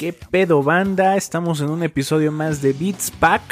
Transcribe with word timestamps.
Qué 0.00 0.14
pedo 0.14 0.62
banda? 0.62 1.14
Estamos 1.18 1.60
en 1.60 1.68
un 1.68 1.82
episodio 1.82 2.32
más 2.32 2.62
de 2.62 2.72
Beats 2.72 3.10
Pack. 3.10 3.42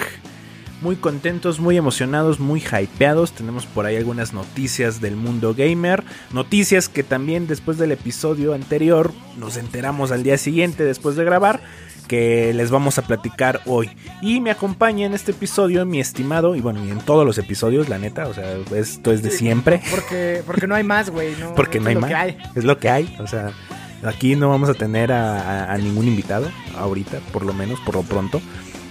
Muy 0.80 0.97
contentos, 0.97 1.61
muy 1.61 1.77
emocionados, 1.77 2.41
muy 2.41 2.62
hypeados. 2.62 3.33
Tenemos 3.33 3.66
por 3.66 3.84
ahí 3.84 3.97
algunas 3.97 4.33
noticias 4.33 5.03
del 5.03 5.15
mundo 5.15 5.55
gamer. 5.55 6.05
Noticias 6.33 6.89
que 6.89 7.03
también 7.03 7.47
después 7.48 7.77
del 7.77 7.92
episodio 7.92 8.55
anterior 8.55 9.12
nos 9.37 9.59
enteramos 9.59 10.11
al 10.11 10.23
día 10.23 10.39
siguiente 10.39 10.84
después 10.84 11.16
de 11.16 11.25
grabar. 11.25 11.61
Que 12.06 12.55
les 12.55 12.70
vamos 12.70 12.97
a 12.97 13.03
platicar 13.03 13.61
hoy. 13.67 13.91
Y 14.23 14.41
me 14.41 14.51
acompaña 14.51 15.05
en 15.05 15.12
este 15.12 15.33
episodio 15.33 15.84
mi 15.84 16.01
estimado, 16.01 16.56
y 16.56 16.62
bueno, 16.62 16.83
y 16.83 16.91
en 16.91 17.01
todos 17.01 17.27
los 17.27 17.37
episodios, 17.37 17.91
la 17.91 17.98
neta, 17.98 18.27
o 18.27 18.33
sea, 18.33 18.56
esto 18.75 19.12
es 19.12 19.22
de 19.22 19.31
siempre. 19.31 19.83
Porque, 19.91 20.42
porque 20.47 20.67
no 20.67 20.75
hay 20.75 20.84
más, 20.84 21.11
güey. 21.11 21.37
No, 21.39 21.55
Porque 21.55 21.78
no 21.78 21.91
hay 21.91 21.97
más. 21.97 22.11
hay. 22.11 22.39
Es 22.55 22.65
lo 22.65 22.78
que 22.78 22.89
hay. 22.89 23.15
O 23.20 23.27
sea, 23.27 23.53
aquí 24.02 24.36
no 24.36 24.48
vamos 24.48 24.68
a 24.68 24.74
tener 24.74 25.12
a, 25.12 25.77
ningún 25.78 26.06
invitado. 26.08 26.50
Ahorita, 26.77 27.18
por 27.32 27.44
lo 27.44 27.52
menos, 27.52 27.80
por 27.80 27.94
lo 27.94 28.02
pronto. 28.02 28.41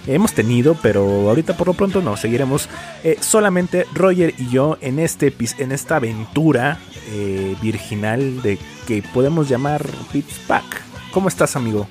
Hemos 0.05 0.33
tenido, 0.33 0.75
pero 0.81 1.01
ahorita 1.29 1.57
por 1.57 1.67
lo 1.67 1.73
pronto 1.73 2.01
no. 2.01 2.15
Seguiremos 2.15 2.69
eh, 3.03 3.17
solamente 3.19 3.85
Roger 3.93 4.33
y 4.37 4.49
yo 4.49 4.77
en, 4.79 4.99
este, 4.99 5.35
en 5.57 5.73
esta 5.73 5.97
aventura 5.97 6.79
eh, 7.11 7.55
virginal 7.61 8.41
de 8.41 8.57
que 8.87 9.03
podemos 9.13 9.49
llamar 9.49 9.85
Beats 10.13 10.39
Pack. 10.47 10.63
¿Cómo 11.11 11.27
estás, 11.27 11.57
amigo? 11.57 11.87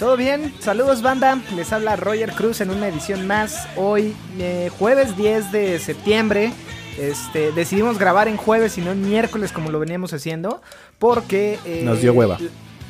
Todo 0.00 0.16
bien, 0.16 0.54
saludos 0.60 1.02
banda, 1.02 1.38
les 1.54 1.74
habla 1.74 1.94
Roger 1.94 2.32
Cruz 2.32 2.62
en 2.62 2.70
una 2.70 2.88
edición 2.88 3.26
más. 3.26 3.68
Hoy, 3.76 4.14
eh, 4.38 4.70
jueves 4.78 5.14
10 5.14 5.52
de 5.52 5.78
septiembre, 5.78 6.54
este, 6.98 7.52
decidimos 7.52 7.98
grabar 7.98 8.28
en 8.28 8.36
jueves 8.36 8.78
y 8.78 8.80
no 8.80 8.92
en 8.92 9.08
miércoles 9.08 9.52
como 9.52 9.70
lo 9.70 9.78
veníamos 9.78 10.12
haciendo, 10.12 10.60
porque... 10.98 11.58
eh, 11.64 11.82
Nos 11.84 12.00
dio 12.00 12.12
hueva. 12.12 12.38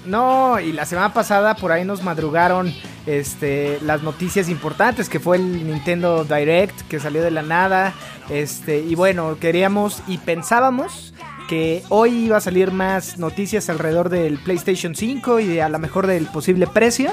No, 0.07 0.59
y 0.59 0.73
la 0.73 0.87
semana 0.87 1.13
pasada 1.13 1.55
por 1.57 1.73
ahí 1.73 1.85
nos 1.85 2.03
madrugaron 2.03 2.73
este, 3.07 3.79
las 3.83 4.03
noticias 4.03 4.49
importantes, 4.49 5.09
que 5.11 5.21
fue 5.21 5.37
el 5.37 5.67
Nintendo 5.67 6.25
Direct, 6.25 6.81
que 6.89 6.99
salió 6.99 7.23
de 7.23 7.31
la 7.31 7.43
nada. 7.43 7.93
Este, 8.31 8.79
y 8.81 8.95
bueno, 8.95 9.37
queríamos 9.39 10.03
y 10.07 10.17
pensábamos 10.19 11.13
que 11.51 11.83
hoy 11.91 12.27
iba 12.27 12.39
a 12.39 12.41
salir 12.41 12.71
más 12.71 13.19
noticias 13.19 13.69
alrededor 13.69 14.09
del 14.09 14.39
PlayStation 14.39 14.95
5 14.95 15.41
y 15.41 15.47
de 15.49 15.63
a 15.63 15.69
lo 15.69 15.79
mejor 15.79 16.07
del 16.07 16.27
posible 16.27 16.67
precio. 16.67 17.11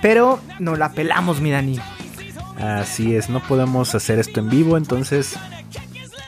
Pero 0.00 0.40
nos 0.58 0.78
la 0.78 0.92
pelamos, 0.92 1.42
mi 1.42 1.50
Dani. 1.50 1.78
Así 2.58 3.14
es, 3.14 3.28
no 3.28 3.40
podemos 3.40 3.94
hacer 3.94 4.18
esto 4.18 4.40
en 4.40 4.48
vivo, 4.48 4.76
entonces 4.78 5.34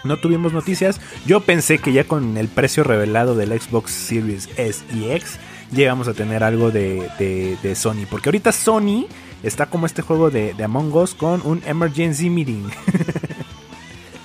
no 0.05 0.17
tuvimos 0.19 0.53
noticias. 0.53 1.00
Yo 1.27 1.41
pensé 1.41 1.78
que 1.78 1.92
ya 1.92 2.05
con 2.05 2.36
el 2.36 2.48
precio 2.48 2.84
revelado 2.84 3.35
del 3.35 3.58
Xbox 3.61 3.90
Series 3.92 4.48
S 4.57 4.85
y 4.95 5.11
X 5.11 5.39
llegamos 5.73 6.08
a 6.08 6.14
tener 6.14 6.45
algo 6.45 6.70
de, 6.70 7.08
de- 7.18 7.57
de 7.63 7.74
Sony. 7.74 8.07
Porque 8.11 8.29
ahorita 8.29 8.52
Sony 8.52 9.07
está 9.42 9.67
como 9.67 9.86
este 9.86 10.02
juego 10.02 10.30
de, 10.30 10.55
de 10.55 10.64
Among 10.64 10.92
Us 10.95 11.14
con 11.14 11.41
un 11.45 11.62
emergency 11.67 12.30
meeting. 12.30 12.64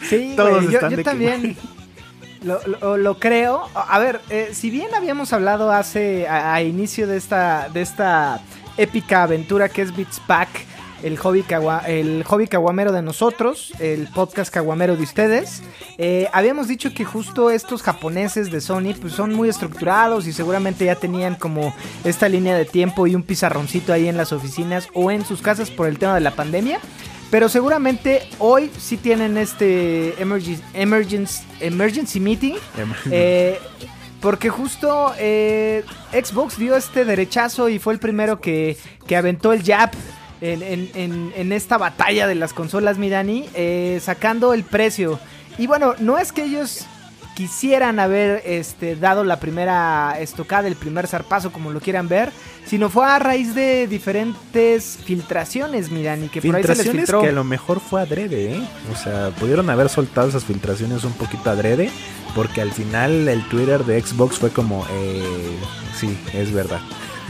Sí, 0.10 0.34
Todos 0.38 0.64
yo, 0.66 0.70
están 0.72 0.92
yo 0.92 0.98
de 0.98 1.04
que- 1.04 1.10
también 1.10 1.58
lo, 2.44 2.60
lo- 2.66 2.98
lo 2.98 3.20
creo. 3.20 3.68
A 3.76 3.96
a 3.96 4.00
ver, 4.00 4.22
eh, 4.30 4.50
si 4.54 4.70
bien 4.70 4.88
habíamos 4.96 5.34
hablado 5.34 5.72
hace 5.72 6.28
a, 6.28 6.54
a 6.54 6.64
inicio 6.64 7.08
de 7.08 7.18
esta 7.18 7.68
de 7.74 7.82
esta 7.82 8.42
épica 8.78 9.24
aventura 9.24 9.68
que 9.70 9.82
es 9.82 9.94
Beats 9.96 10.22
Pack, 10.26 10.48
el 11.04 11.18
hobby 11.18 11.44
el 11.88 12.24
hobby 12.24 12.48
caguamero 12.48 12.92
de 12.92 13.02
nosotros, 13.02 13.74
el 13.80 14.08
podcast 14.08 14.54
caguamero 14.54 14.96
de 14.96 15.04
ustedes, 15.04 15.62
eh, 15.98 16.28
habíamos 16.34 16.68
dicho 16.68 16.94
que 16.94 17.06
justo 17.06 17.50
estos 17.50 17.82
japoneses 17.82 18.52
de 18.52 18.62
Sony 18.62 18.94
pues 19.00 19.14
son 19.14 19.34
muy 19.34 19.50
estructurados 19.50 20.28
y 20.28 20.34
seguramente 20.34 20.86
ya 20.86 20.96
tenían 20.96 21.36
como 21.36 21.74
esta 22.04 22.30
línea 22.30 22.58
de 22.58 22.66
tiempo 22.66 23.08
y 23.08 23.16
un 23.16 23.24
pizarroncito 23.24 23.94
ahí 23.94 24.08
en 24.08 24.18
las 24.18 24.32
oficinas 24.32 24.88
o 24.94 25.12
en 25.12 25.26
sus 25.26 25.42
casas 25.42 25.70
por 25.70 25.88
el 25.88 26.00
tema 26.00 26.16
de 26.16 26.22
la 26.22 26.32
pandemia. 26.32 26.80
Pero 27.30 27.50
seguramente 27.50 28.28
hoy 28.40 28.72
sí 28.80 28.96
tienen 28.96 29.38
este 29.38 30.22
emergency, 30.22 30.64
emergency, 30.74 31.44
emergency 31.60 32.20
meeting. 32.20 32.56
eh, 33.12 33.60
porque 34.22 34.50
justo 34.50 35.14
eh, 35.20 35.84
Xbox 36.12 36.58
dio 36.58 36.76
este 36.76 37.06
derechazo 37.06 37.70
y 37.70 37.80
fue 37.80 37.94
el 37.94 38.00
primero 38.00 38.40
que, 38.40 38.78
que 39.06 39.16
aventó 39.16 39.54
el 39.54 39.64
jab 39.64 39.92
en, 40.42 40.62
en- 40.64 40.90
en- 40.96 41.34
en 41.36 41.52
esta 41.52 41.78
batalla 41.78 42.28
de 42.28 42.36
las 42.36 42.54
consolas, 42.54 42.98
mi 42.98 43.10
Dani, 43.10 43.46
eh, 43.54 44.00
sacando 44.04 44.54
el 44.54 44.64
precio. 44.64 45.20
Y 45.58 45.68
bueno, 45.68 45.96
no 46.00 46.18
es 46.18 46.32
que 46.32 46.44
ellos 46.44 46.86
quisieran 47.36 48.00
haber 48.00 48.42
este, 48.46 48.96
dado 48.96 49.24
la 49.24 49.40
primera 49.40 50.18
estocada, 50.20 50.68
el 50.68 50.76
primer 50.76 51.06
zarpazo, 51.08 51.52
como 51.52 51.72
lo 51.72 51.80
quieran 51.80 52.08
ver, 52.08 52.32
sino 52.66 52.90
fue 52.90 53.06
a 53.06 53.20
raíz 53.20 53.54
de 53.54 53.86
diferentes 53.88 54.98
filtraciones, 55.06 55.92
mi 55.92 56.02
Dani, 56.02 56.30
que 56.30 56.42
por 56.42 56.56
ahí 56.56 56.64
se 56.64 56.76
les 56.76 56.90
filtró. 56.90 57.22
que 57.22 57.30
a 57.30 57.32
lo 57.32 57.44
mejor 57.44 57.80
fue 57.80 58.02
adrede, 58.02 58.56
¿eh? 58.56 58.62
O 58.92 58.96
sea, 58.96 59.30
pudieron 59.40 59.70
haber 59.70 59.88
soltado 59.90 60.28
esas 60.30 60.46
filtraciones 60.46 61.04
un 61.04 61.14
poquito 61.14 61.50
adrede. 61.50 61.92
Porque 62.36 62.62
al 62.62 62.72
final 62.72 63.28
el 63.28 63.42
Twitter 63.50 63.84
de 63.84 64.00
Xbox 64.00 64.38
fue 64.38 64.52
como, 64.52 64.86
eh, 64.92 65.58
sí, 66.00 66.16
es 66.34 66.52
verdad. 66.54 66.82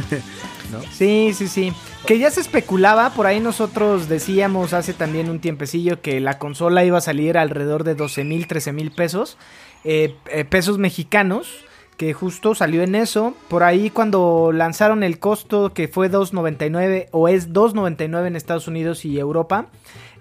¿No? 0.72 0.82
Sí, 0.92 1.32
sí, 1.34 1.48
sí. 1.48 1.74
Que 2.06 2.20
ya 2.20 2.30
se 2.30 2.42
especulaba, 2.42 3.12
por 3.12 3.26
ahí 3.26 3.40
nosotros 3.40 4.10
decíamos 4.10 4.74
hace 4.74 4.94
también 4.94 5.30
un 5.30 5.40
tiempecillo 5.40 6.02
que 6.02 6.20
la 6.20 6.40
consola 6.40 6.84
iba 6.84 6.98
a 6.98 7.02
salir 7.02 7.38
alrededor 7.38 7.84
de 7.84 7.96
12 7.96 8.24
mil, 8.24 8.48
13 8.48 8.74
mil 8.74 8.92
pesos, 8.92 9.38
eh, 9.84 10.16
eh, 10.30 10.46
pesos 10.46 10.78
mexicanos, 10.78 11.66
que 11.98 12.14
justo 12.14 12.56
salió 12.56 12.84
en 12.84 12.96
eso. 12.96 13.34
Por 13.50 13.64
ahí 13.64 13.90
cuando 13.90 14.52
lanzaron 14.54 15.04
el 15.04 15.20
costo 15.20 15.74
que 15.74 15.88
fue 15.88 16.12
2.99 16.12 17.08
o 17.12 17.28
es 17.28 17.52
2.99 17.52 18.28
en 18.28 18.36
Estados 18.36 18.68
Unidos 18.68 19.04
y 19.04 19.20
Europa, 19.20 19.68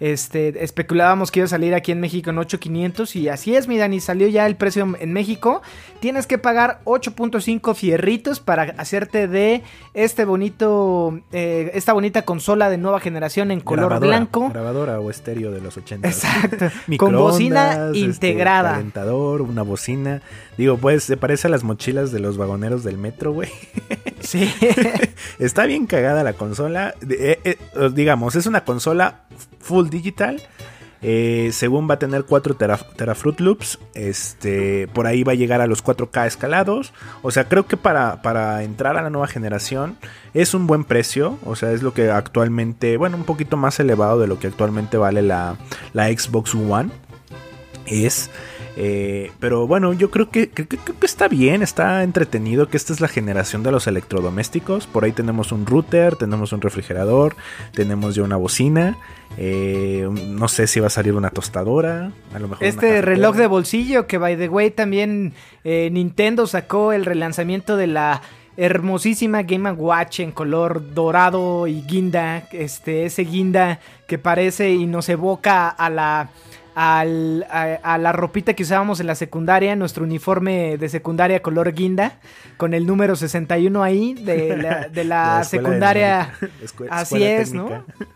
este, 0.00 0.62
especulábamos 0.64 1.30
que 1.30 1.40
iba 1.40 1.44
a 1.44 1.48
salir 1.48 1.74
aquí 1.74 1.92
en 1.92 2.00
México 2.00 2.30
en 2.30 2.36
8.500 2.36 3.16
y 3.16 3.28
así 3.28 3.54
es, 3.56 3.68
mi 3.68 3.78
Dani, 3.78 4.00
salió 4.00 4.28
ya 4.28 4.46
el 4.46 4.56
precio 4.56 4.94
en 4.98 5.12
México. 5.12 5.62
Tienes 6.00 6.26
que 6.26 6.38
pagar 6.38 6.80
8.5 6.84 7.74
fierritos 7.74 8.40
para 8.40 8.74
hacerte 8.78 9.28
de 9.28 9.62
este 9.94 10.24
bonito, 10.24 11.20
eh, 11.32 11.70
esta 11.74 11.92
bonita 11.92 12.22
consola 12.22 12.70
de 12.70 12.78
nueva 12.78 13.00
generación 13.00 13.50
en 13.50 13.60
color 13.60 13.86
Grabadora, 13.86 14.06
blanco. 14.06 14.48
Grabadora 14.50 15.00
o 15.00 15.10
estéreo 15.10 15.50
de 15.50 15.60
los 15.60 15.76
80. 15.76 16.08
Exacto, 16.08 16.66
con 16.98 17.14
bocina 17.14 17.68
Microondas, 17.68 17.96
integrada. 17.96 18.70
Este, 18.70 18.78
calentador, 18.78 19.42
una 19.42 19.62
bocina. 19.62 20.22
Digo, 20.56 20.78
pues 20.78 21.04
se 21.04 21.16
parece 21.16 21.48
a 21.48 21.50
las 21.50 21.64
mochilas 21.64 22.12
de 22.12 22.20
los 22.20 22.36
vagoneros 22.36 22.84
del 22.84 22.98
metro, 22.98 23.32
güey. 23.32 23.50
Sí. 24.20 24.52
Está 25.38 25.66
bien 25.66 25.86
cagada 25.86 26.24
la 26.24 26.32
consola. 26.32 26.94
Eh, 27.08 27.38
eh, 27.44 27.56
digamos, 27.92 28.34
es 28.34 28.46
una 28.46 28.64
consola 28.64 29.20
full 29.66 29.88
digital. 29.88 30.40
Eh, 31.02 31.50
según 31.52 31.88
va 31.88 31.94
a 31.94 31.98
tener 31.98 32.24
4 32.24 32.56
terafruit 32.96 33.40
loops. 33.40 33.78
Este, 33.94 34.88
por 34.88 35.06
ahí 35.06 35.22
va 35.22 35.32
a 35.32 35.34
llegar 35.36 35.60
a 35.60 35.66
los 35.66 35.84
4K 35.84 36.26
escalados. 36.26 36.92
O 37.22 37.30
sea, 37.30 37.48
creo 37.48 37.66
que 37.66 37.76
para, 37.76 38.22
para 38.22 38.62
entrar 38.62 38.96
a 38.96 39.02
la 39.02 39.10
nueva 39.10 39.26
generación 39.26 39.98
es 40.34 40.54
un 40.54 40.66
buen 40.66 40.84
precio. 40.84 41.38
O 41.44 41.56
sea, 41.56 41.72
es 41.72 41.82
lo 41.82 41.92
que 41.92 42.10
actualmente, 42.10 42.96
bueno, 42.96 43.16
un 43.16 43.24
poquito 43.24 43.56
más 43.56 43.78
elevado 43.78 44.20
de 44.20 44.26
lo 44.26 44.38
que 44.38 44.46
actualmente 44.46 44.96
vale 44.96 45.22
la, 45.22 45.56
la 45.92 46.08
Xbox 46.08 46.54
One. 46.54 46.90
Es. 47.86 48.30
Eh, 48.78 49.32
pero 49.40 49.66
bueno, 49.66 49.94
yo 49.94 50.10
creo 50.10 50.28
que, 50.30 50.50
creo 50.50 50.68
que- 50.68 50.76
creo 50.76 50.98
que 50.98 51.06
está 51.06 51.28
bien, 51.28 51.62
está 51.62 52.02
entretenido, 52.02 52.68
que 52.68 52.76
esta 52.76 52.92
es 52.92 53.00
la 53.00 53.08
generación 53.08 53.62
de 53.62 53.72
los 53.72 53.86
electrodomésticos. 53.86 54.86
Por 54.86 55.04
ahí 55.04 55.12
tenemos 55.12 55.50
un 55.50 55.64
router, 55.64 56.16
tenemos 56.16 56.52
un 56.52 56.60
refrigerador, 56.60 57.34
tenemos 57.72 58.14
ya 58.14 58.22
una 58.22 58.36
bocina. 58.36 58.96
eh, 59.38 60.08
no 60.10 60.46
sé 60.48 60.66
si 60.68 60.78
va 60.80 60.86
a 60.86 60.90
salir 60.90 61.12
una 61.14 61.30
tostadora. 61.30 62.12
A 62.32 62.38
lo 62.38 62.48
mejor 62.48 62.64
Este 62.64 63.02
reloj 63.02 63.36
de 63.36 63.46
bolsillo 63.48 64.06
que, 64.06 64.18
by 64.18 64.36
the 64.36 64.48
way, 64.48 64.70
también 64.70 65.32
eh, 65.64 65.90
Nintendo 65.92 66.46
sacó 66.46 66.92
el 66.92 67.04
relanzamiento 67.04 67.76
de 67.76 67.88
la 67.88 68.22
hermosísima 68.56 69.42
Game 69.42 69.70
Watch 69.72 70.20
en 70.20 70.32
color 70.32 70.94
dorado 70.94 71.66
y 71.66 71.82
guinda. 71.82 72.48
Este, 72.52 73.04
ese 73.06 73.24
guinda 73.24 73.80
que 74.06 74.18
parece 74.18 74.70
y 74.72 74.86
nos 74.86 75.08
evoca 75.08 75.68
a 75.68 75.90
la 75.90 76.30
al- 76.76 77.46
a, 77.50 77.78
a 77.82 77.98
la 77.98 78.12
ropita 78.12 78.52
que 78.54 78.62
usábamos 78.62 79.00
en 79.00 79.06
la 79.06 79.14
secundaria, 79.14 79.74
nuestro 79.74 80.04
uniforme 80.04 80.76
de 80.76 80.88
secundaria 80.90 81.40
color 81.40 81.72
guinda, 81.72 82.18
con 82.58 82.74
el 82.74 82.86
número 82.86 83.16
61 83.16 83.82
ahí 83.82 84.12
de 84.14 84.56
la, 84.58 84.88
de 84.88 85.04
la 85.04 85.42
secundaria. 85.48 86.34
de- 86.40 86.48
Así 86.90 87.14
escuela 87.16 87.26
es, 87.40 87.50
técnica. 87.50 87.84
¿no? 87.98 88.06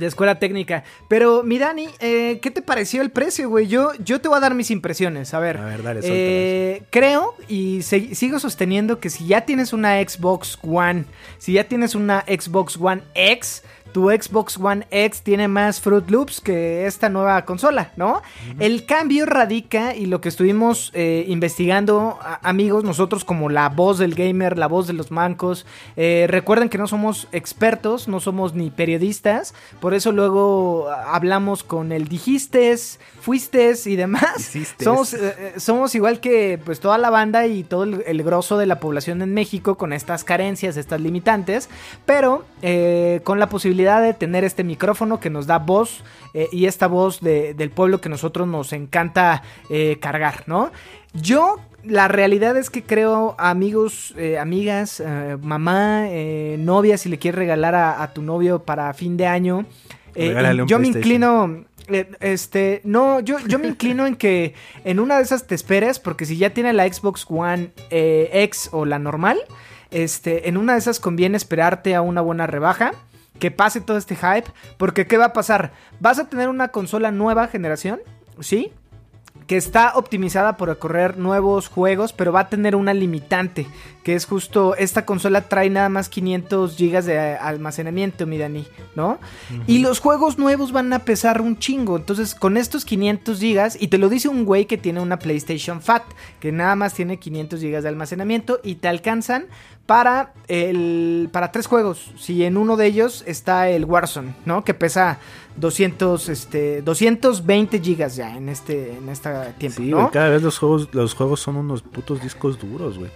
De 0.00 0.06
escuela 0.06 0.38
técnica. 0.38 0.84
Pero, 1.08 1.42
mi 1.42 1.58
Dani, 1.58 1.86
eh, 2.00 2.40
¿qué 2.42 2.50
te 2.50 2.62
pareció 2.62 3.02
el 3.02 3.10
precio, 3.10 3.48
güey? 3.50 3.68
Yo, 3.68 3.92
yo 4.02 4.20
te 4.22 4.26
voy 4.28 4.38
a 4.38 4.40
dar 4.40 4.54
mis 4.54 4.70
impresiones. 4.70 5.34
A 5.34 5.38
ver. 5.38 5.58
A 5.58 5.66
ver, 5.66 5.82
dale, 5.82 6.00
eh, 6.02 6.82
creo 6.90 7.34
y 7.46 7.82
se- 7.82 8.14
sigo 8.14 8.38
sosteniendo 8.38 8.98
que 9.00 9.10
si 9.10 9.26
ya 9.26 9.42
tienes 9.42 9.72
una 9.74 10.00
Xbox 10.02 10.58
One, 10.62 11.04
si 11.38 11.52
ya 11.52 11.64
tienes 11.64 11.94
una 11.94 12.20
Xbox 12.26 12.78
One 12.80 13.02
X, 13.14 13.62
tu 13.92 14.10
Xbox 14.10 14.58
One 14.58 14.86
X 14.90 15.22
tiene 15.22 15.48
más 15.48 15.80
Fruit 15.80 16.08
Loops 16.10 16.40
que 16.40 16.86
esta 16.86 17.08
nueva 17.08 17.44
consola, 17.44 17.92
¿no? 17.96 18.22
El 18.58 18.86
cambio 18.86 19.26
radica 19.26 19.94
y 19.94 20.06
lo 20.06 20.20
que 20.20 20.28
estuvimos 20.28 20.90
eh, 20.94 21.24
investigando, 21.28 22.18
amigos, 22.42 22.84
nosotros 22.84 23.24
como 23.24 23.48
la 23.48 23.68
voz 23.68 23.98
del 23.98 24.14
gamer, 24.14 24.58
la 24.58 24.66
voz 24.66 24.86
de 24.86 24.94
los 24.94 25.10
mancos, 25.10 25.66
eh, 25.96 26.26
recuerden 26.28 26.68
que 26.68 26.78
no 26.78 26.86
somos 26.86 27.28
expertos, 27.32 28.08
no 28.08 28.20
somos 28.20 28.54
ni 28.54 28.70
periodistas, 28.70 29.54
por 29.80 29.94
eso 29.94 30.12
luego 30.12 30.88
hablamos 30.90 31.62
con 31.62 31.92
el 31.92 32.08
dijistes, 32.08 32.98
fuistes 33.20 33.86
y 33.86 33.96
demás. 33.96 34.38
Hiciste. 34.38 34.84
Somos, 34.84 35.14
eh, 35.14 35.54
somos 35.58 35.94
igual 35.94 36.20
que 36.20 36.58
pues 36.64 36.80
toda 36.80 36.98
la 36.98 37.10
banda 37.10 37.46
y 37.46 37.62
todo 37.62 37.84
el, 37.84 38.02
el 38.06 38.22
grosso 38.22 38.56
de 38.58 38.66
la 38.66 38.80
población 38.80 39.22
en 39.22 39.34
México 39.34 39.76
con 39.76 39.92
estas 39.92 40.24
carencias, 40.24 40.76
estas 40.76 41.00
limitantes, 41.00 41.68
pero 42.06 42.44
con 43.24 43.40
la 43.40 43.48
posibilidad 43.48 43.81
de 44.00 44.14
tener 44.14 44.44
este 44.44 44.64
micrófono 44.64 45.18
que 45.20 45.30
nos 45.30 45.46
da 45.46 45.58
voz 45.58 46.02
eh, 46.34 46.48
y 46.52 46.66
esta 46.66 46.86
voz 46.86 47.20
de- 47.20 47.54
del 47.54 47.70
pueblo 47.70 48.00
que 48.00 48.08
nosotros 48.08 48.46
nos 48.48 48.72
encanta 48.72 49.42
eh, 49.70 49.98
cargar, 50.00 50.44
¿no? 50.46 50.70
Yo 51.12 51.58
la 51.84 52.06
realidad 52.08 52.56
es 52.56 52.70
que 52.70 52.82
creo, 52.84 53.34
amigos, 53.38 54.14
eh, 54.16 54.38
amigas, 54.38 55.00
eh, 55.04 55.36
mamá, 55.42 56.04
eh, 56.08 56.56
novia, 56.58 56.96
si 56.96 57.08
le 57.08 57.18
quieres 57.18 57.38
regalar 57.38 57.74
a, 57.74 58.02
a 58.02 58.12
tu 58.14 58.22
novio 58.22 58.60
para 58.64 58.92
fin 58.94 59.16
de 59.16 59.26
año, 59.26 59.66
yo 60.66 60.78
me 60.78 60.86
inclino, 60.98 61.64
este, 62.20 62.80
no, 62.84 63.18
yo, 63.20 63.38
yo 63.48 63.58
me 63.58 63.66
inclino 63.66 64.06
en 64.06 64.14
que 64.16 64.54
en 64.84 65.00
una 65.00 65.16
de 65.16 65.22
esas 65.24 65.46
te 65.46 65.54
esperes, 65.54 65.98
porque 65.98 66.24
si 66.26 66.36
ya 66.36 66.50
tiene 66.50 66.72
la 66.72 66.86
Xbox 66.90 67.26
One 67.28 67.70
X 67.90 68.68
o 68.72 68.84
la 68.84 68.98
normal, 68.98 69.38
este, 69.90 70.48
en 70.48 70.56
una 70.56 70.74
de 70.74 70.78
esas 70.78 71.00
conviene 71.00 71.36
esperarte 71.36 71.94
a 71.94 72.00
una 72.02 72.20
buena 72.20 72.46
rebaja. 72.46 72.92
Que 73.42 73.50
pase 73.50 73.80
todo 73.80 73.96
este 73.96 74.14
hype. 74.14 74.50
Porque 74.76 75.08
¿qué 75.08 75.18
va 75.18 75.26
a 75.26 75.32
pasar? 75.32 75.72
Vas 75.98 76.20
a 76.20 76.28
tener 76.28 76.48
una 76.48 76.68
consola 76.68 77.10
nueva 77.10 77.48
generación. 77.48 78.00
¿Sí? 78.38 78.72
que 79.46 79.56
está 79.56 79.92
optimizada 79.96 80.56
para 80.56 80.76
correr 80.76 81.18
nuevos 81.18 81.68
juegos, 81.68 82.12
pero 82.12 82.32
va 82.32 82.40
a 82.40 82.48
tener 82.48 82.76
una 82.76 82.94
limitante, 82.94 83.66
que 84.02 84.14
es 84.14 84.24
justo 84.24 84.74
esta 84.76 85.04
consola 85.04 85.42
trae 85.42 85.70
nada 85.70 85.88
más 85.88 86.08
500 86.08 86.76
GB 86.78 87.02
de 87.02 87.18
almacenamiento, 87.36 88.26
mi 88.26 88.38
Dani, 88.38 88.66
¿no? 88.94 89.18
Y 89.66 89.78
los 89.78 90.00
juegos 90.00 90.38
nuevos 90.38 90.72
van 90.72 90.92
a 90.92 91.00
pesar 91.00 91.40
un 91.40 91.58
chingo, 91.58 91.96
entonces 91.96 92.34
con 92.34 92.56
estos 92.56 92.84
500 92.84 93.40
GB, 93.40 93.76
y 93.80 93.88
te 93.88 93.98
lo 93.98 94.08
dice 94.08 94.28
un 94.28 94.44
güey 94.44 94.66
que 94.66 94.78
tiene 94.78 95.00
una 95.00 95.18
PlayStation 95.18 95.82
Fat, 95.82 96.04
que 96.40 96.52
nada 96.52 96.76
más 96.76 96.94
tiene 96.94 97.18
500 97.18 97.60
GB 97.60 97.82
de 97.82 97.88
almacenamiento 97.88 98.60
y 98.62 98.76
te 98.76 98.88
alcanzan 98.88 99.46
para 99.86 100.32
el 100.48 101.28
para 101.32 101.52
tres 101.52 101.66
juegos. 101.66 102.12
Si 102.18 102.44
en 102.44 102.56
uno 102.56 102.76
de 102.76 102.86
ellos 102.86 103.24
está 103.26 103.68
el 103.68 103.84
Warzone, 103.84 104.34
¿no? 104.44 104.64
Que 104.64 104.74
pesa 104.74 105.18
200 105.56 106.28
este 106.28 106.82
220 106.82 107.80
gigas 107.80 108.16
ya 108.16 108.36
en 108.36 108.48
este 108.48 108.96
en 108.96 109.08
este 109.08 109.30
tiempo, 109.58 109.82
Sí, 109.82 109.88
¿no? 109.90 109.98
güey, 109.98 110.10
cada 110.10 110.28
vez 110.28 110.42
los 110.42 110.58
juegos, 110.58 110.88
los 110.92 111.14
juegos 111.14 111.40
son 111.40 111.56
unos 111.56 111.82
putos 111.82 112.22
discos 112.22 112.58
duros, 112.58 112.98
güey. 112.98 113.10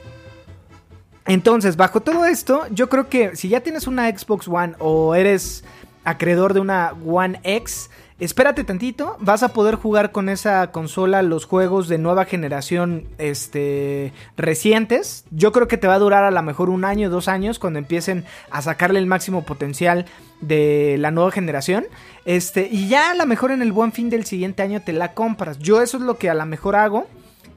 Entonces, 1.27 1.77
bajo 1.77 2.01
todo 2.01 2.25
esto, 2.25 2.67
yo 2.71 2.89
creo 2.89 3.09
que 3.09 3.35
si 3.37 3.49
ya 3.49 3.61
tienes 3.61 3.87
una 3.87 4.09
Xbox 4.17 4.47
One 4.47 4.75
o 4.79 5.15
eres 5.15 5.65
acreedor 6.05 6.55
de 6.55 6.61
una 6.61 6.93
One 7.05 7.41
X, 7.43 7.91
espérate 8.19 8.65
tantito, 8.65 9.17
vas 9.21 9.43
a 9.43 9.53
poder 9.53 9.75
jugar 9.75 10.11
con 10.11 10.29
esa 10.29 10.71
consola 10.73 11.23
los 11.23 11.45
juegos 11.45 11.89
de 11.89 11.99
nueva 11.99 12.25
generación 12.25 13.05
este, 13.19 14.13
recientes. 14.37 15.25
Yo 15.31 15.53
creo 15.53 15.69
que 15.69 15.77
te 15.77 15.87
va 15.87 15.95
a 15.95 15.99
durar 15.99 16.25
a 16.25 16.31
lo 16.31 16.43
mejor 16.43 16.71
un 16.71 16.85
año, 16.85 17.11
dos 17.11 17.29
años, 17.29 17.59
cuando 17.59 17.79
empiecen 17.79 18.25
a 18.51 18.63
sacarle 18.63 18.99
el 18.99 19.07
máximo 19.07 19.45
potencial 19.45 20.07
de 20.41 20.97
la 20.99 21.11
nueva 21.11 21.31
generación. 21.31 21.87
Este, 22.25 22.69
y 22.71 22.89
ya 22.89 23.11
a 23.11 23.15
lo 23.15 23.27
mejor 23.27 23.51
en 23.51 23.63
el 23.63 23.73
buen 23.73 23.93
fin 23.93 24.11
del 24.11 24.25
siguiente 24.25 24.63
año 24.63 24.81
te 24.81 24.93
la 24.93 25.13
compras. 25.13 25.59
Yo 25.59 25.83
eso 25.83 25.99
es 25.99 26.03
lo 26.03 26.19
que 26.19 26.31
a 26.31 26.35
lo 26.35 26.47
mejor 26.47 26.77
hago. 26.77 27.07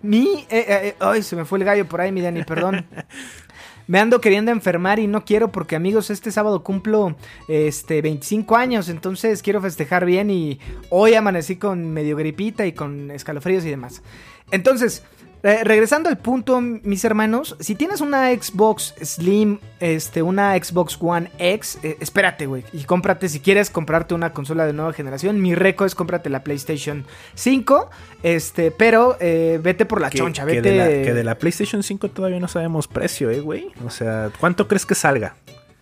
Mi... 0.02 0.46
eh, 0.50 0.66
eh, 0.66 0.66
eh, 0.70 0.96
ay, 1.00 1.24
se 1.24 1.36
me 1.36 1.46
fue 1.46 1.60
el 1.60 1.66
gallo 1.66 1.88
por 1.88 2.02
ahí, 2.02 2.12
mi 2.12 2.22
Dani, 2.22 2.44
perdón. 2.44 2.86
Me 3.90 4.00
ando 4.00 4.22
queriendo 4.22 4.52
enfermar 4.52 5.00
y 5.00 5.08
no 5.08 5.26
quiero 5.26 5.52
porque 5.52 5.76
amigos, 5.76 6.12
este 6.12 6.32
sábado 6.32 6.62
cumplo 6.62 7.16
este 7.48 8.04
25 8.04 8.56
años, 8.56 8.88
entonces 8.88 9.42
quiero 9.42 9.62
festejar 9.64 10.06
bien 10.06 10.30
y 10.30 10.60
hoy 10.92 11.16
amanecí 11.16 11.56
con 11.56 11.92
medio 11.92 12.16
gripita 12.16 12.68
y 12.68 12.74
con 12.74 13.10
escalofríos 13.10 13.66
y 13.66 13.72
demás. 13.72 14.04
Entonces, 14.52 15.02
eh, 15.42 15.64
regresando 15.64 16.10
al 16.10 16.18
punto, 16.18 16.60
mis 16.60 17.06
hermanos, 17.06 17.56
si 17.60 17.76
tienes 17.76 18.02
una 18.02 18.30
Xbox 18.32 18.94
Slim, 19.02 19.60
este, 19.80 20.22
una 20.22 20.62
Xbox 20.62 20.98
One 21.00 21.32
X, 21.38 21.80
eh, 21.82 21.98
espérate, 22.02 22.46
güey, 22.46 22.66
y 22.74 22.84
cómprate, 22.84 23.30
si 23.30 23.40
quieres 23.40 23.70
comprarte 23.70 24.14
una 24.14 24.34
consola 24.34 24.66
de 24.66 24.74
nueva 24.74 24.92
generación, 24.92 25.42
mi 25.42 25.56
reco 25.56 25.86
es 25.86 25.96
cómprate 25.96 26.30
la 26.30 26.44
PlayStation 26.44 27.06
5, 27.36 27.90
este, 28.24 28.72
pero 28.72 29.16
eh, 29.22 29.60
vete 29.64 29.86
por 29.86 30.02
la 30.02 30.10
Que, 30.10 30.18
choncha, 30.18 30.46
que 30.46 30.56
vete... 30.56 30.72
de 30.72 30.78
la, 30.78 30.86
que 30.88 31.14
de 31.14 31.24
la 31.24 31.36
PlayStation 31.36 31.84
5 31.84 32.10
todavía 32.10 32.40
no 32.40 32.50
sabemos 32.50 32.88
precio, 32.88 33.30
eh, 33.30 33.40
güey. 33.40 33.70
O 33.86 33.90
sea, 33.90 34.32
¿cuánto 34.40 34.68
crees 34.68 34.86
que 34.86 34.96
salga? 34.96 35.36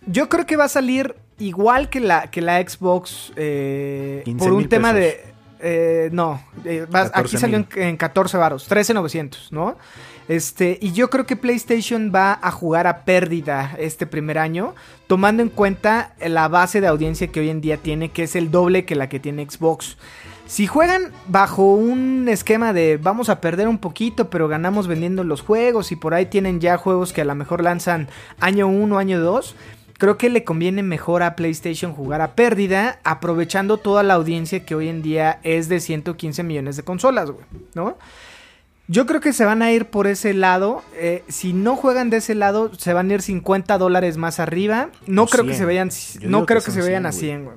Yo 0.06 0.28
creo 0.28 0.46
que 0.46 0.56
va 0.56 0.64
a 0.64 0.68
salir 0.68 1.16
igual 1.38 1.88
que 1.88 1.98
la, 1.98 2.30
que 2.30 2.40
la 2.40 2.60
Xbox 2.62 3.32
15 3.34 4.24
por 4.38 4.52
un 4.52 4.68
tema 4.68 4.92
de... 4.92 5.36
eh, 5.60 6.08
no, 6.12 6.40
eh, 6.64 6.86
aquí 6.88 6.92
14 6.92 7.38
salió 7.38 7.56
en, 7.56 7.68
en 7.76 7.96
14 7.96 8.36
varos, 8.36 8.66
13,900, 8.66 9.52
¿no? 9.52 9.76
Este, 10.28 10.78
y 10.82 10.92
yo 10.92 11.08
creo 11.08 11.24
que 11.24 11.36
PlayStation 11.36 12.12
va 12.14 12.38
a 12.40 12.50
jugar 12.50 12.86
a 12.86 13.04
pérdida 13.04 13.74
este 13.78 14.06
primer 14.06 14.38
año, 14.38 14.74
tomando 15.06 15.42
en 15.42 15.48
cuenta 15.48 16.14
la 16.24 16.48
base 16.48 16.82
de 16.82 16.86
audiencia 16.86 17.28
que 17.28 17.40
hoy 17.40 17.48
en 17.48 17.62
día 17.62 17.78
tiene, 17.78 18.10
que 18.10 18.24
es 18.24 18.36
el 18.36 18.50
doble 18.50 18.84
que 18.84 18.94
la 18.94 19.08
que 19.08 19.20
tiene 19.20 19.48
Xbox. 19.48 19.96
Si 20.46 20.66
juegan 20.66 21.12
bajo 21.26 21.74
un 21.74 22.26
esquema 22.28 22.72
de 22.72 22.96
vamos 22.96 23.28
a 23.28 23.40
perder 23.40 23.68
un 23.68 23.78
poquito, 23.78 24.30
pero 24.30 24.48
ganamos 24.48 24.86
vendiendo 24.86 25.24
los 25.24 25.42
juegos 25.42 25.92
y 25.92 25.96
por 25.96 26.14
ahí 26.14 26.26
tienen 26.26 26.60
ya 26.60 26.78
juegos 26.78 27.12
que 27.12 27.20
a 27.20 27.26
lo 27.26 27.34
mejor 27.34 27.62
lanzan 27.62 28.08
año 28.40 28.66
1, 28.66 28.98
año 28.98 29.20
2, 29.20 29.54
creo 29.98 30.16
que 30.16 30.30
le 30.30 30.44
conviene 30.44 30.82
mejor 30.82 31.22
a 31.22 31.36
PlayStation 31.36 31.92
jugar 31.92 32.20
a 32.22 32.34
pérdida, 32.34 32.98
aprovechando 33.04 33.76
toda 33.76 34.02
la 34.02 34.14
audiencia 34.14 34.64
que 34.64 34.74
hoy 34.74 34.88
en 34.88 35.02
día 35.02 35.38
es 35.42 35.68
de 35.68 35.80
115 35.80 36.42
millones 36.42 36.76
de 36.76 36.82
consolas, 36.84 37.30
güey, 37.30 37.44
¿no? 37.74 37.98
Yo 38.90 39.04
creo 39.04 39.20
que 39.20 39.34
se 39.34 39.44
van 39.44 39.60
a 39.60 39.70
ir 39.70 39.84
por 39.90 40.06
ese 40.06 40.32
lado. 40.32 40.82
eh, 40.94 41.22
si 41.28 41.52
no 41.52 41.76
juegan 41.76 42.08
de 42.08 42.16
ese 42.18 42.34
lado, 42.34 42.72
se 42.74 42.94
van 42.94 43.10
a 43.10 43.14
ir 43.14 43.20
50 43.22 43.76
dólares 43.76 44.16
más 44.16 44.40
arriba. 44.40 44.88
No 45.06 45.26
creo 45.26 45.44
que 45.44 45.50
100. 45.50 45.58
se 45.58 45.64
vayan. 45.66 45.90
Yo 46.20 46.30
No 46.30 46.46
creo 46.46 46.62
que 46.62 46.70
se 46.70 46.80
vayan 46.80 47.02
100, 47.02 47.06
a 47.06 47.10
güey. 47.10 47.20
100, 47.20 47.44
güey. 47.44 47.56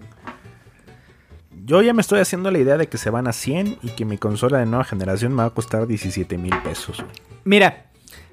Yo 1.63 1.81
ya 1.81 1.93
me 1.93 2.01
estoy 2.01 2.19
haciendo 2.19 2.51
la 2.51 2.57
idea 2.57 2.77
de 2.77 2.87
que 2.87 2.97
se 2.97 3.09
van 3.09 3.27
a 3.27 3.33
100 3.33 3.77
y 3.81 3.89
que 3.91 4.03
mi 4.03 4.17
consola 4.17 4.57
de 4.57 4.65
nueva 4.65 4.83
generación 4.83 5.31
me 5.31 5.43
va 5.43 5.45
a 5.45 5.49
costar 5.51 5.87
17 5.87 6.37
mil 6.37 6.53
pesos, 6.63 6.97
güey. 6.97 7.11
Mira, 7.45 7.85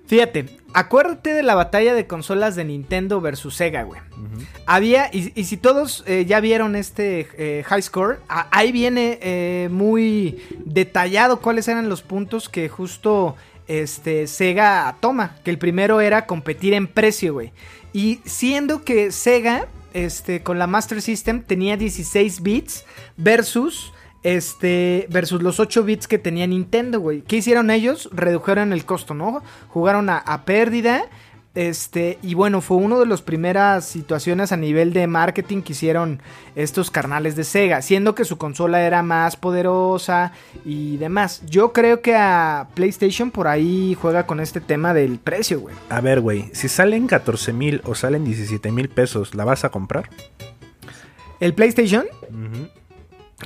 fíjate, 0.09 0.47
acuérdate 0.75 1.33
de 1.35 1.43
la 1.45 1.55
batalla 1.55 1.95
de 1.95 2.07
consolas 2.09 2.57
de 2.57 2.65
Nintendo 2.65 3.21
versus 3.21 3.55
Sega, 3.55 3.85
güey. 3.85 4.01
Había, 4.67 5.09
y, 5.13 5.33
y 5.41 5.45
si 5.45 5.57
todos 5.57 6.03
eh, 6.07 6.25
ya 6.27 6.41
vieron 6.41 6.75
este 6.77 7.29
eh, 7.39 7.63
high 7.67 7.83
score, 7.83 8.19
a- 8.29 8.49
ahí 8.51 8.73
viene 8.73 9.19
eh, 9.23 9.69
muy 9.71 10.43
detallado 10.65 11.41
cuáles 11.41 11.69
eran 11.69 11.89
los 11.89 12.03
puntos 12.03 12.49
que 12.49 12.69
justo 12.69 13.37
este, 13.67 14.27
Sega 14.27 14.97
toma. 15.01 15.37
Que 15.45 15.51
el 15.51 15.59
primero 15.59 16.01
era 16.01 16.27
competir 16.27 16.75
en 16.75 16.87
precio, 16.89 17.35
güey. 17.35 17.53
Y 17.93 18.21
siendo 18.27 18.83
que 18.85 19.11
Sega, 19.13 19.67
este, 19.95 20.43
con 20.43 20.59
la 20.59 20.67
Master 20.67 21.01
System, 21.01 21.43
tenía 21.43 21.77
16 21.79 22.43
bits 22.43 22.85
versus 23.17 23.93
este, 24.23 25.07
versus 25.11 25.43
los 25.43 25.61
8 25.61 25.85
bits 25.85 26.09
que 26.09 26.19
tenía 26.19 26.47
Nintendo, 26.47 27.01
güey. 27.01 27.23
¿Qué 27.23 27.37
hicieron 27.37 27.71
ellos? 27.71 28.09
Redujeron 28.13 28.73
el 28.73 28.85
costo, 28.85 29.15
¿no? 29.15 29.43
Jugaron 29.69 30.11
a, 30.11 30.19
a 30.19 30.45
pérdida. 30.45 31.05
Este, 31.55 32.19
y 32.23 32.35
bueno, 32.35 32.61
fue 32.61 32.77
una 32.77 32.99
de 33.01 33.07
las 33.07 33.21
primeras 33.21 33.85
situaciones 33.85 34.53
a 34.53 34.57
nivel 34.57 34.93
de 34.93 35.09
marketing 35.09 35.63
que 35.63 35.73
hicieron 35.73 36.23
estos 36.55 36.91
carnales 36.91 37.35
de 37.35 37.43
Sega, 37.43 37.83
siendo 37.83 38.15
que 38.15 38.25
su 38.25 38.39
consola 38.39 38.83
era 38.83 39.03
más 39.03 39.35
poderosa 39.35 40.31
y 40.65 40.99
demás. 40.99 41.43
Yo 41.47 41.73
creo 41.73 42.01
que 42.01 42.15
a 42.15 42.69
PlayStation 42.75 43.33
por 43.33 43.49
ahí 43.49 43.97
juega 44.01 44.25
con 44.25 44.39
este 44.39 44.61
tema 44.61 44.95
del 44.95 45.19
precio, 45.19 45.59
güey. 45.59 45.75
A 45.89 46.01
ver, 46.01 46.21
güey, 46.21 46.49
si 46.53 46.69
salen 46.69 47.09
14 47.09 47.53
mil 47.53 47.81
o 47.85 47.97
salen 47.97 48.25
17 48.25 48.71
mil 48.71 48.89
pesos, 48.89 49.35
¿la 49.35 49.45
vas 49.45 49.65
a 49.65 49.71
comprar? 49.71 50.09
¿El 51.41 51.55
PlayStation? 51.55 52.05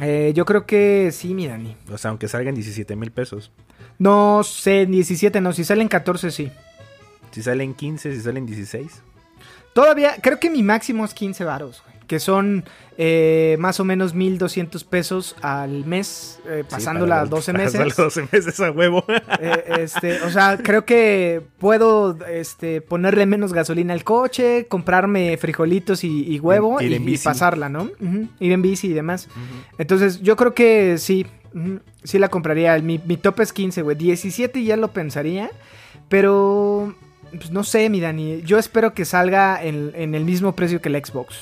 Eh, 0.00 0.32
yo 0.34 0.44
creo 0.44 0.66
que 0.66 1.10
sí, 1.12 1.34
mi 1.34 1.46
Dani. 1.46 1.76
O 1.90 1.98
sea, 1.98 2.10
aunque 2.10 2.28
salgan 2.28 2.54
17 2.54 2.96
mil 2.96 3.12
pesos. 3.12 3.52
No 3.98 4.42
sé, 4.42 4.86
17 4.86 5.40
no, 5.40 5.52
si 5.52 5.64
salen 5.64 5.88
14 5.88 6.30
sí. 6.30 6.50
Si 7.30 7.42
salen 7.42 7.74
15, 7.74 8.14
si 8.14 8.20
salen 8.20 8.46
16. 8.46 9.02
Todavía, 9.74 10.16
creo 10.22 10.38
que 10.38 10.50
mi 10.50 10.62
máximo 10.62 11.04
es 11.04 11.14
15 11.14 11.44
varos, 11.44 11.82
güey. 11.84 11.91
Que 12.06 12.18
son 12.20 12.64
eh, 12.98 13.56
más 13.58 13.80
o 13.80 13.84
menos 13.84 14.12
1200 14.12 14.84
pesos 14.84 15.34
al 15.40 15.84
mes, 15.86 16.40
eh, 16.46 16.62
pasándola 16.68 17.16
Sí, 17.16 17.20
para- 17.20 17.30
12 17.30 17.52
para 17.52 17.64
meses. 17.64 17.80
los 17.80 17.96
12 17.96 18.28
meses 18.32 18.60
a 18.60 18.70
huevo. 18.70 19.04
Eh, 19.40 19.64
este, 19.80 20.20
o 20.22 20.30
sea, 20.30 20.58
creo 20.58 20.84
que 20.84 21.42
puedo 21.58 22.16
este, 22.26 22.80
ponerle 22.80 23.24
menos 23.26 23.52
gasolina 23.52 23.92
al 23.94 24.04
coche, 24.04 24.66
comprarme 24.68 25.36
frijolitos 25.36 26.04
y, 26.04 26.24
y 26.32 26.38
huevo 26.38 26.80
Ir 26.80 26.92
y, 26.92 26.94
y 26.96 26.98
bici. 26.98 27.24
pasarla, 27.24 27.68
¿no? 27.68 27.90
Ir 28.40 28.52
en 28.52 28.62
bici 28.62 28.88
y 28.88 28.92
demás. 28.92 29.28
Entonces, 29.78 30.20
yo 30.20 30.36
creo 30.36 30.54
que 30.54 30.98
sí, 30.98 31.26
sí 32.04 32.18
la 32.18 32.28
compraría. 32.28 32.76
Mi, 32.78 33.00
mi 33.04 33.16
top 33.16 33.40
es 33.40 33.52
15, 33.52 33.82
güey. 33.82 33.96
17 33.96 34.62
ya 34.64 34.76
lo 34.76 34.92
pensaría, 34.92 35.50
pero 36.08 36.94
pues, 37.30 37.50
no 37.50 37.64
sé, 37.64 37.88
mi 37.90 38.00
Dani. 38.00 38.42
Yo 38.42 38.58
espero 38.58 38.92
que 38.94 39.04
salga 39.04 39.62
en, 39.62 39.92
en 39.94 40.14
el 40.14 40.24
mismo 40.24 40.54
precio 40.54 40.80
que 40.80 40.88
el 40.88 41.04
Xbox. 41.04 41.34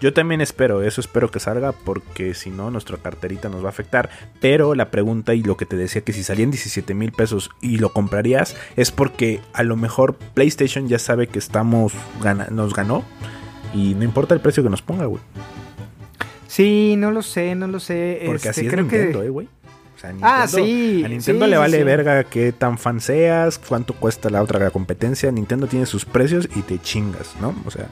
Yo 0.00 0.12
también 0.14 0.40
espero, 0.40 0.82
eso 0.82 1.00
espero 1.00 1.30
que 1.30 1.40
salga, 1.40 1.72
porque 1.72 2.32
si 2.34 2.50
no, 2.50 2.70
nuestra 2.70 2.96
carterita 2.96 3.48
nos 3.48 3.62
va 3.62 3.66
a 3.66 3.70
afectar. 3.70 4.08
Pero 4.40 4.74
la 4.74 4.90
pregunta 4.90 5.34
y 5.34 5.42
lo 5.42 5.56
que 5.56 5.66
te 5.66 5.76
decía, 5.76 6.00
que 6.02 6.12
si 6.12 6.22
salían 6.22 6.50
17 6.50 6.94
mil 6.94 7.12
pesos 7.12 7.50
y 7.60 7.78
lo 7.78 7.92
comprarías, 7.92 8.56
es 8.76 8.90
porque 8.90 9.40
a 9.52 9.62
lo 9.62 9.76
mejor 9.76 10.14
PlayStation 10.16 10.88
ya 10.88 10.98
sabe 10.98 11.26
que 11.26 11.38
estamos, 11.38 11.92
gana- 12.22 12.48
nos 12.50 12.74
ganó. 12.74 13.04
Y 13.74 13.94
no 13.94 14.04
importa 14.04 14.34
el 14.34 14.40
precio 14.40 14.62
que 14.62 14.70
nos 14.70 14.82
ponga, 14.82 15.04
güey. 15.04 15.22
Sí, 16.48 16.94
no 16.98 17.10
lo 17.12 17.22
sé, 17.22 17.54
no 17.54 17.68
lo 17.68 17.78
sé. 17.78 18.22
Porque 18.26 18.36
Este, 18.36 18.48
así 18.48 18.66
es 18.66 18.72
creo 18.72 18.82
Nintendo, 18.84 19.20
que... 19.20 19.26
eh, 19.26 19.30
güey. 19.30 19.48
Ah, 20.22 20.46
Nintendo- 20.46 20.48
sí, 20.66 21.02
A 21.04 21.08
Nintendo 21.08 21.44
sí, 21.44 21.50
le 21.50 21.56
vale 21.56 21.78
sí. 21.78 21.82
verga 21.84 22.24
qué 22.24 22.52
tan 22.52 22.78
fan 22.78 23.00
seas, 23.00 23.58
cuánto 23.58 23.94
cuesta 23.94 24.30
la 24.30 24.42
otra 24.42 24.70
competencia. 24.70 25.30
Nintendo 25.30 25.66
tiene 25.66 25.86
sus 25.86 26.04
precios 26.04 26.48
y 26.54 26.62
te 26.62 26.78
chingas, 26.78 27.34
¿no? 27.40 27.54
O 27.66 27.70
sea, 27.70 27.86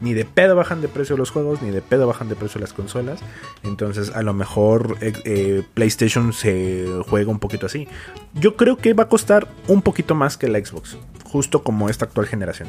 ni 0.00 0.14
de 0.14 0.24
pedo 0.24 0.54
bajan 0.54 0.80
de 0.80 0.86
precio 0.88 1.16
los 1.16 1.30
juegos, 1.30 1.60
ni 1.60 1.70
de 1.70 1.82
pedo 1.82 2.06
bajan 2.06 2.28
de 2.28 2.36
precio 2.36 2.60
las 2.60 2.72
consolas. 2.72 3.18
Entonces, 3.64 4.10
a 4.14 4.22
lo 4.22 4.32
mejor 4.34 4.96
eh, 5.00 5.12
eh, 5.24 5.62
PlayStation 5.74 6.32
se 6.32 6.86
juega 7.08 7.30
un 7.30 7.40
poquito 7.40 7.66
así. 7.66 7.88
Yo 8.34 8.56
creo 8.56 8.76
que 8.76 8.94
va 8.94 9.04
a 9.04 9.08
costar 9.08 9.48
un 9.66 9.82
poquito 9.82 10.14
más 10.14 10.36
que 10.36 10.46
la 10.48 10.58
Xbox, 10.64 10.96
justo 11.24 11.62
como 11.64 11.88
esta 11.88 12.04
actual 12.04 12.26
generación. 12.28 12.68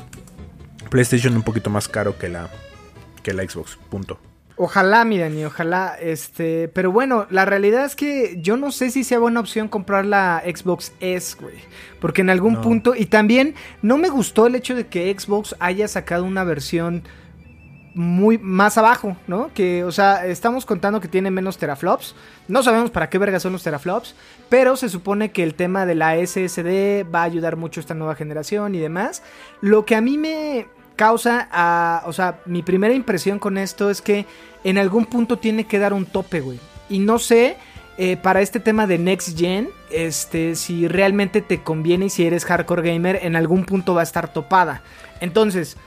PlayStation 0.90 1.36
un 1.36 1.44
poquito 1.44 1.70
más 1.70 1.88
caro 1.88 2.18
que 2.18 2.30
la, 2.30 2.50
que 3.22 3.34
la 3.34 3.44
Xbox, 3.44 3.78
punto. 3.90 4.20
Ojalá, 4.62 5.06
mi 5.06 5.18
Dani, 5.18 5.46
ojalá. 5.46 5.96
Este, 6.02 6.68
pero 6.68 6.92
bueno, 6.92 7.28
la 7.30 7.46
realidad 7.46 7.86
es 7.86 7.96
que 7.96 8.38
yo 8.42 8.58
no 8.58 8.74
sé 8.74 8.92
si 8.92 9.06
sea 9.06 9.18
buena 9.18 9.40
opción 9.40 9.70
comprar 9.70 10.06
la 10.06 10.44
Xbox 10.46 10.92
S, 11.00 11.38
güey. 11.40 11.56
Porque 12.02 12.20
en 12.22 12.30
algún 12.30 12.56
No. 12.56 12.62
punto. 12.62 12.94
Y 12.94 13.06
también 13.06 13.56
no 13.82 13.98
me 13.98 14.10
gustó 14.10 14.48
el 14.48 14.56
hecho 14.56 14.76
de 14.76 14.88
que 14.88 15.16
Xbox 15.18 15.56
haya 15.62 15.88
sacado 15.88 16.26
una 16.26 16.44
versión 16.44 17.04
muy 17.96 18.38
más 18.38 18.78
abajo, 18.78 19.16
¿no? 19.28 19.50
Que, 19.54 19.86
o 19.86 19.94
sea, 19.94 20.26
estamos 20.26 20.66
contando 20.66 21.00
que 21.00 21.08
tiene 21.08 21.32
menos 21.32 21.58
teraflops. 21.58 22.14
No 22.50 22.62
sabemos 22.62 22.92
para 22.92 23.10
qué 23.10 23.18
verga 23.18 23.40
son 23.40 23.54
los 23.54 23.64
teraflops. 23.64 24.14
Pero 24.50 24.76
se 24.76 24.90
supone 24.90 25.32
que 25.32 25.42
el 25.44 25.56
tema 25.56 25.86
de 25.86 25.96
la 25.96 26.18
SSD 26.18 27.06
va 27.10 27.22
a 27.22 27.24
ayudar 27.24 27.56
mucho 27.56 27.80
a 27.80 27.84
esta 27.84 27.94
nueva 27.94 28.16
generación 28.16 28.76
y 28.76 28.80
demás. 28.80 29.24
Lo 29.62 29.86
que 29.86 29.96
a 29.96 30.02
mí 30.02 30.18
me 30.18 30.68
causa, 30.98 31.48
a, 31.50 32.04
o 32.08 32.12
sea, 32.12 32.42
mi 32.46 32.62
primera 32.62 32.94
impresión 32.94 33.40
con 33.40 33.58
esto 33.58 33.90
es 33.90 34.02
que 34.02 34.26
en 34.64 34.78
algún 34.78 35.06
punto 35.06 35.38
tiene 35.38 35.66
que 35.66 35.80
dar 35.80 35.94
un 35.94 36.06
tope, 36.06 36.42
güey. 36.42 36.60
Y 36.90 37.00
no 37.00 37.20
sé, 37.20 37.58
eh, 37.98 38.18
para 38.18 38.42
este 38.42 38.60
tema 38.60 38.88
de 38.88 38.98
Next 38.98 39.38
Gen, 39.38 39.70
este, 39.92 40.56
si 40.56 40.88
realmente 40.88 41.42
te 41.42 41.62
conviene 41.64 42.06
y 42.06 42.10
si 42.10 42.26
eres 42.26 42.46
hardcore 42.46 42.82
gamer, 42.82 43.20
en 43.24 43.36
algún 43.36 43.66
punto 43.66 43.94
va 43.94 44.02
a 44.02 44.04
estar 44.04 44.32
topada. 44.32 44.84
Entonces, 45.20 45.78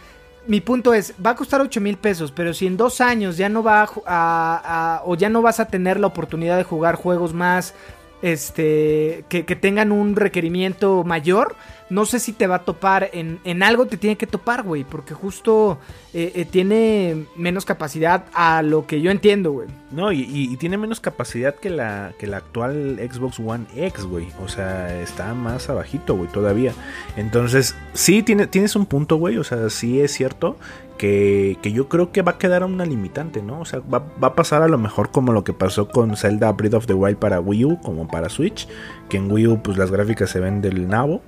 mi 0.47 0.61
punto 0.61 0.93
es, 0.93 1.14
va 1.25 1.31
a 1.31 1.37
costar 1.37 1.61
8 1.61 1.81
mil 1.81 1.97
pesos, 1.97 2.33
pero 2.33 2.52
si 2.52 2.67
en 2.67 2.76
dos 2.76 3.00
años 3.00 3.37
ya 3.37 3.49
no 3.49 3.62
va 3.62 3.88
a, 4.07 5.02
o 5.05 5.14
ya 5.14 5.29
no 5.29 5.41
vas 5.41 5.61
a 5.61 5.67
tener 5.67 6.00
la 6.00 6.09
oportunidad 6.09 6.57
de 6.57 6.64
jugar 6.64 6.97
juegos 6.97 7.33
más, 7.33 7.75
este, 8.23 9.25
que, 9.29 9.45
que 9.45 9.57
tengan 9.57 9.93
un 9.93 10.17
requerimiento 10.17 11.05
mayor, 11.05 11.57
no 11.91 12.07
sé 12.07 12.21
si 12.21 12.33
te 12.33 12.47
va 12.47 12.57
a 12.57 12.64
topar, 12.64 13.11
en, 13.12 13.41
en 13.45 13.62
algo 13.62 13.87
te 13.87 13.97
tiene 13.97 14.17
que 14.17 14.26
topar, 14.26 14.62
güey, 14.62 14.85
porque 14.85 15.12
justo 15.12 15.79
eh, 16.14 16.33
eh, 16.35 16.45
tiene 16.45 17.26
menos 17.37 17.64
capacidad 17.64 18.25
a 18.33 18.62
lo 18.62 18.87
que 18.87 19.02
yo 19.02 19.11
entiendo, 19.11 19.52
güey. 19.52 19.69
No, 19.93 20.11
y, 20.11 20.57
tiene 20.57 20.79
menos 20.79 21.01
capacidad 21.01 21.55
que 21.55 21.69
la, 21.69 22.13
que 22.19 22.27
la 22.27 22.39
actual 22.39 22.99
Xbox 22.99 23.39
One 23.39 23.67
X, 23.77 24.05
güey. 24.05 24.29
O 24.43 24.49
sea, 24.49 25.01
está 25.01 25.35
más 25.35 25.69
abajito, 25.69 26.17
güey, 26.17 26.31
todavía. 26.31 26.73
Entonces, 27.17 27.77
sí, 27.93 28.23
tiene, 28.23 28.47
tienes 28.47 28.75
un 28.75 28.87
punto, 28.87 29.17
güey. 29.17 29.37
O 29.37 29.45
sea, 29.45 29.69
sí 29.69 30.01
es 30.01 30.13
cierto 30.13 30.57
que, 30.97 31.59
que 31.61 31.73
yo 31.73 31.89
creo 31.89 32.11
que 32.11 32.23
va 32.23 32.33
a 32.33 32.39
quedar 32.39 32.65
una 32.65 32.87
limitante, 32.87 33.43
¿no? 33.43 33.61
O 33.61 33.65
sea, 33.67 33.81
va, 33.81 34.07
va 34.23 34.29
a 34.29 34.35
pasar 34.35 34.63
a 34.63 34.69
lo 34.69 34.79
mejor 34.79 35.11
como 35.11 35.33
lo 35.33 35.45
que 35.45 35.53
pasó 35.53 35.89
con 35.89 36.17
Zelda 36.17 36.51
Breath 36.53 36.75
of 36.75 36.87
the 36.87 36.95
Wild 36.95 37.19
para 37.19 37.41
Wii 37.41 37.65
U, 37.67 37.81
como 37.83 38.09
para 38.09 38.31
Switch. 38.31 38.69
Que 39.11 39.19
en 39.19 39.31
Wii 39.31 39.47
U, 39.47 39.63
pues 39.63 39.77
las 39.77 39.91
gráficas 39.91 40.31
se 40.31 40.41
ven 40.41 40.63
del 40.63 40.89
nabo. 40.89 41.21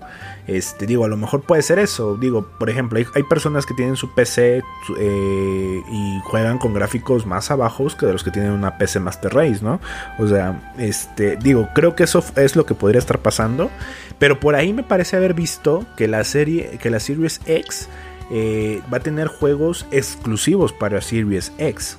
Este, 0.47 0.87
digo, 0.87 1.05
a 1.05 1.09
lo 1.09 1.17
mejor 1.17 1.43
puede 1.43 1.63
ser 1.63 1.79
eso. 1.79 2.17
Digo, 2.17 2.47
por 2.59 2.69
ejemplo, 2.69 2.99
hay, 3.15 3.23
personas 3.23 3.65
que 3.67 3.75
tienen 3.75 3.97
su 3.97 4.15
PC 4.15 4.63
eh, 4.99 5.83
y 5.91 6.21
juegan 6.25 6.59
con 6.59 6.75
gráficos 6.75 7.27
más 7.27 7.51
abajos 7.51 7.97
que 7.97 8.07
de 8.07 8.13
los 8.13 8.23
que 8.23 8.31
tienen 8.31 8.53
una 8.53 8.77
PC 8.77 9.01
Master 9.01 9.35
Race, 9.35 9.61
¿no? 9.63 9.81
O 10.19 10.27
sea, 10.27 10.75
este, 10.79 11.37
digo, 11.37 11.69
creo 11.75 11.95
que 11.95 12.05
eso 12.05 12.23
es 12.37 12.57
lo 12.57 12.67
que 12.67 12.75
podría 12.75 12.99
estar 12.99 13.19
pasando. 13.19 13.71
Pero 14.19 14.39
por 14.39 14.55
ahí 14.55 14.73
me 14.73 14.83
parece 14.83 15.17
haber 15.17 15.35
visto 15.35 15.85
que 15.97 16.09
la 16.09 16.23
serie, 16.25 16.79
que 16.81 16.91
la 16.91 17.01
Series 17.01 17.41
X 17.47 17.89
eh, 18.31 18.81
va 18.93 18.99
a 18.99 19.01
tener 19.01 19.29
juegos 19.29 19.87
exclusivos 19.91 20.73
para 20.73 21.01
Series 21.01 21.53
X. 21.59 21.99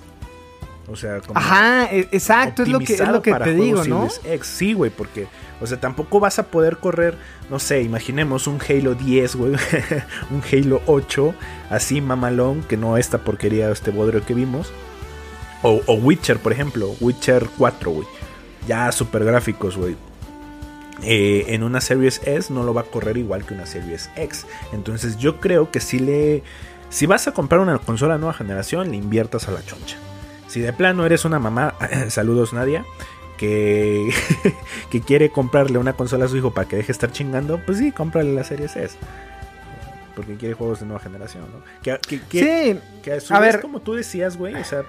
O 0.88 0.96
sea, 0.96 1.20
como 1.22 1.40
Ajá, 1.40 1.86
e- 1.92 2.08
exacto, 2.12 2.64
es 2.64 2.70
lo 2.70 2.80
que, 2.80 2.94
es 2.94 3.08
lo 3.08 3.22
que 3.22 3.34
te 3.34 3.54
digo, 3.54 3.84
¿no? 3.86 4.10
Series 4.10 4.22
X. 4.36 4.48
Sí, 4.48 4.74
güey, 4.74 4.92
porque, 4.92 5.28
o 5.60 5.66
sea, 5.66 5.80
tampoco 5.80 6.20
vas 6.20 6.38
a 6.38 6.44
poder 6.44 6.78
correr, 6.78 7.18
no 7.50 7.58
sé, 7.60 7.82
imaginemos 7.82 8.46
un 8.48 8.60
Halo 8.62 8.94
10, 8.94 9.36
güey, 9.36 9.54
un 10.32 10.44
Halo 10.52 10.82
8, 10.86 11.34
así 11.70 12.02
mamalón, 12.02 12.64
que 12.64 12.78
no 12.78 12.98
esta 12.98 13.20
porquería, 13.20 13.70
este 13.72 13.92
bodrio 13.92 14.24
que 14.24 14.34
vimos. 14.34 14.72
O, 15.64 15.82
o 15.88 15.94
Witcher, 15.96 16.38
por 16.38 16.52
ejemplo, 16.52 16.96
Witcher 17.00 17.48
4, 17.58 17.92
güey. 17.92 18.08
Ya 18.68 18.92
super 18.92 19.24
gráficos, 19.24 19.78
güey. 19.78 19.96
Eh, 21.02 21.46
en 21.50 21.64
una 21.64 21.82
Series 21.82 22.22
S 22.26 22.54
no 22.54 22.64
lo 22.64 22.74
va 22.74 22.82
a 22.82 22.86
correr 22.86 23.18
igual 23.18 23.46
que 23.46 23.54
una 23.54 23.66
Series 23.66 24.10
X. 24.16 24.46
Entonces 24.74 25.18
yo 25.18 25.40
creo 25.40 25.72
que 25.72 25.80
si 25.80 26.00
le... 26.00 26.44
Si 26.90 27.08
vas 27.08 27.28
a 27.28 27.32
comprar 27.32 27.62
una 27.62 27.80
consola 27.80 28.18
nueva 28.18 28.34
generación, 28.34 28.92
le 28.92 28.98
inviertas 28.98 29.48
a 29.48 29.52
la 29.52 29.66
choncha. 29.66 29.98
Si 30.56 30.62
de 30.62 30.72
plano 30.72 31.06
eres 31.06 31.26
una 31.26 31.38
mamá, 31.38 31.74
saludos 32.08 32.54
Nadia, 32.54 32.86
que, 33.38 34.10
que 34.90 35.02
quiere 35.02 35.30
comprarle 35.30 35.78
una 35.80 35.92
consola 35.92 36.24
a 36.24 36.28
su 36.30 36.38
hijo 36.38 36.52
para 36.54 36.66
que 36.66 36.78
deje 36.78 36.88
de 36.88 36.92
estar 36.94 37.12
chingando, 37.12 37.60
pues 37.66 37.78
sí, 37.80 37.92
cómprale 37.92 38.34
la 38.34 38.46
Series 38.46 38.74
S. 38.78 38.96
Porque 40.16 40.36
quiere 40.36 40.54
juegos 40.54 40.80
de 40.80 40.86
nueva 40.86 41.02
generación, 41.02 41.44
¿no? 41.52 41.60
Que, 41.84 42.00
que- 42.08 42.22
que- 42.22 42.40
Sí, 42.74 42.80
que 43.04 43.12
a 43.12 43.20
su 43.20 43.34
A 43.36 43.42
vez, 43.42 43.56
ver. 43.56 43.62
como 43.64 43.82
tú 43.82 43.96
decías, 43.96 44.38
güey, 44.38 44.56
o 44.56 44.64
sea, 44.64 44.84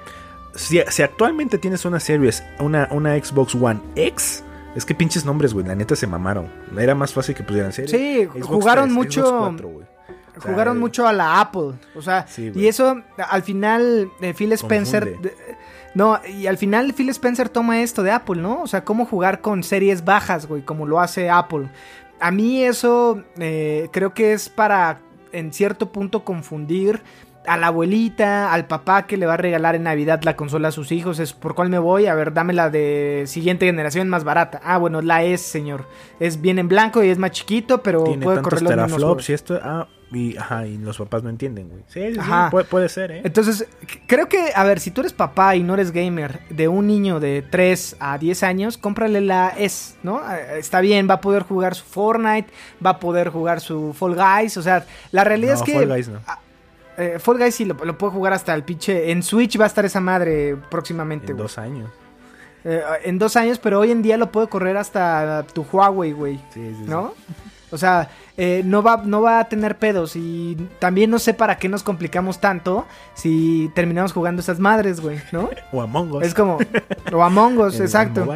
si, 0.54 0.80
si 0.88 1.02
actualmente 1.02 1.58
tienes 1.58 1.85
una 1.85 1.99
Series, 1.99 2.44
una, 2.61 2.87
una 2.92 3.16
Xbox 3.18 3.56
One 3.56 3.80
X, 3.96 4.44
es 4.76 4.85
que 4.85 4.94
pinches 4.94 5.25
nombres, 5.25 5.52
güey, 5.52 5.66
la 5.66 5.75
neta 5.75 5.96
se 5.96 6.06
mamaron. 6.06 6.49
Era 6.78 6.94
más 6.94 7.12
fácil 7.12 7.35
que 7.35 7.42
pusieran 7.42 7.73
Series. 7.73 7.90
Sí, 7.90 8.25
Xbox 8.25 8.46
jugaron 8.46 8.85
3, 8.85 8.94
mucho- 8.94 9.26
Xbox 9.26 9.40
4, 9.49 9.68
güey. 9.68 9.87
Jugaron 10.38 10.78
mucho 10.78 11.08
a 11.08 11.14
la 11.14 11.40
Apple. 11.40 11.73
O 11.96 12.02
sea, 12.02 12.26
Sí, 12.28 12.52
y 12.54 12.66
eso 12.68 13.02
al 13.16 13.42
final 13.42 14.11
eh, 14.20 14.35
Phil 14.35 14.52
Spencer. 14.52 15.18
De- 15.18 15.35
no, 15.96 16.20
y 16.28 16.46
al 16.46 16.58
final 16.58 16.92
Phil 16.92 17.08
Spencer 17.08 17.48
toma 17.48 17.80
esto 17.80 18.02
de 18.02 18.10
Apple, 18.10 18.42
¿no? 18.42 18.60
O 18.60 18.66
sea, 18.66 18.84
cómo 18.84 19.06
jugar 19.06 19.40
con 19.40 19.62
series 19.62 20.04
bajas, 20.04 20.46
güey, 20.46 20.60
como 20.60 20.84
lo 20.84 21.00
hace 21.00 21.30
Apple. 21.30 21.70
A 22.20 22.30
mí 22.30 22.62
eso 22.62 23.24
eh, 23.38 23.88
creo 23.92 24.12
que 24.12 24.34
es 24.34 24.50
para, 24.50 25.00
en 25.32 25.54
cierto 25.54 25.92
punto, 25.92 26.22
confundir 26.22 27.00
a 27.46 27.56
la 27.56 27.68
abuelita, 27.68 28.52
al 28.52 28.66
papá 28.66 29.06
que 29.06 29.16
le 29.16 29.24
va 29.24 29.34
a 29.34 29.38
regalar 29.38 29.74
en 29.74 29.84
Navidad 29.84 30.20
la 30.22 30.36
consola 30.36 30.68
a 30.68 30.70
sus 30.70 30.92
hijos. 30.92 31.18
Es 31.18 31.32
por 31.32 31.54
cuál 31.54 31.70
me 31.70 31.78
voy. 31.78 32.08
A 32.08 32.14
ver, 32.14 32.34
dame 32.34 32.52
la 32.52 32.68
de 32.68 33.24
siguiente 33.26 33.64
generación 33.64 34.10
más 34.10 34.22
barata. 34.22 34.60
Ah, 34.62 34.76
bueno, 34.76 35.00
la 35.00 35.22
es, 35.22 35.40
señor. 35.40 35.88
Es 36.20 36.42
bien 36.42 36.58
en 36.58 36.68
blanco 36.68 37.02
y 37.02 37.08
es 37.08 37.16
más 37.16 37.30
chiquito, 37.30 37.82
pero 37.82 38.04
Tiene 38.04 38.22
puede 38.22 38.42
correr 38.42 38.60
los 38.60 38.70
teraflops 38.70 39.30
y 39.30 39.32
esto. 39.32 39.58
Ah, 39.62 39.88
y, 40.12 40.36
ajá, 40.36 40.66
y 40.66 40.78
los 40.78 40.98
papás 40.98 41.22
no 41.25 41.30
entienden, 41.30 41.68
güey. 41.68 41.82
Sí, 41.88 42.14
sí, 42.14 42.20
sí, 42.20 42.30
puede, 42.50 42.64
puede 42.66 42.88
ser, 42.88 43.10
¿eh? 43.10 43.22
Entonces, 43.25 43.66
creo 44.06 44.28
que, 44.28 44.52
a 44.54 44.62
ver, 44.64 44.78
si 44.78 44.90
tú 44.92 45.00
eres 45.00 45.12
papá 45.12 45.56
y 45.56 45.62
no 45.62 45.75
eres 45.75 45.90
gamer 45.90 46.40
de 46.48 46.68
un 46.68 46.86
niño 46.86 47.18
de 47.18 47.42
3 47.42 47.96
a 47.98 48.16
10 48.16 48.42
años, 48.44 48.78
cómprale 48.78 49.20
la 49.20 49.48
S, 49.58 49.96
¿no? 50.04 50.20
Eh, 50.32 50.58
Está 50.58 50.80
bien, 50.80 51.08
va 51.10 51.14
a 51.14 51.20
poder 51.20 51.42
jugar 51.42 51.75
su 51.75 51.84
Fortnite, 51.84 52.48
va 52.84 52.90
a 52.90 53.00
poder 53.00 53.30
jugar 53.30 53.60
su 53.60 53.92
Fall 53.94 54.14
Guys, 54.14 54.56
o 54.56 54.62
sea, 54.62 54.86
la 55.10 55.25
realidad 55.25 55.54
No, 55.54 55.58
es 55.60 55.64
que... 55.64 55.72
Fall 55.75 55.88
Guys 55.88 56.08
no. 56.08 56.20
ah, 56.26 56.38
eh, 56.98 57.18
Fall 57.18 57.38
Guys 57.38 57.54
sí 57.56 57.64
lo, 57.64 57.75
lo 57.84 57.98
puede 57.98 58.12
jugar 58.12 58.32
hasta 58.32 58.54
el 58.54 58.62
pinche... 58.62 59.10
En 59.10 59.22
Switch 59.25 59.58
va 59.60 59.64
a 59.64 59.66
estar 59.68 59.84
esa 59.84 60.00
madre 60.00 60.56
próximamente, 60.70 61.32
En 61.32 61.36
dos 61.38 61.58
años. 61.58 61.90
eh, 62.64 62.80
en 63.04 63.18
dos 63.18 63.34
años, 63.36 63.58
pero 63.58 63.80
hoy 63.80 63.90
en 63.90 64.02
día 64.02 64.16
lo 64.16 64.30
puede 64.30 64.46
correr 64.48 64.76
hasta 64.76 65.44
tu 65.52 65.62
Huawei, 65.70 66.12
güey. 66.12 66.36
Sí, 66.54 66.75
sí, 66.76 66.76
sí. 66.78 66.84
O 67.73 67.78
sea, 67.78 68.11
eh, 68.37 68.62
no, 68.64 68.82
va, 68.82 69.02
no 69.04 69.23
va 69.23 69.40
a 69.40 69.49
tener 69.49 69.76
pedos. 69.78 70.14
Y 70.14 70.56
también 70.78 71.11
no 71.11 71.18
sé 71.18 71.35
para 71.35 71.58
qué 71.58 71.68
nos 71.68 71.82
complicamos 71.82 72.40
tanto 72.40 72.87
si 73.14 73.70
terminamos 73.75 74.12
jugando 74.12 74.40
esas 74.40 74.58
madres, 74.61 75.00
güey, 75.00 75.18
¿no? 75.32 75.50
O 75.73 75.82
Among 75.82 76.12
Us. 76.12 76.23
Es 76.25 76.35
como. 76.35 76.58
O 77.12 77.23
Among 77.23 77.58
Us, 77.58 77.80
exacto. 77.80 78.26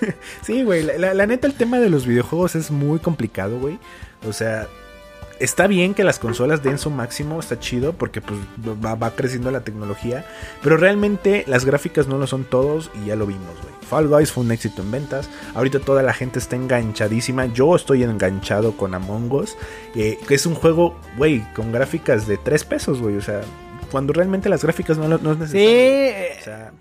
sí, 0.42 0.62
güey. 0.64 0.82
La, 0.82 0.98
la- 0.98 1.14
la 1.14 1.26
neta, 1.26 1.46
el 1.46 1.54
tema 1.54 1.78
de 1.78 1.88
los 1.90 2.06
videojuegos 2.06 2.54
es 2.56 2.70
muy 2.70 2.98
complicado, 2.98 3.58
güey. 3.58 3.78
O 4.26 4.32
sea, 4.32 4.66
está 5.40 5.66
bien 5.66 5.94
que 5.94 6.04
las 6.04 6.18
consolas 6.18 6.62
den 6.62 6.78
su 6.78 6.90
máximo, 6.90 7.40
está 7.40 7.58
chido, 7.58 7.92
porque 7.94 8.20
pues 8.20 8.38
va, 8.84 8.94
va 8.94 9.10
creciendo 9.12 9.50
la 9.50 9.60
tecnología. 9.62 10.24
Pero 10.62 10.76
realmente 10.76 11.44
las 11.48 11.64
gráficas 11.64 12.06
no 12.06 12.18
lo 12.18 12.26
son 12.26 12.44
todos 12.44 12.90
y 13.02 13.06
ya 13.06 13.16
lo 13.16 13.26
vimos, 13.26 13.54
güey. 13.62 13.74
Fall 13.88 14.06
Guys 14.06 14.30
fue 14.30 14.44
un 14.44 14.52
éxito 14.52 14.82
en 14.82 14.90
ventas. 14.92 15.28
Ahorita 15.54 15.80
toda 15.80 16.02
la 16.04 16.12
gente 16.12 16.38
está 16.38 16.54
enganchadísima. 16.54 17.46
Yo 17.46 17.74
estoy 17.74 18.04
enganchado 18.04 18.76
con 18.76 18.94
Among 18.94 19.32
Us. 19.32 19.56
eh, 19.96 20.18
que 20.28 20.34
es 20.36 20.46
un 20.46 20.54
juego, 20.54 20.96
güey, 21.16 21.44
con 21.54 21.72
gráficas 21.72 22.26
de 22.28 22.36
3 22.36 22.64
pesos, 22.64 23.00
güey. 23.00 23.16
O 23.16 23.22
sea, 23.22 23.40
cuando 23.90 24.12
realmente 24.12 24.48
las 24.48 24.62
gráficas 24.62 24.96
no, 24.98 25.08
no 25.08 25.32
es 25.32 25.38
necesario. 25.38 25.68
eh, 25.68 26.36
O 26.40 26.44
sea, 26.44 26.72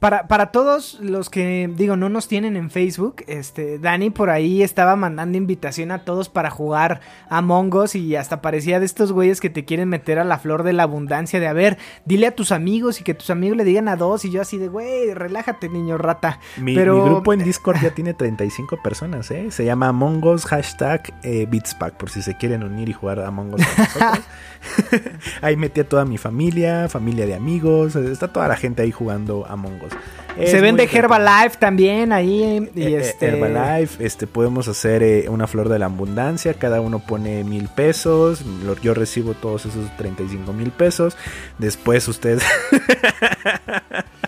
Para, 0.00 0.28
para 0.28 0.52
todos 0.52 0.98
los 1.00 1.30
que, 1.30 1.70
digo, 1.74 1.96
no 1.96 2.10
nos 2.10 2.28
tienen 2.28 2.56
en 2.56 2.68
Facebook, 2.68 3.24
este, 3.26 3.78
Dani 3.78 4.10
por 4.10 4.28
ahí 4.28 4.62
estaba 4.62 4.96
mandando 4.96 5.38
invitación 5.38 5.90
a 5.92 6.04
todos 6.04 6.28
para 6.28 6.50
jugar 6.50 7.00
a 7.30 7.40
Us 7.40 7.94
y 7.94 8.14
hasta 8.14 8.42
parecía 8.42 8.80
de 8.80 8.84
estos 8.86 9.12
güeyes 9.12 9.40
que 9.40 9.48
te 9.48 9.64
quieren 9.64 9.88
meter 9.88 10.18
a 10.18 10.24
la 10.24 10.38
flor 10.38 10.62
de 10.62 10.74
la 10.74 10.82
abundancia 10.82 11.40
de, 11.40 11.46
a 11.46 11.54
ver, 11.54 11.78
dile 12.04 12.26
a 12.26 12.34
tus 12.34 12.52
amigos 12.52 13.00
y 13.00 13.04
que 13.04 13.14
tus 13.14 13.30
amigos 13.30 13.56
le 13.56 13.64
digan 13.64 13.88
a 13.88 13.96
dos 13.96 14.26
y 14.26 14.30
yo 14.30 14.42
así 14.42 14.58
de, 14.58 14.68
güey, 14.68 15.14
relájate 15.14 15.70
niño 15.70 15.96
rata. 15.96 16.38
Mi, 16.58 16.74
Pero- 16.74 17.02
mi 17.02 17.08
grupo 17.10 17.32
en 17.32 17.42
Discord 17.42 17.80
ya 17.80 17.94
tiene 17.94 18.12
35 18.12 18.82
personas, 18.82 19.30
¿eh? 19.30 19.50
Se 19.50 19.64
llama 19.64 19.88
Among 19.88 20.22
Us, 20.24 20.44
hashtag 20.44 21.14
eh, 21.22 21.46
Beatspack, 21.50 21.94
por 21.94 22.10
si 22.10 22.20
se 22.20 22.36
quieren 22.36 22.62
unir 22.62 22.90
y 22.90 22.92
jugar 22.92 23.20
a 23.20 23.28
Among 23.28 23.54
Us 23.54 23.62
con 23.66 23.76
nosotros. 23.84 24.24
ahí 25.40 25.56
metí 25.56 25.80
a 25.80 25.88
toda 25.88 26.04
mi 26.04 26.18
familia, 26.18 26.88
familia 26.88 27.26
de 27.26 27.34
amigos, 27.34 27.96
eh, 27.96 28.10
está 28.12 28.28
toda 28.28 28.48
la 28.48 28.56
gente 28.56 28.82
ahí 28.82 28.90
jugando 28.90 29.46
Among 29.48 29.82
Us. 29.82 29.92
Es 30.38 30.50
Se 30.50 30.60
vende. 30.60 30.88
Herbalife 30.90 31.56
también 31.58 32.12
ahí 32.12 32.68
y 32.74 32.82
Eh, 32.82 32.96
eh, 32.96 33.00
este... 33.00 33.26
Herbalife, 33.26 34.04
este, 34.04 34.26
podemos 34.26 34.66
hacer 34.68 35.02
eh, 35.02 35.28
una 35.28 35.46
flor 35.46 35.68
de 35.68 35.78
la 35.78 35.86
abundancia, 35.86 36.54
cada 36.54 36.80
uno 36.80 36.98
pone 36.98 37.44
mil 37.44 37.68
pesos, 37.68 38.44
yo 38.82 38.94
recibo 38.94 39.34
todos 39.34 39.66
esos 39.66 39.96
35 39.96 40.52
mil 40.52 40.70
pesos, 40.70 41.16
después 41.58 42.08
ustedes... 42.08 42.42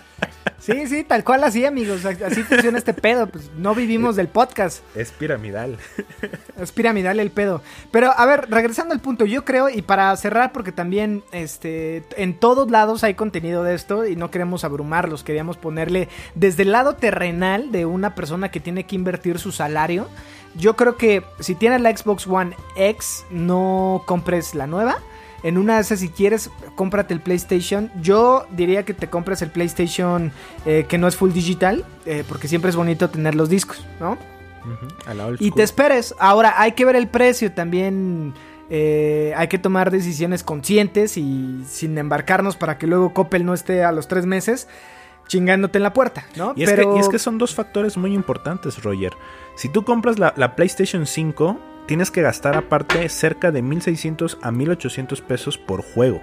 Sí, 0.66 0.88
sí, 0.88 1.04
tal 1.04 1.23
cual 1.23 1.44
así, 1.44 1.64
amigos, 1.64 2.04
así 2.04 2.42
funciona 2.42 2.76
este 2.76 2.92
pedo, 2.92 3.28
pues 3.28 3.52
no 3.56 3.73
vivimos 3.73 4.16
del 4.16 4.26
podcast. 4.26 4.82
es 4.96 5.12
piramidal. 5.12 5.78
Es 6.61 6.73
piramidal 6.73 7.20
el 7.20 7.30
pedo. 7.30 7.62
Pero, 7.92 8.11
a 8.16 8.26
ver, 8.26 8.50
regresando 8.50 8.92
al 8.94 9.00
punto, 9.00 9.26
yo 9.26 9.44
creo, 9.44 9.68
y 9.68 9.82
para 9.82 10.16
cerrar, 10.16 10.52
porque 10.52 10.73
también 10.73 11.23
este, 11.30 12.02
en 12.16 12.35
todos 12.35 12.70
lados 12.70 13.04
hay 13.04 13.14
contenido 13.14 13.62
de 13.62 13.75
esto 13.75 14.06
y 14.06 14.16
no 14.16 14.30
queremos 14.30 14.64
abrumarlos, 14.64 15.23
queríamos 15.23 15.56
ponerle 15.56 16.08
desde 16.35 16.64
el 16.64 16.73
lado 16.73 16.96
terrenal 16.96 17.70
de 17.70 17.87
una 17.87 18.14
persona 18.14 18.50
que 18.50 18.58
tiene 18.58 18.87
que 18.87 18.96
invertir 18.96 19.38
su 19.38 19.52
salario. 19.52 20.08
Yo 20.56 20.75
creo 20.75 20.96
que 20.96 21.23
si 21.38 21.54
tienes 21.54 21.80
la 21.80 21.96
Xbox 21.96 22.26
One 22.26 22.56
X, 22.75 23.25
no 23.30 24.02
compres 24.06 24.54
la 24.54 24.66
nueva. 24.66 24.99
En 25.43 25.59
una 25.59 25.76
de 25.76 25.83
esas, 25.83 26.00
si 26.00 26.09
quieres, 26.09 26.50
cómprate 26.75 27.14
el 27.14 27.21
PlayStation. 27.21 27.90
Yo 28.00 28.47
diría 28.50 28.85
que 28.85 28.95
te 28.95 29.09
compres 29.09 29.43
el 29.43 29.50
PlayStation 29.50 30.33
eh, 30.64 30.87
que 30.88 30.99
no 30.99 31.07
es 31.07 31.16
full 31.16 31.33
digital, 31.33 31.85
eh, 32.07 32.25
porque 32.28 32.49
siempre 32.49 32.71
es 32.71 32.76
bonito 32.76 33.11
tener 33.11 33.35
los 33.35 33.49
discos, 33.49 33.85
¿no? 34.00 34.16
La 35.14 35.27
old 35.27 35.40
Y 35.40 35.53
te 35.53 35.62
esperes. 35.62 36.14
Ahora, 36.18 36.55
hay 36.61 36.72
que 36.72 36.85
ver 36.85 36.96
el 36.96 37.07
precio 37.09 37.53
también. 37.53 38.35
eh, 38.68 39.33
hay 39.37 39.46
que 39.46 39.59
tomar 39.59 39.92
decisiones 39.92 40.42
conscientes 40.42 41.16
y 41.16 41.62
sin 41.68 41.96
embarcarnos 41.99 42.57
para 42.57 42.79
que 42.79 42.88
luego 42.88 43.14
Coppel 43.14 43.44
no 43.46 43.55
esté 43.55 43.85
a 43.85 43.92
los 43.92 44.09
tres 44.09 44.27
meses 44.27 44.66
chingándote 45.29 45.79
en 45.79 45.83
la 45.85 45.92
puerta, 45.92 46.25
¿no? 46.37 46.53
Y 46.57 46.64
es, 46.64 46.72
que, 46.72 46.83
y 46.96 46.99
es 46.99 47.09
que 47.09 47.18
son 47.20 47.38
dos 47.38 47.55
factores 47.55 47.96
muy 47.96 48.12
importantes, 48.14 48.83
Roger. 48.83 49.12
Si 49.57 49.68
tú 49.68 49.85
compras 49.85 50.18
la, 50.18 50.35
la 50.37 50.57
PlayStation 50.57 51.07
5, 51.07 51.59
tienes 51.87 52.11
que 52.11 52.22
gastar 52.22 52.57
aparte 52.57 53.09
cerca 53.09 53.51
de 53.51 53.62
1600 53.62 54.38
a 54.42 54.51
1800 54.51 55.20
pesos 55.22 55.59
por 55.59 55.83
juego. 55.83 56.20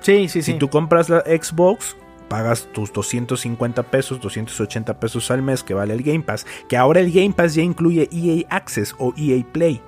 Sí, 0.00 0.28
sí, 0.28 0.42
sí. 0.42 0.52
Si 0.52 0.58
tú 0.58 0.68
compras 0.68 1.08
la 1.08 1.20
Xbox, 1.20 1.96
pagas 2.28 2.68
tus 2.72 2.92
250 2.92 3.82
pesos, 3.84 4.20
280 4.20 4.98
pesos 4.98 5.30
al 5.30 5.42
mes 5.42 5.62
que 5.62 5.74
vale 5.74 5.94
el 5.94 6.02
Game 6.02 6.22
Pass. 6.22 6.46
Que 6.68 6.76
ahora 6.76 7.00
el 7.00 7.12
Game 7.12 7.32
Pass 7.32 7.54
ya 7.54 7.62
incluye 7.62 8.08
EA 8.12 8.46
Access 8.48 8.94
o 8.98 9.12
EA 9.16 9.44
Play. 9.52 9.82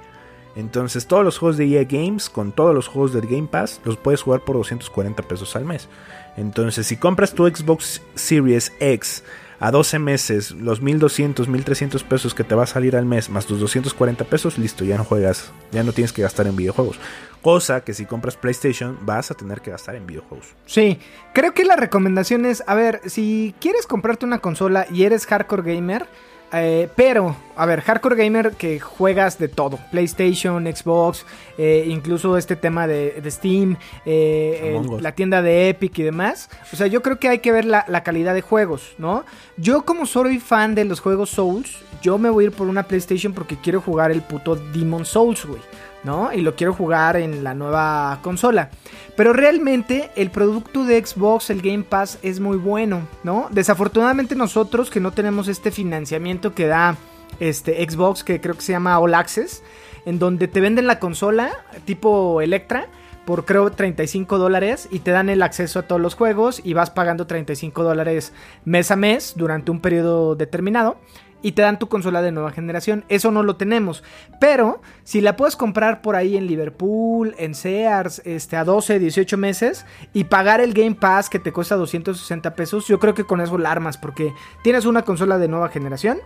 Entonces 0.55 1.07
todos 1.07 1.25
los 1.25 1.39
juegos 1.39 1.57
de 1.57 1.67
EA 1.67 1.85
Games 1.85 2.29
con 2.29 2.53
todos 2.53 2.75
los 2.75 2.89
juegos 2.89 3.13
del 3.15 3.27
Game 3.27 3.49
Pass 3.49 3.81
los 3.85 3.97
puedes 3.97 4.21
jugar 4.21 4.43
por 4.43 4.57
240 4.57 5.23
pesos 5.23 5.57
al 5.57 5.65
mes. 5.65 5.89
Entonces 6.37 6.87
si 6.87 6.97
compras 6.97 7.33
tu 7.33 7.47
Xbox 7.49 8.03
Series 8.15 8.73
X 8.81 9.25
a 9.63 9.71
12 9.71 10.01
meses, 10.01 10.51
los 10.51 10.83
1200, 10.83 11.47
1300 11.47 12.03
pesos 12.03 12.35
que 12.35 12.43
te 12.43 12.57
va 12.57 12.65
a 12.65 12.67
salir 12.67 12.97
al 12.97 13.07
mes 13.07 13.31
más 13.31 13.47
tus 13.47 13.61
240 13.61 14.25
pesos, 14.25 14.59
listo, 14.59 14.85
ya 14.85 14.97
no 14.97 15.05
juegas, 15.05 15.53
ya 15.71 15.85
no 15.85 15.93
tienes 15.93 16.13
que 16.13 16.21
gastar 16.21 16.49
en 16.49 16.57
videojuegos. 16.57 16.99
Cosa 17.43 17.85
que 17.85 17.95
si 17.95 18.05
compras 18.05 18.35
PlayStation 18.35 18.99
vas 19.03 19.31
a 19.31 19.35
tener 19.35 19.61
que 19.61 19.71
gastar 19.71 19.95
en 19.95 20.05
videojuegos. 20.05 20.49
Sí, 20.67 20.99
creo 21.33 21.55
que 21.55 21.65
la 21.65 21.77
recomendación 21.77 22.45
es, 22.45 22.65
a 22.67 22.75
ver, 22.75 23.03
si 23.07 23.55
quieres 23.61 23.87
comprarte 23.87 24.27
una 24.27 24.41
consola 24.41 24.89
y 24.91 25.05
eres 25.05 25.27
hardcore 25.27 25.75
gamer, 25.75 26.09
eh, 26.53 26.89
pero, 26.95 27.35
a 27.57 27.67
ver, 27.67 27.81
hardcore 27.81 28.17
gamer 28.17 28.53
que 28.53 28.79
juegas 28.81 29.39
de 29.39 29.49
todo, 29.49 29.79
PlayStation, 29.91 30.65
Xbox, 30.67 31.25
eh, 31.59 31.85
incluso 31.89 32.37
este 32.37 32.57
tema 32.57 32.87
de, 32.87 33.21
de 33.23 33.31
Steam, 33.31 33.77
eh, 34.05 34.59
el- 34.63 35.03
la 35.03 35.13
tienda 35.13 35.43
de 35.43 35.69
Epic 35.71 35.99
y 35.99 36.03
demás. 36.03 36.51
O 36.73 36.77
sea, 36.77 36.87
yo 36.87 37.03
creo 37.03 37.19
que 37.19 37.29
hay 37.29 37.39
que 37.39 37.53
ver 37.53 37.65
la, 37.65 37.85
la 37.89 38.03
calidad 38.03 38.35
de 38.35 38.43
juegos, 38.43 38.95
¿no? 38.99 39.25
Yo 39.57 39.85
como 39.85 40.07
soy 40.07 40.39
fan 40.39 40.75
de 40.75 40.85
los 40.85 41.01
juegos 41.01 41.31
Souls, 41.31 41.79
yo 42.03 42.19
me 42.19 42.29
voy 42.31 42.45
a 42.45 42.47
ir 42.49 42.53
por 42.53 42.67
una 42.67 42.83
PlayStation 42.83 43.33
porque 43.33 43.57
quiero 43.57 43.81
jugar 43.81 44.11
el 44.11 44.23
puto 44.23 44.57
Demon 44.57 45.05
Souls, 45.05 45.45
güey. 45.47 45.61
¿No? 46.05 46.33
Y 46.33 46.41
lo 46.41 46.57
quiero 46.57 46.75
jugar 46.75 47.17
en 47.17 47.45
la 47.45 47.55
nueva 47.55 48.19
consola. 48.23 48.71
Pero 49.17 49.33
realmente 49.33 50.11
el 50.17 50.31
producto 50.31 50.85
de 50.85 51.05
Xbox, 51.05 51.51
el 51.51 51.63
Game 51.63 51.85
Pass, 51.85 52.19
es 52.23 52.41
muy 52.41 52.57
bueno, 52.57 53.03
¿no? 53.25 53.49
Desafortunadamente 53.51 54.35
nosotros 54.35 54.91
que 54.91 55.01
no 55.01 55.13
tenemos 55.13 55.49
este 55.49 55.71
financiamiento 55.71 56.55
que 56.55 56.67
da 56.67 56.97
este 57.41 57.89
Xbox, 57.89 58.25
que 58.25 58.41
creo 58.41 58.55
que 58.55 58.63
se 58.63 58.73
llama 58.73 58.99
All 58.99 59.15
Access, 59.15 59.63
en 60.07 60.19
donde 60.19 60.49
te 60.49 60.61
venden 60.61 60.87
la 60.87 60.99
consola 60.99 61.51
tipo 61.85 62.41
Electra 62.41 62.89
por 63.25 63.45
creo 63.45 63.71
35 63.71 64.39
dólares 64.39 64.89
y 64.91 65.01
te 65.01 65.13
dan 65.13 65.29
el 65.29 65.43
acceso 65.43 65.79
a 65.79 65.83
todos 65.83 66.01
los 66.01 66.15
juegos 66.15 66.61
y 66.65 66.75
vas 66.75 66.91
pagando 66.91 67.27
35 67.27 67.85
dólares 67.85 68.33
mes 68.65 68.91
a 68.91 68.97
mes 68.97 69.35
durante 69.37 69.71
un 69.71 69.81
periodo 69.81 70.35
determinado 70.35 70.97
y 71.43 71.53
te 71.53 71.63
dan 71.63 71.79
tu 71.79 71.89
consola 71.89 72.23
de 72.23 72.33
nueva 72.33 72.53
generación. 72.53 73.05
Eso 73.09 73.31
no 73.31 73.43
lo 73.43 73.57
tenemos. 73.57 74.03
Pero 74.41 74.81
si 75.05 75.21
la 75.21 75.37
puedes 75.37 75.57
comprar 75.57 76.01
por 76.03 76.17
ahí 76.17 76.37
en 76.37 76.47
Liverpool, 76.47 77.35
en 77.39 77.55
Sears, 77.55 78.23
este, 78.25 78.57
a 78.57 78.65
12, 78.65 78.99
18 78.99 79.37
meses 79.37 79.85
y 80.13 80.25
pagar 80.25 80.61
el 80.61 80.73
Game 80.73 80.95
Pass 80.95 81.29
que 81.29 81.39
te 81.39 81.53
cuesta 81.53 81.77
260 81.77 82.55
pesos, 82.55 82.87
yo 82.89 82.99
creo 82.99 83.15
que 83.15 83.25
con 83.25 83.41
eso 83.41 83.59
la 83.59 83.71
armas 83.73 83.99
porque 83.99 84.33
tienes 84.63 84.85
una 84.87 85.03
consola 85.03 85.39
de 85.39 85.49
nueva 85.49 85.69
generación 85.69 86.19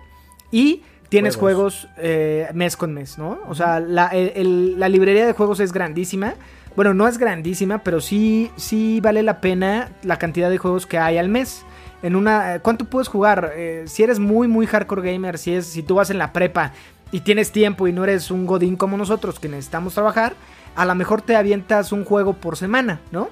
y 0.50 0.82
tienes 1.08 1.36
juegos, 1.36 1.88
eh, 1.98 2.48
mes 2.52 2.76
con 2.76 2.92
mes, 2.92 3.16
¿no? 3.16 3.38
O 3.48 3.54
sea, 3.54 3.80
la, 3.80 4.08
el- 4.08 4.32
el- 4.34 4.80
la 4.80 4.88
librería 4.88 5.24
de 5.26 5.32
juegos 5.32 5.60
es 5.60 5.72
grandísima. 5.72 6.34
Bueno, 6.74 6.92
no 6.94 7.08
es 7.08 7.16
grandísima, 7.16 7.78
pero 7.78 8.00
sí, 8.00 8.50
sí 8.56 9.00
vale 9.00 9.22
la 9.22 9.40
pena 9.40 9.90
la 10.02 10.18
cantidad 10.18 10.50
de 10.50 10.58
juegos 10.58 10.84
que 10.86 10.98
hay 10.98 11.16
al 11.16 11.28
mes 11.28 11.64
en 12.02 12.16
una 12.16 12.60
¿cuánto 12.60 12.84
puedes 12.84 13.08
jugar? 13.08 13.52
Eh, 13.56 13.84
si 13.86 14.02
eres 14.02 14.18
muy 14.18 14.48
muy 14.48 14.66
hardcore 14.66 15.12
gamer, 15.12 15.38
si 15.38 15.54
es 15.54 15.66
si 15.66 15.82
tú 15.82 15.94
vas 15.96 16.10
en 16.10 16.18
la 16.18 16.32
prepa 16.32 16.72
y 17.12 17.20
tienes 17.20 17.52
tiempo 17.52 17.86
y 17.88 17.92
no 17.92 18.04
eres 18.04 18.30
un 18.30 18.46
godín 18.46 18.76
como 18.76 18.96
nosotros 18.96 19.38
que 19.40 19.48
necesitamos 19.48 19.94
trabajar, 19.94 20.34
a 20.74 20.84
lo 20.84 20.94
mejor 20.94 21.22
te 21.22 21.36
avientas 21.36 21.92
un 21.92 22.04
juego 22.04 22.34
por 22.34 22.56
semana, 22.56 23.00
¿no? 23.12 23.28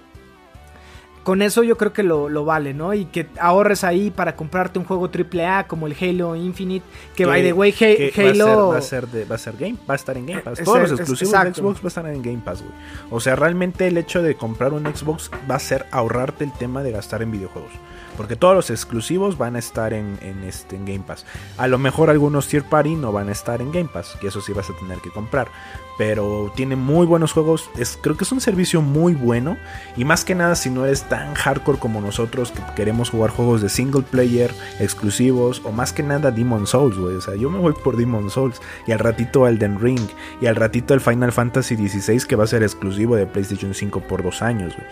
Con 1.24 1.40
eso 1.40 1.62
yo 1.62 1.78
creo 1.78 1.94
que 1.94 2.02
lo, 2.02 2.28
lo 2.28 2.44
vale, 2.44 2.74
¿no? 2.74 2.92
Y 2.92 3.06
que 3.06 3.26
ahorres 3.40 3.82
ahí 3.82 4.10
para 4.10 4.36
comprarte 4.36 4.78
un 4.78 4.84
juego 4.84 5.08
AAA 5.10 5.66
como 5.66 5.86
el 5.86 5.96
Halo 5.98 6.36
Infinite, 6.36 6.84
que, 7.16 7.24
by 7.24 7.42
the 7.42 7.54
way, 7.54 7.74
Halo... 8.14 8.68
va 8.68 8.76
a 8.76 8.82
ser, 8.82 9.06
va 9.06 9.06
a 9.06 9.08
ser 9.08 9.08
de- 9.08 9.24
va 9.24 9.34
a 9.36 9.38
ser 9.38 9.56
game, 9.56 9.76
va 9.88 9.94
a 9.94 9.96
estar 9.96 10.18
en 10.18 10.26
Game 10.26 10.42
Pass. 10.42 10.58
Es- 10.58 10.64
Todos 10.66 10.80
los 10.90 11.00
exclusivos 11.00 11.32
exacto. 11.32 11.48
de 11.48 11.54
Xbox 11.62 11.80
va 11.80 11.84
a 11.86 11.88
estar 11.88 12.06
en 12.08 12.22
Game 12.22 12.42
Pass, 12.44 12.60
güey. 12.60 12.74
O 13.10 13.20
sea, 13.20 13.36
realmente 13.36 13.86
el 13.86 13.96
hecho 13.96 14.22
de 14.22 14.34
comprar 14.34 14.74
un 14.74 14.84
Xbox 14.84 15.30
va 15.50 15.54
a 15.54 15.60
ser 15.60 15.86
ahorrarte 15.92 16.44
el 16.44 16.52
tema 16.52 16.82
de 16.82 16.92
gastar 16.92 17.22
en 17.22 17.30
videojuegos. 17.30 17.72
Porque 18.16 18.36
todos 18.36 18.54
los 18.54 18.70
exclusivos 18.70 19.38
van 19.38 19.56
a 19.56 19.58
estar 19.58 19.92
en, 19.92 20.18
en 20.22 20.44
este, 20.44 20.76
Game 20.76 21.04
Pass. 21.06 21.24
A 21.58 21.66
lo 21.66 21.78
mejor 21.78 22.10
algunos 22.10 22.48
tier 22.48 22.62
party 22.62 22.94
no 22.94 23.12
van 23.12 23.28
a 23.28 23.32
estar 23.32 23.60
en 23.60 23.72
Game 23.72 23.88
Pass, 23.92 24.16
que 24.20 24.28
eso 24.28 24.40
sí 24.40 24.52
vas 24.52 24.70
a 24.70 24.74
tener 24.74 24.98
que 24.98 25.10
comprar. 25.10 25.48
Pero 25.96 26.52
tiene 26.56 26.74
muy 26.74 27.06
buenos 27.06 27.32
juegos. 27.32 27.70
Es, 27.78 27.98
creo 28.00 28.16
que 28.16 28.24
es 28.24 28.32
un 28.32 28.40
servicio 28.40 28.82
muy 28.82 29.14
bueno. 29.14 29.56
Y 29.96 30.04
más 30.04 30.24
que 30.24 30.34
nada, 30.34 30.56
si 30.56 30.70
no 30.70 30.84
eres 30.84 31.04
tan 31.04 31.34
hardcore 31.34 31.78
como 31.78 32.00
nosotros 32.00 32.50
que 32.50 32.62
queremos 32.74 33.10
jugar 33.10 33.30
juegos 33.30 33.62
de 33.62 33.68
single 33.68 34.02
player 34.02 34.52
exclusivos 34.80 35.62
o 35.64 35.70
más 35.70 35.92
que 35.92 36.02
nada 36.02 36.30
Demon 36.30 36.66
Souls, 36.66 36.96
güey. 36.96 37.16
O 37.16 37.20
sea, 37.20 37.36
yo 37.36 37.48
me 37.48 37.58
voy 37.58 37.74
por 37.74 37.96
Demon 37.96 38.30
Souls 38.30 38.60
y 38.86 38.92
al 38.92 38.98
ratito 38.98 39.46
Elden 39.46 39.80
Ring 39.80 40.08
y 40.40 40.46
al 40.46 40.56
ratito 40.56 40.94
el 40.94 41.00
Final 41.00 41.32
Fantasy 41.32 41.76
XVI 41.76 42.26
que 42.26 42.36
va 42.36 42.44
a 42.44 42.48
ser 42.48 42.62
exclusivo 42.62 43.16
de 43.16 43.26
PlayStation 43.26 43.74
5 43.74 44.00
por 44.00 44.22
dos 44.22 44.42
años, 44.42 44.74
güey. 44.76 44.86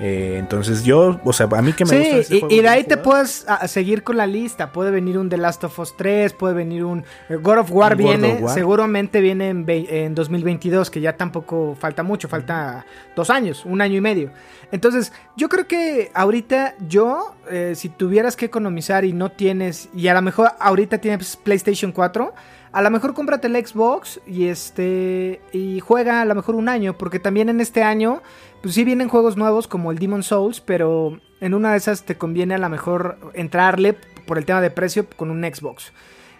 Eh, 0.00 0.36
entonces 0.38 0.82
yo, 0.82 1.20
o 1.24 1.32
sea, 1.32 1.48
a 1.50 1.62
mí 1.62 1.72
que 1.72 1.84
me 1.84 1.90
sí, 2.02 2.16
gusta 2.16 2.34
y, 2.34 2.58
y, 2.58 2.62
de 2.62 2.68
ahí 2.68 2.84
te 2.84 2.96
puedes 2.96 3.44
a, 3.48 3.66
seguir 3.68 4.02
con 4.02 4.16
la 4.16 4.26
lista. 4.26 4.72
Puede 4.72 4.90
venir 4.90 5.18
un 5.18 5.28
The 5.28 5.36
Last 5.36 5.62
of 5.64 5.78
Us 5.78 5.96
3, 5.96 6.32
puede 6.32 6.54
venir 6.54 6.84
un 6.84 7.04
eh, 7.28 7.36
God 7.36 7.58
of 7.58 7.70
War 7.70 7.96
viene, 7.96 8.28
God 8.28 8.36
of 8.36 8.42
War. 8.42 8.54
seguramente 8.54 9.20
viene 9.20 9.50
en, 9.50 9.64
en 9.68 10.14
2022, 10.14 10.90
que 10.90 11.00
ya 11.00 11.16
tampoco 11.16 11.76
falta 11.78 12.02
mucho, 12.02 12.28
falta 12.28 12.84
dos 13.14 13.30
años, 13.30 13.64
un 13.64 13.80
año 13.80 13.96
y 13.96 14.00
medio. 14.00 14.30
Entonces, 14.72 15.12
yo 15.36 15.48
creo 15.48 15.68
que 15.68 16.10
ahorita 16.14 16.74
yo, 16.88 17.34
eh, 17.48 17.74
si 17.76 17.88
tuvieras 17.88 18.34
que 18.36 18.46
economizar 18.46 19.04
y 19.04 19.12
no 19.12 19.30
tienes, 19.30 19.88
y 19.94 20.08
a 20.08 20.14
lo 20.14 20.22
mejor 20.22 20.50
ahorita 20.58 20.98
tienes 20.98 21.36
PlayStation 21.36 21.92
4, 21.92 22.34
a 22.74 22.82
lo 22.82 22.90
mejor 22.90 23.14
cómprate 23.14 23.46
el 23.46 23.54
Xbox 23.64 24.20
y 24.26 24.48
este 24.48 25.40
y 25.52 25.78
juega 25.78 26.20
a 26.20 26.24
lo 26.24 26.34
mejor 26.34 26.56
un 26.56 26.68
año, 26.68 26.98
porque 26.98 27.20
también 27.20 27.48
en 27.48 27.60
este 27.60 27.84
año, 27.84 28.20
pues 28.62 28.74
sí 28.74 28.82
vienen 28.82 29.08
juegos 29.08 29.36
nuevos 29.36 29.68
como 29.68 29.92
el 29.92 29.98
Demon 30.00 30.24
Souls, 30.24 30.60
pero 30.60 31.20
en 31.40 31.54
una 31.54 31.70
de 31.70 31.76
esas 31.76 32.02
te 32.02 32.18
conviene 32.18 32.56
a 32.56 32.58
lo 32.58 32.68
mejor 32.68 33.16
entrarle 33.34 33.96
por 34.26 34.38
el 34.38 34.44
tema 34.44 34.60
de 34.60 34.72
precio 34.72 35.06
con 35.08 35.30
un 35.30 35.44
Xbox. 35.44 35.92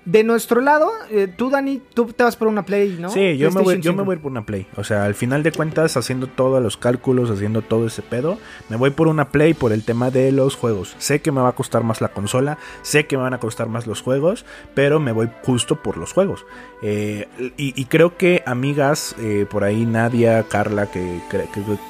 De 0.04 0.22
nuestro 0.22 0.60
lado, 0.60 0.90
eh, 1.10 1.28
tú 1.34 1.48
Dani, 1.48 1.80
tú 1.94 2.06
te 2.12 2.24
vas 2.24 2.36
por 2.36 2.48
una 2.48 2.64
Play, 2.64 2.98
¿no? 3.00 3.08
Sí, 3.08 3.38
yo 3.38 3.50
me, 3.50 3.62
voy, 3.62 3.80
yo 3.80 3.92
me 3.92 3.98
5. 3.98 4.04
voy 4.04 4.16
por 4.16 4.30
una 4.32 4.44
Play. 4.44 4.66
O 4.76 4.84
sea, 4.84 5.04
al 5.04 5.14
final 5.14 5.42
de 5.42 5.50
cuentas, 5.52 5.96
haciendo 5.96 6.26
todos 6.26 6.62
los 6.62 6.76
cálculos, 6.76 7.30
haciendo 7.30 7.62
todo 7.62 7.86
ese 7.86 8.02
pedo, 8.02 8.38
me 8.68 8.76
voy 8.76 8.90
por 8.90 9.08
una 9.08 9.30
Play 9.30 9.54
por 9.54 9.72
el 9.72 9.82
tema 9.84 10.10
de 10.10 10.30
los 10.32 10.56
juegos. 10.56 10.94
Sé 10.98 11.20
que 11.22 11.32
me 11.32 11.40
va 11.40 11.48
a 11.48 11.52
costar 11.54 11.84
más 11.84 12.00
la 12.02 12.08
consola, 12.08 12.58
sé 12.82 13.06
que 13.06 13.16
me 13.16 13.22
van 13.22 13.34
a 13.34 13.40
costar 13.40 13.68
más 13.68 13.86
los 13.86 14.02
juegos, 14.02 14.44
pero 14.74 15.00
me 15.00 15.12
voy 15.12 15.30
justo 15.42 15.76
por 15.82 15.96
los 15.96 16.12
juegos. 16.12 16.44
Eh, 16.82 17.26
y, 17.56 17.80
y 17.80 17.84
creo 17.86 18.18
que 18.18 18.42
amigas, 18.44 19.14
eh, 19.18 19.46
por 19.50 19.64
ahí 19.64 19.86
Nadia, 19.86 20.42
Carla, 20.42 20.90
que, 20.90 21.20
que- 21.30 21.44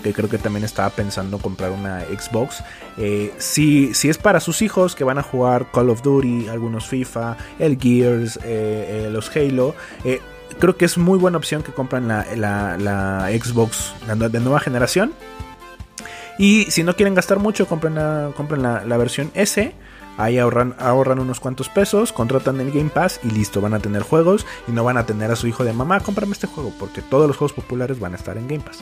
que 0.04 0.12
creo 0.12 0.28
que 0.30 0.38
también 0.38 0.64
estaba 0.64 0.90
pensando 0.90 1.38
comprar 1.38 1.72
una 1.72 2.00
Xbox, 2.02 2.62
si, 3.38 3.92
si 3.94 4.08
es 4.08 4.18
para 4.18 4.40
sus 4.40 4.62
hijos 4.62 4.94
que 4.94 5.04
van 5.04 5.18
a 5.18 5.22
jugar 5.22 5.70
Call 5.72 5.90
of 5.90 6.02
Duty, 6.02 6.48
algunos 6.48 6.86
FIFA, 6.86 7.36
el 7.58 7.76
Gears, 8.04 8.36
eh, 8.44 9.06
eh, 9.06 9.08
los 9.10 9.34
Halo, 9.34 9.74
eh, 10.04 10.20
creo 10.58 10.76
que 10.76 10.84
es 10.84 10.98
muy 10.98 11.18
buena 11.18 11.38
opción 11.38 11.62
que 11.62 11.72
compran 11.72 12.08
la, 12.08 12.26
la- 12.36 12.76
la 12.78 13.28
Xbox 13.30 13.92
de 14.06 14.40
nueva 14.40 14.60
generación. 14.60 15.12
Y 16.38 16.64
si 16.70 16.82
no 16.82 16.94
quieren 16.96 17.14
gastar 17.14 17.38
mucho, 17.38 17.66
compren 17.66 17.94
la, 17.94 18.30
compren 18.36 18.62
la, 18.62 18.84
la 18.84 18.96
versión 18.96 19.30
S. 19.34 19.72
Ahí 20.16 20.38
ahorran, 20.38 20.74
ahorran 20.78 21.18
unos 21.18 21.40
cuantos 21.40 21.68
pesos, 21.68 22.12
contratan 22.12 22.60
el 22.60 22.70
Game 22.70 22.90
Pass 22.90 23.18
y 23.24 23.30
listo, 23.30 23.60
van 23.60 23.74
a 23.74 23.80
tener 23.80 24.02
juegos 24.02 24.46
y 24.68 24.72
no 24.72 24.84
van 24.84 24.96
a 24.96 25.06
tener 25.06 25.30
a 25.32 25.36
su 25.36 25.48
hijo 25.48 25.64
de 25.64 25.72
mamá, 25.72 25.98
cómprame 26.00 26.32
este 26.32 26.46
juego, 26.46 26.72
porque 26.78 27.02
todos 27.02 27.26
los 27.26 27.36
juegos 27.36 27.52
populares 27.52 27.98
van 27.98 28.12
a 28.12 28.16
estar 28.16 28.36
en 28.36 28.46
Game 28.46 28.62
Pass. 28.62 28.78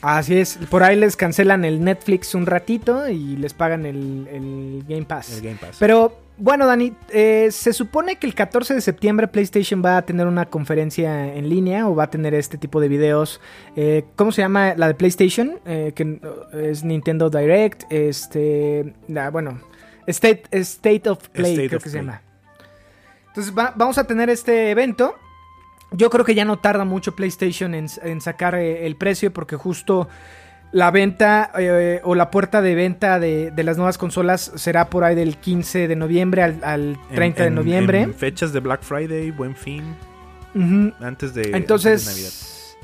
Así 0.00 0.38
es, 0.38 0.58
por 0.70 0.82
ahí 0.82 0.96
les 0.96 1.14
cancelan 1.16 1.64
el 1.66 1.84
Netflix 1.84 2.34
un 2.34 2.46
ratito 2.46 3.06
y 3.08 3.36
les 3.36 3.52
pagan 3.52 3.84
el, 3.84 4.26
el 4.32 4.84
Game 4.88 5.04
Pass. 5.04 5.30
El 5.36 5.42
Game 5.42 5.58
Pass. 5.60 5.76
Pero 5.78 6.16
bueno, 6.38 6.66
Dani, 6.66 6.92
eh, 7.10 7.48
se 7.50 7.72
supone 7.72 8.16
que 8.16 8.26
el 8.26 8.34
14 8.34 8.74
de 8.74 8.80
septiembre 8.80 9.26
PlayStation 9.28 9.82
va 9.84 9.96
a 9.96 10.02
tener 10.02 10.26
una 10.26 10.46
conferencia 10.46 11.34
en 11.34 11.48
línea 11.48 11.88
o 11.88 11.94
va 11.94 12.04
a 12.04 12.10
tener 12.10 12.34
este 12.34 12.58
tipo 12.58 12.80
de 12.80 12.88
videos. 12.88 13.40
Eh, 13.74 14.04
¿Cómo 14.16 14.32
se 14.32 14.42
llama 14.42 14.74
la 14.76 14.88
de 14.88 14.94
PlayStation? 14.94 15.58
Eh, 15.64 15.92
que 15.94 16.04
uh, 16.04 16.56
es 16.58 16.84
Nintendo 16.84 17.30
Direct. 17.30 17.84
Este, 17.90 18.92
la- 19.08 19.30
bueno, 19.30 19.60
State, 20.06 20.44
State 20.50 21.08
of 21.08 21.26
Play, 21.30 21.52
State 21.52 21.68
creo 21.68 21.78
of 21.78 21.84
que 21.84 21.90
se 21.90 21.96
llama. 21.96 22.22
Entonces 23.28 23.54
va- 23.56 23.72
vamos 23.76 23.96
a 23.98 24.04
tener 24.04 24.28
este 24.30 24.70
evento. 24.70 25.14
Yo 25.92 26.10
creo 26.10 26.24
que 26.24 26.34
ya 26.34 26.44
no 26.44 26.58
tarda 26.58 26.84
mucho 26.84 27.14
PlayStation 27.16 27.74
en, 27.74 27.86
en 28.02 28.20
sacar 28.20 28.54
eh, 28.56 28.86
el 28.86 28.96
precio 28.96 29.32
porque 29.32 29.56
justo 29.56 30.08
la 30.76 30.90
venta 30.90 31.50
eh, 31.58 32.00
o 32.04 32.14
la 32.14 32.30
puerta 32.30 32.60
de 32.60 32.74
venta 32.74 33.18
de, 33.18 33.50
de 33.50 33.62
las 33.64 33.78
nuevas 33.78 33.96
consolas 33.96 34.52
será 34.56 34.90
por 34.90 35.04
ahí 35.04 35.14
del 35.14 35.38
15 35.38 35.88
de 35.88 35.96
noviembre 35.96 36.42
al, 36.42 36.62
al 36.62 36.98
30 37.14 37.44
En- 37.46 37.54
de 37.54 37.60
noviembre. 37.62 38.02
en 38.02 38.12
fechas 38.14 38.52
de 38.52 38.60
Black 38.60 38.82
Friday, 38.82 39.30
Buen 39.30 39.56
Fin, 39.56 39.82
antes 41.00 41.00
de, 41.00 41.00
antes 41.00 41.32
de 41.32 41.34
Navidad. 41.40 41.56
Entonces, 41.56 42.76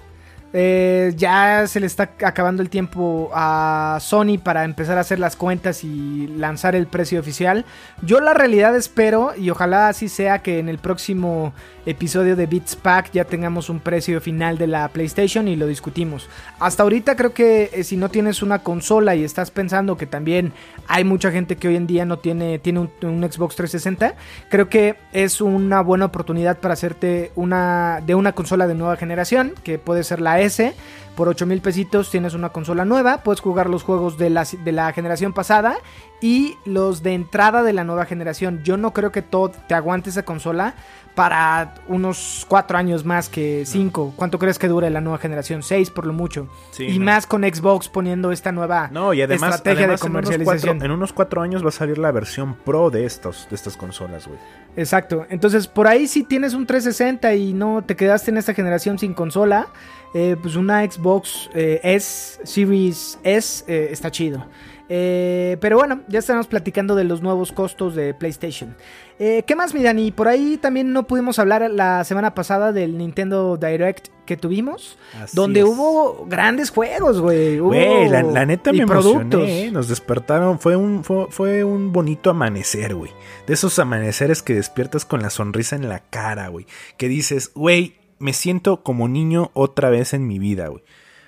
eh, 0.54 1.14
ya 1.16 1.66
se 1.66 1.80
le 1.80 1.86
está 1.86 2.10
acabando 2.24 2.62
el 2.62 2.68
tiempo 2.68 3.30
a 3.32 3.96
Sony 4.02 4.36
para 4.42 4.64
empezar 4.64 4.98
a 4.98 5.00
hacer 5.00 5.18
las 5.18 5.34
cuentas 5.34 5.82
y 5.82 6.26
lanzar 6.36 6.74
el 6.76 6.86
precio 6.86 7.20
oficial. 7.20 7.64
Yo 8.02 8.20
la 8.20 8.34
realidad 8.34 8.76
espero, 8.76 9.32
y 9.36 9.48
ojalá 9.48 9.88
así 9.88 10.08
sea, 10.10 10.40
que 10.40 10.58
en 10.58 10.68
el 10.68 10.76
próximo 10.78 11.54
episodio 11.86 12.36
de 12.36 12.46
Beats 12.46 12.76
Pack 12.76 13.12
ya 13.12 13.24
tengamos 13.24 13.68
un 13.68 13.80
precio 13.80 14.20
final 14.20 14.58
de 14.58 14.66
la 14.66 14.88
PlayStation 14.88 15.48
y 15.48 15.56
lo 15.56 15.66
discutimos. 15.66 16.28
Hasta 16.60 16.82
ahorita 16.82 17.16
creo 17.16 17.34
que 17.34 17.70
eh, 17.72 17.84
si 17.84 17.96
no 17.96 18.08
tienes 18.08 18.42
una 18.42 18.60
consola 18.60 19.14
y 19.16 19.24
estás 19.24 19.50
pensando 19.50 19.96
que 19.96 20.06
también 20.06 20.52
hay 20.86 21.04
mucha 21.04 21.30
gente 21.30 21.56
que 21.56 21.68
hoy 21.68 21.76
en 21.76 21.86
día 21.86 22.04
no 22.04 22.18
tiene, 22.18 22.58
tiene 22.58 22.80
un, 22.80 22.88
Xbox 23.32 23.56
360, 23.56 24.14
creo 24.48 24.68
que 24.68 24.96
es 25.12 25.40
una 25.40 25.80
buena 25.80 26.06
oportunidad 26.06 26.58
para 26.58 26.74
hacerte 26.74 27.32
una 27.34 28.00
de 28.04 28.14
una 28.14 28.32
consola 28.32 28.66
de 28.66 28.74
nueva 28.74 28.96
generación, 28.96 29.54
que 29.64 29.78
puede 29.78 30.04
ser 30.04 30.20
la 30.20 30.40
S. 30.40 30.74
Por 31.16 31.28
8 31.28 31.44
mil 31.44 31.60
pesitos 31.60 32.10
tienes 32.10 32.32
una 32.32 32.50
consola 32.50 32.86
nueva, 32.86 33.18
puedes 33.18 33.40
jugar 33.40 33.68
los 33.68 33.82
juegos 33.82 34.16
de 34.16 34.30
la, 34.30 34.46
de 34.64 34.72
la 34.72 34.94
generación 34.94 35.34
pasada 35.34 35.76
y 36.22 36.56
los 36.64 37.02
de 37.02 37.12
entrada 37.12 37.62
de 37.62 37.74
la 37.74 37.84
nueva 37.84 38.06
generación. 38.06 38.62
Yo 38.64 38.78
no 38.78 38.94
creo 38.94 39.12
que 39.12 39.20
todo 39.20 39.50
te 39.50 39.74
aguante 39.74 40.08
esa 40.08 40.24
consola 40.24 40.74
para 41.14 41.74
unos 41.88 42.46
4 42.48 42.78
años 42.78 43.04
más 43.04 43.28
que 43.28 43.64
5. 43.66 44.14
¿Cuánto 44.16 44.38
crees 44.38 44.58
que 44.58 44.68
dure 44.68 44.88
la 44.90 45.00
nueva 45.00 45.18
generación? 45.18 45.62
6 45.62 45.90
por 45.90 46.06
lo 46.06 46.12
mucho. 46.12 46.48
Sí, 46.70 46.84
y 46.84 46.98
no. 46.98 47.06
más 47.06 47.26
con 47.26 47.42
Xbox 47.42 47.88
poniendo 47.88 48.32
esta 48.32 48.52
nueva 48.52 48.88
No, 48.90 49.12
y 49.12 49.20
además, 49.22 49.56
estrategia 49.56 49.84
además 49.84 50.00
de 50.00 50.06
en, 50.06 50.10
unos 50.12 50.22
comercialización. 50.26 50.76
cuatro, 50.78 50.86
en 50.86 50.92
unos 50.92 51.12
cuatro 51.12 51.42
años 51.42 51.64
va 51.64 51.68
a 51.68 51.72
salir 51.72 51.98
la 51.98 52.12
versión 52.12 52.54
pro 52.54 52.90
de, 52.90 53.04
estos, 53.04 53.46
de 53.50 53.56
estas 53.56 53.76
consolas, 53.76 54.26
güey. 54.26 54.38
Exacto. 54.76 55.26
Entonces, 55.28 55.68
por 55.68 55.86
ahí 55.86 56.06
si 56.06 56.22
tienes 56.24 56.54
un 56.54 56.66
360 56.66 57.34
y 57.34 57.52
no 57.52 57.82
te 57.82 57.94
quedaste 57.94 58.30
en 58.30 58.38
esta 58.38 58.54
generación 58.54 58.98
sin 58.98 59.12
consola, 59.12 59.68
eh, 60.14 60.36
pues 60.40 60.56
una 60.56 60.82
Xbox 60.90 61.50
eh, 61.54 61.80
S, 61.82 62.40
Series 62.44 63.18
S, 63.22 63.64
eh, 63.66 63.88
está 63.90 64.10
chido. 64.10 64.46
Eh, 64.88 65.56
pero 65.60 65.78
bueno, 65.78 66.02
ya 66.08 66.18
estamos 66.18 66.46
platicando 66.46 66.94
de 66.94 67.04
los 67.04 67.22
nuevos 67.22 67.52
costos 67.52 67.94
de 67.94 68.12
PlayStation. 68.14 68.76
Eh, 69.18 69.42
¿Qué 69.46 69.56
más, 69.56 69.74
mi 69.74 69.82
Dani? 69.82 70.10
Por 70.10 70.28
ahí 70.28 70.58
también 70.58 70.92
no 70.92 71.06
pudimos 71.06 71.38
hablar 71.38 71.70
la 71.70 72.04
semana 72.04 72.34
pasada 72.34 72.72
del 72.72 72.98
Nintendo 72.98 73.56
Direct 73.56 74.08
que 74.26 74.36
tuvimos, 74.36 74.98
Así 75.20 75.36
donde 75.36 75.60
es. 75.60 75.66
hubo 75.66 76.26
grandes 76.26 76.70
juegos, 76.70 77.20
güey. 77.20 77.58
Güey, 77.58 78.08
la, 78.08 78.22
la 78.22 78.44
neta 78.46 78.72
me 78.72 78.82
emocioné, 78.82 79.66
¿eh? 79.66 79.70
Nos 79.70 79.88
despertaron, 79.88 80.58
fue 80.58 80.76
un, 80.76 81.04
fue, 81.04 81.26
fue 81.30 81.64
un 81.64 81.92
bonito 81.92 82.30
amanecer, 82.30 82.94
güey. 82.94 83.10
De 83.46 83.54
esos 83.54 83.78
amaneceres 83.78 84.42
que 84.42 84.54
despiertas 84.54 85.04
con 85.04 85.22
la 85.22 85.30
sonrisa 85.30 85.76
en 85.76 85.88
la 85.88 86.00
cara, 86.00 86.48
güey. 86.48 86.66
Que 86.96 87.08
dices, 87.08 87.52
güey, 87.54 87.96
me 88.18 88.32
siento 88.32 88.82
como 88.82 89.08
niño 89.08 89.50
otra 89.54 89.90
vez 89.90 90.14
en 90.14 90.26
mi 90.26 90.38
vida, 90.38 90.68
güey. 90.68 90.82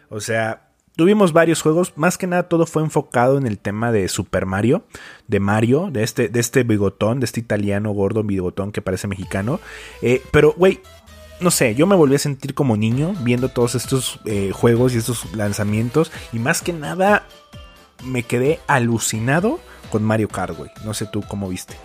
O 0.08 0.20
sea, 0.20 0.63
tuvimos 0.96 1.32
varios 1.32 1.62
juegos, 1.62 1.92
más 1.96 2.18
que 2.18 2.26
nada 2.26 2.48
todo 2.48 2.66
fue 2.66 2.82
enfocado 2.82 3.38
en 3.38 3.46
el 3.46 3.58
tema 3.58 3.92
de 3.92 4.08
Super 4.08 4.46
Mario, 4.46 4.84
de 5.28 5.40
Mario, 5.40 5.88
de 5.90 6.02
este, 6.02 6.28
de 6.28 6.40
este 6.40 6.62
bigotón, 6.62 7.20
de 7.20 7.26
este 7.26 7.40
italiano 7.40 7.90
gordo 7.92 8.22
bigotón 8.22 8.72
que 8.72 8.82
parece 8.82 9.08
mexicano. 9.08 9.60
Eh, 10.02 10.22
pero, 10.30 10.54
güey, 10.56 10.80
no 11.40 11.50
sé, 11.50 11.74
yo 11.74 11.86
me 11.86 11.96
volví 11.96 12.14
a 12.14 12.18
sentir 12.18 12.54
como 12.54 12.76
niño 12.76 13.14
viendo 13.20 13.48
todos 13.48 13.74
estos 13.74 14.20
eh, 14.24 14.52
juegos 14.52 14.94
y 14.94 14.98
estos 14.98 15.34
lanzamientos. 15.34 16.12
Y 16.32 16.38
más 16.38 16.62
que 16.62 16.72
nada, 16.72 17.26
me 18.04 18.22
quedé 18.22 18.60
alucinado 18.66 19.58
con 19.90 20.02
Mario 20.02 20.28
Kart, 20.28 20.56
güey. 20.56 20.70
No 20.84 20.94
sé 20.94 21.06
tú 21.06 21.22
cómo 21.28 21.48
viste. 21.48 21.76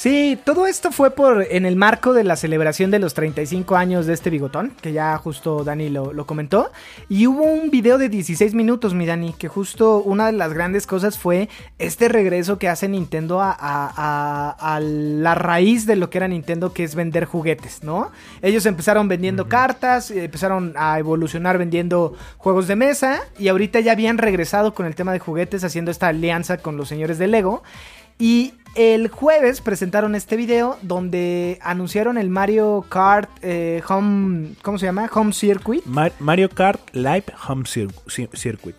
Sí, 0.00 0.38
todo 0.44 0.68
esto 0.68 0.92
fue 0.92 1.10
por 1.10 1.44
en 1.50 1.66
el 1.66 1.74
marco 1.74 2.12
de 2.12 2.22
la 2.22 2.36
celebración 2.36 2.92
de 2.92 3.00
los 3.00 3.14
35 3.14 3.74
años 3.74 4.06
de 4.06 4.12
este 4.14 4.30
bigotón, 4.30 4.72
que 4.80 4.92
ya 4.92 5.16
justo 5.18 5.64
Dani 5.64 5.88
lo, 5.88 6.12
lo 6.12 6.24
comentó. 6.24 6.70
Y 7.08 7.26
hubo 7.26 7.42
un 7.42 7.68
video 7.72 7.98
de 7.98 8.08
16 8.08 8.54
minutos, 8.54 8.94
mi 8.94 9.06
Dani, 9.06 9.32
que 9.32 9.48
justo 9.48 9.98
una 9.98 10.26
de 10.26 10.34
las 10.34 10.52
grandes 10.52 10.86
cosas 10.86 11.18
fue 11.18 11.48
este 11.80 12.08
regreso 12.08 12.60
que 12.60 12.68
hace 12.68 12.86
Nintendo 12.88 13.40
a, 13.40 13.50
a- 13.50 13.92
a- 13.96 14.76
a 14.76 14.78
la 14.78 15.34
raíz 15.34 15.84
de 15.84 15.96
lo 15.96 16.10
que 16.10 16.18
era 16.18 16.28
Nintendo, 16.28 16.72
que 16.72 16.84
es 16.84 16.94
vender 16.94 17.24
juguetes, 17.24 17.82
¿no? 17.82 18.12
Ellos 18.40 18.66
empezaron 18.66 19.08
vendiendo 19.08 19.48
cartas, 19.48 20.12
empezaron 20.12 20.74
a 20.76 20.96
evolucionar 21.00 21.58
vendiendo 21.58 22.14
juegos 22.36 22.68
de 22.68 22.76
mesa, 22.76 23.18
y 23.36 23.48
ahorita 23.48 23.80
ya 23.80 23.90
habían 23.90 24.18
regresado 24.18 24.74
con 24.74 24.86
el 24.86 24.94
tema 24.94 25.12
de 25.12 25.18
juguetes, 25.18 25.64
haciendo 25.64 25.90
esta 25.90 26.06
alianza 26.06 26.58
con 26.58 26.76
los 26.76 26.86
señores 26.88 27.18
de 27.18 27.26
Lego. 27.26 27.64
Y 28.18 28.54
el 28.74 29.08
jueves 29.08 29.60
presentaron 29.60 30.14
este 30.14 30.36
video 30.36 30.78
donde 30.82 31.58
anunciaron 31.62 32.18
el 32.18 32.30
Mario 32.30 32.84
Kart 32.88 33.30
eh, 33.42 33.82
Home. 33.88 34.54
¿Cómo 34.62 34.78
se 34.78 34.86
llama? 34.86 35.10
Home 35.14 35.32
Circuit. 35.32 35.84
Mar- 35.86 36.12
Mario 36.18 36.48
Kart 36.50 36.80
Live 36.92 37.24
Home 37.48 37.64
Cir- 37.64 37.92
Cir- 38.06 38.34
Circuit. 38.36 38.76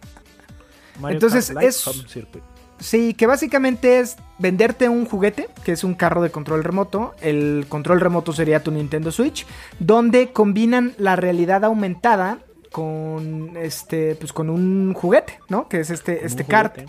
Mario 1.00 1.16
Entonces, 1.18 1.48
Kart 1.48 1.60
Live 1.60 1.70
es- 1.70 1.88
Home 1.88 2.04
Circuit. 2.08 2.44
Sí, 2.80 3.14
que 3.14 3.28
básicamente 3.28 4.00
es 4.00 4.16
venderte 4.38 4.88
un 4.88 5.06
juguete, 5.06 5.50
que 5.66 5.74
es 5.74 5.84
un 5.84 5.96
carro 5.96 6.22
de 6.22 6.32
control 6.32 6.64
remoto. 6.64 7.14
El 7.20 7.66
control 7.68 8.00
remoto 8.00 8.32
sería 8.32 8.64
tu 8.64 8.72
Nintendo 8.72 9.12
Switch, 9.12 9.46
donde 9.80 10.32
combinan 10.32 10.94
la 10.98 11.18
realidad 11.18 11.66
aumentada 11.66 12.38
con 12.72 13.58
este, 13.58 14.16
pues 14.16 14.32
con 14.32 14.50
un 14.50 14.94
juguete, 14.94 15.40
¿no? 15.50 15.68
Que 15.68 15.82
es 15.82 15.90
este, 15.90 16.18
Con 16.20 16.26
este 16.26 16.46
kart. 16.46 16.80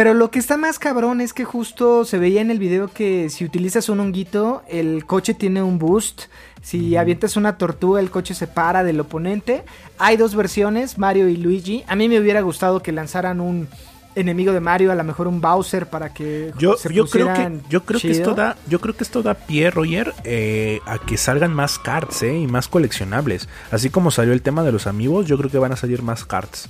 Pero 0.00 0.14
lo 0.14 0.30
que 0.30 0.38
está 0.38 0.56
más 0.56 0.78
cabrón 0.78 1.20
es 1.20 1.34
que 1.34 1.44
justo 1.44 2.06
se 2.06 2.16
veía 2.16 2.40
en 2.40 2.50
el 2.50 2.58
video 2.58 2.88
que 2.88 3.28
si 3.28 3.44
utilizas 3.44 3.90
un 3.90 4.00
honguito, 4.00 4.62
el 4.66 5.04
coche 5.04 5.34
tiene 5.34 5.62
un 5.62 5.78
boost. 5.78 6.22
Si 6.62 6.96
avientas 6.96 7.36
una 7.36 7.58
tortuga, 7.58 8.00
el 8.00 8.10
coche 8.10 8.32
se 8.32 8.46
para 8.46 8.82
del 8.82 8.98
oponente. 8.98 9.62
Hay 9.98 10.16
dos 10.16 10.34
versiones, 10.34 10.96
Mario 10.96 11.28
y 11.28 11.36
Luigi. 11.36 11.84
A 11.86 11.96
mí 11.96 12.08
me 12.08 12.18
hubiera 12.18 12.40
gustado 12.40 12.80
que 12.80 12.92
lanzaran 12.92 13.42
un 13.42 13.68
enemigo 14.14 14.54
de 14.54 14.60
Mario, 14.60 14.90
a 14.90 14.94
lo 14.94 15.04
mejor 15.04 15.28
un 15.28 15.42
Bowser 15.42 15.90
para 15.90 16.14
que 16.14 16.54
Yo, 16.56 16.78
se 16.78 16.90
yo 16.94 17.04
creo 17.04 17.34
que 17.34 17.58
yo 17.68 17.84
creo 17.84 18.00
que 18.00 18.10
esto 18.10 18.32
da 18.34 18.56
yo 18.68 18.80
creo 18.80 18.96
que 18.96 19.04
esto 19.04 19.22
da 19.22 19.34
pie 19.34 19.70
Roger 19.70 20.14
eh, 20.24 20.80
a 20.86 20.96
que 20.98 21.18
salgan 21.18 21.52
más 21.52 21.78
cards 21.78 22.22
eh, 22.22 22.38
y 22.38 22.46
más 22.46 22.68
coleccionables 22.68 23.48
así 23.70 23.90
como 23.90 24.10
salió 24.10 24.32
el 24.32 24.42
tema 24.42 24.64
de 24.64 24.72
los 24.72 24.88
amigos 24.88 25.26
yo 25.26 25.38
creo 25.38 25.50
que 25.50 25.58
van 25.58 25.72
a 25.72 25.76
salir 25.76 26.02
más 26.02 26.24
cards 26.24 26.68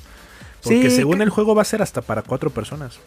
porque 0.62 0.90
Sí, 0.90 0.96
según 0.96 1.18
que- 1.18 1.24
el 1.24 1.30
juego 1.30 1.54
va 1.54 1.62
a 1.62 1.64
ser 1.64 1.82
hasta 1.82 2.00
para 2.02 2.22
cuatro 2.22 2.50
personas 2.50 2.98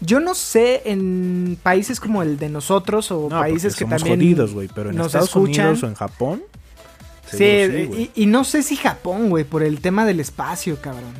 Yo 0.00 0.20
no 0.20 0.34
sé 0.34 0.82
en 0.84 1.58
países 1.62 1.98
como 2.00 2.22
el 2.22 2.38
de 2.38 2.48
nosotros 2.48 3.10
o 3.10 3.28
no, 3.30 3.40
países 3.40 3.74
que 3.74 3.80
somos 3.84 3.98
también 4.02 4.18
jodidos 4.20 4.52
güey 4.54 4.68
pero 4.74 4.90
en 4.90 4.96
nos 4.96 5.06
Estados 5.08 5.28
escuchan. 5.28 5.66
Unidos 5.66 5.82
o 5.82 5.86
en 5.88 5.94
Japón 5.94 6.42
Sí, 7.30 7.44
y, 7.44 8.10
y 8.14 8.24
no 8.26 8.42
sé 8.42 8.62
si 8.62 8.74
Japón, 8.76 9.28
güey, 9.28 9.44
por 9.44 9.62
el 9.62 9.82
tema 9.82 10.06
del 10.06 10.18
espacio, 10.18 10.80
cabrón. 10.80 11.12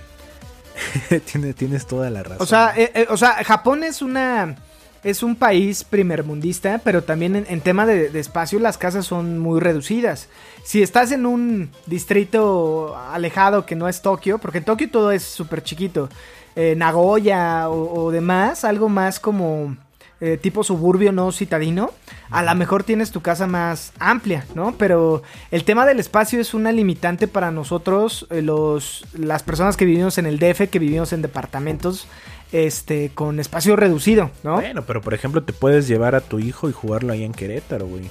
Tienes- 1.27 1.55
tienes 1.55 1.87
toda 1.87 2.09
la 2.09 2.23
razón 2.23 2.39
O 2.41 2.47
sea, 2.47 2.73
eh, 2.77 2.91
eh, 2.95 3.07
o 3.11 3.17
sea, 3.19 3.45
Japón 3.45 3.85
es 3.85 4.01
una 4.01 4.57
es 5.05 5.23
un 5.23 5.37
país 5.37 5.85
primermundista, 5.85 6.81
pero 6.85 7.03
también 7.03 7.47
en, 7.49 7.61
tema 7.61 7.87
de, 7.87 8.07
espacio 8.19 8.59
las 8.59 8.79
casas 8.79 9.07
son 9.07 9.39
muy 9.39 9.61
reducidas. 9.61 10.29
Si 10.65 10.83
estás 10.83 11.13
en 11.13 11.27
un 11.27 11.71
distrito 11.87 12.97
alejado 13.11 13.67
que 13.67 13.77
no 13.77 13.89
es 13.89 14.03
Tokio, 14.03 14.39
porque 14.39 14.59
en 14.59 14.65
Tokio 14.65 14.91
todo 14.91 15.13
es 15.13 15.23
súper 15.23 15.63
chiquito, 15.63 16.09
eh, 16.57 16.75
Nagoya 16.77 17.69
o, 17.69 18.05
o 18.05 18.11
demás, 18.11 18.65
algo 18.65 18.89
más 18.89 19.21
como 19.21 19.77
eh, 20.21 20.37
tipo 20.37 20.65
suburbio 20.65 21.13
no 21.13 21.31
citadino, 21.31 21.93
a 22.31 22.43
lo 22.43 22.53
mejor 22.57 22.83
tienes 22.83 23.13
tu 23.13 23.21
casa 23.21 23.47
más 23.47 23.93
amplia, 24.01 24.45
¿no? 24.57 24.75
Pero 24.77 25.23
el 25.53 25.63
tema 25.63 25.87
del 25.87 26.01
espacio 26.01 26.41
es 26.41 26.55
una 26.55 26.73
limitante 26.73 27.29
para 27.29 27.53
nosotros, 27.53 28.27
eh, 28.31 28.43
los, 28.43 29.07
las 29.17 29.45
personas 29.45 29.77
que 29.77 29.85
vivimos 29.85 30.19
en 30.19 30.27
el 30.27 30.41
DF, 30.41 30.71
que 30.71 30.81
vivimos 30.81 31.13
en 31.13 31.23
departamentos 31.23 32.09
este, 32.53 33.11
con 33.15 33.41
espacio 33.41 33.77
reducido, 33.77 34.31
¿no? 34.43 34.55
bueno 34.57 34.83
pero 34.87 35.01
por 35.01 35.15
ejemplo 35.15 35.43
te 35.43 35.53
puedes 35.53 35.87
llevar 35.89 36.15
a 36.15 36.21
tu 36.21 36.39
hijo 36.39 36.69
y 36.69 36.73
jugarlo 36.73 37.13
ahí 37.13 37.25
en 37.25 37.33
Querétaro 37.33 37.87
güey 37.87 38.05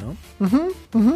¿no? 0.00 0.14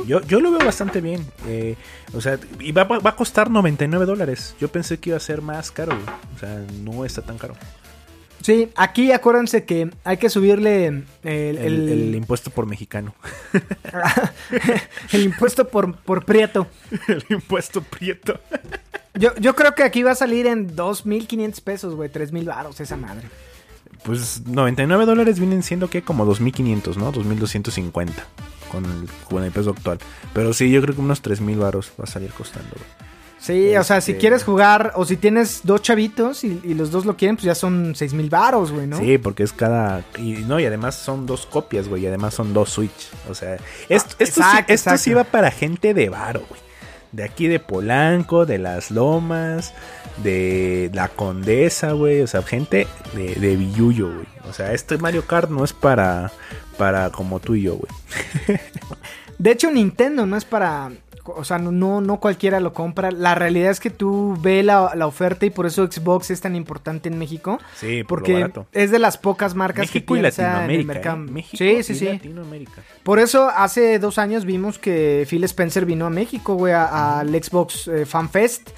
Yo, 0.07 0.23
yo 0.23 0.41
lo 0.41 0.51
veo 0.53 0.65
bastante 0.65 1.03
bien. 1.03 1.27
eh, 1.47 1.77
o 2.15 2.21
sea, 2.23 2.39
y 2.61 2.73
va, 2.73 2.85
va 2.85 3.11
a 3.11 3.15
costar 3.17 3.51
99 3.51 4.07
dólares. 4.07 4.55
Yo 4.59 4.69
pensé 4.69 4.99
que 4.99 5.11
iba 5.11 5.19
a 5.19 5.21
ser 5.21 5.43
más 5.43 5.71
caro. 5.71 5.93
güey. 5.95 6.17
O 6.35 6.39
sea, 6.39 6.65
no 6.83 7.05
está 7.05 7.21
tan 7.21 7.37
caro. 7.37 7.55
Sí, 8.41 8.71
aquí 8.77 9.13
acuérdense 9.13 9.67
que 9.67 9.91
hay 10.03 10.17
que 10.17 10.31
subirle 10.31 10.87
el, 10.87 11.05
El, 11.25 11.59
el- 11.59 11.89
el 11.91 12.15
impuesto 12.15 12.51
por 12.51 12.65
mexicano. 12.65 13.15
el 15.13 15.23
impuesto 15.25 15.69
por, 15.69 15.95
por 15.97 16.25
prieto. 16.25 16.67
el 17.09 17.25
impuesto 17.29 17.83
prieto. 17.83 18.41
Yo, 19.15 19.35
yo 19.37 19.55
creo 19.57 19.75
que 19.75 19.83
aquí 19.83 20.03
va 20.03 20.13
a 20.13 20.15
salir 20.15 20.47
en 20.47 20.75
2.500 20.77 21.61
pesos, 21.63 21.95
güey, 21.95 22.11
3.000 22.11 22.45
baros 22.45 22.81
esa 22.81 22.97
madre. 22.97 23.29
Pues 24.05 24.43
99 24.47 25.05
dólares 25.05 25.39
vienen 25.39 25.63
siendo 25.63 25.91
que 25.91 26.03
como 26.03 26.25
2.500, 26.27 26.97
¿no? 26.97 27.13
2.250 27.13 28.11
con 28.71 28.85
el, 28.85 29.09
con 29.29 29.45
el 29.45 29.51
peso 29.51 29.71
actual. 29.71 29.99
Pero 30.33 30.53
sí, 30.53 30.71
yo 30.71 30.81
creo 30.81 30.95
que 30.95 31.01
unos 31.01 31.23
3.000 31.23 31.59
baros 31.59 31.91
va 32.01 32.05
a 32.05 32.07
salir 32.07 32.31
costando. 32.31 32.71
güey. 32.71 33.11
Sí, 33.39 33.75
o 33.77 33.83
sea, 33.85 34.01
si 34.03 34.13
Este- 34.13 34.21
quieres 34.21 34.45
jugar 34.45 34.93
o 34.97 35.05
si 35.07 35.17
tienes 35.17 35.63
dos 35.65 35.81
chavitos 35.81 36.45
y, 36.45 36.61
y 36.63 36.75
los 36.75 36.91
dos 36.91 37.07
lo 37.07 37.17
quieren, 37.17 37.37
pues 37.37 37.45
ya 37.47 37.55
son 37.55 37.95
6.000 37.95 38.29
baros, 38.29 38.71
güey, 38.71 38.87
¿no? 38.87 38.99
Sí, 38.99 39.17
porque 39.19 39.43
es 39.43 39.53
cada... 39.55 40.05
Y 40.19 40.33
no, 40.47 40.61
y 40.61 40.67
además 40.67 40.95
son 40.95 41.25
dos 41.27 41.47
copias, 41.47 41.89
güey. 41.89 42.05
Y 42.05 42.07
además 42.07 42.35
son 42.35 42.53
dos 42.53 42.69
Switch. 42.71 43.09
O 43.31 43.35
sea, 43.35 43.57
esto, 43.89 44.15
esto, 44.19 44.43
sí, 44.43 44.59
esto 44.69 44.97
sí 44.99 45.15
va 45.15 45.25
para 45.25 45.51
gente 45.51 45.95
de 45.95 46.11
varo, 46.11 46.43
güey. 46.49 46.61
De 47.13 47.25
aquí 47.25 47.49
de 47.49 47.59
Polanco, 47.59 48.47
de 48.47 48.59
Las 48.59 48.91
Lomas, 48.91 49.75
de 50.23 50.91
La 50.95 51.09
Condesa, 51.09 51.93
güey. 51.93 52.21
O 52.23 52.27
sea, 52.27 52.43
gente 52.43 52.87
de, 53.15 53.35
de 53.35 53.57
güey. 53.57 54.27
O 54.49 54.53
sea, 54.53 54.73
este 54.73 54.99
Mario 54.99 55.27
Kart 55.27 55.51
no 55.51 55.65
es 55.65 55.73
para, 55.73 56.31
para 56.79 57.11
como 57.11 57.41
tú 57.41 57.55
y 57.55 57.63
yo, 57.63 57.77
güey. 57.77 58.59
De 59.39 59.53
hecho, 59.53 59.71
Nintendo 59.71 60.27
no 60.27 60.37
es 60.37 60.45
para. 60.45 60.91
O 61.37 61.45
sea, 61.45 61.59
no, 61.59 62.01
no, 62.01 62.21
cualquiera 62.21 62.61
lo 62.61 62.73
compra. 62.73 63.11
La 63.11 63.35
realidad 63.35 63.71
es 63.71 63.81
que 63.81 63.91
tú 63.91 64.37
ves 64.41 64.65
la, 64.65 64.93
la 64.95 65.07
oferta 65.07 65.47
y 65.47 65.51
por 65.51 65.67
eso 65.67 65.87
Xbox 65.91 66.31
es 66.31 66.41
tan 66.41 66.57
importante 66.57 67.09
en 67.09 67.19
México. 67.19 67.59
Sí, 67.77 68.05
por 68.05 68.21
lo 68.21 68.25
Porque 68.27 68.33
barato. 68.35 68.67
es 68.73 68.91
de 68.91 68.99
las 68.99 69.19
pocas 69.19 69.55
marcas 69.55 69.87
México 69.87 70.15
que 70.15 70.21
piensa 70.21 70.43
en 70.43 70.71
el 70.71 70.87
Latinoamérica. 70.87 70.93
mercado. 70.95 71.17
¿eh? 71.25 71.31
México 71.31 71.57
sí, 71.59 71.83
sí, 71.83 71.93
y 71.93 71.97
sí. 71.97 72.05
Latinoamérica. 72.07 72.83
Por 73.03 73.19
eso 73.19 73.49
hace 73.49 73.99
dos 73.99 74.19
años 74.19 74.45
vimos 74.45 74.79
que 74.79 75.27
Phil 75.29 75.45
Spencer 75.45 75.85
vino 75.87 76.07
a 76.07 76.11
México, 76.11 76.55
güey, 76.55 76.73
al 76.75 77.29
Xbox 77.43 77.89
eh, 77.89 78.07
Fan 78.07 78.29
Fest. 78.29 78.71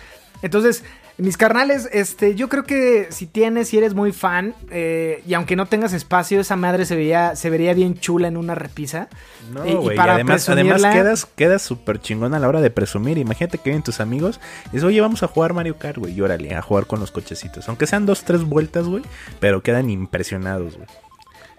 Entonces, 0.43 0.83
mis 1.19 1.37
carnales, 1.37 1.89
este, 1.93 2.35
yo 2.35 2.49
creo 2.49 2.65
que 2.65 3.07
si 3.11 3.27
tienes, 3.27 3.69
si 3.69 3.79
eres 3.79 3.95
muy 3.95 4.13
fan, 4.13 4.55
eh, 4.71 5.23
y 5.27 5.35
aunque 5.35 5.57
no 5.57 5.67
tengas 5.67 5.93
espacio, 5.93 6.41
esa 6.41 6.57
madre 6.57 6.85
se 6.87 6.97
vería, 6.97 7.37
se 7.37 7.51
vería 7.51 7.75
bien 7.75 7.99
chula 7.99 8.29
en 8.29 8.37
una 8.37 8.55
repisa. 8.55 9.09
No, 9.53 9.65
Y- 9.67 9.71
y 9.71 9.75
güey. 9.75 9.95
Y 9.95 9.97
para 9.97 10.15
además, 10.15 10.49
además 10.49 10.81
presumirla- 10.81 10.93
quedas, 10.95 11.27
quedas 11.37 11.63
súper 11.63 12.01
chingón 12.01 12.35
a 12.35 12.39
la 12.39 12.49
hora 12.49 12.61
de 12.61 12.71
presumir. 12.71 13.19
Imagínate 13.19 13.59
que 13.59 13.65
vienen 13.71 13.83
tus 13.83 14.01
amigos 14.01 14.41
y 14.67 14.73
dices, 14.73 14.85
oye, 14.85 15.01
vamos 15.01 15.23
a 15.23 15.29
jugar 15.29 15.53
Mario 15.53 15.77
Kart, 15.79 15.99
güey. 15.99 16.15
Y 16.15 16.21
órale, 16.21 16.55
a 16.55 16.63
jugar 16.63 16.87
con 16.87 16.99
los 17.01 17.11
cochecitos. 17.11 17.69
Aunque 17.69 17.87
sean 17.87 18.07
dos, 18.07 18.25
tres 18.25 18.43
vueltas, 18.45 18.87
güey. 18.87 19.03
Pero 19.39 19.63
quedan 19.63 19.91
impresionados, 19.91 20.77
güey. 20.77 20.89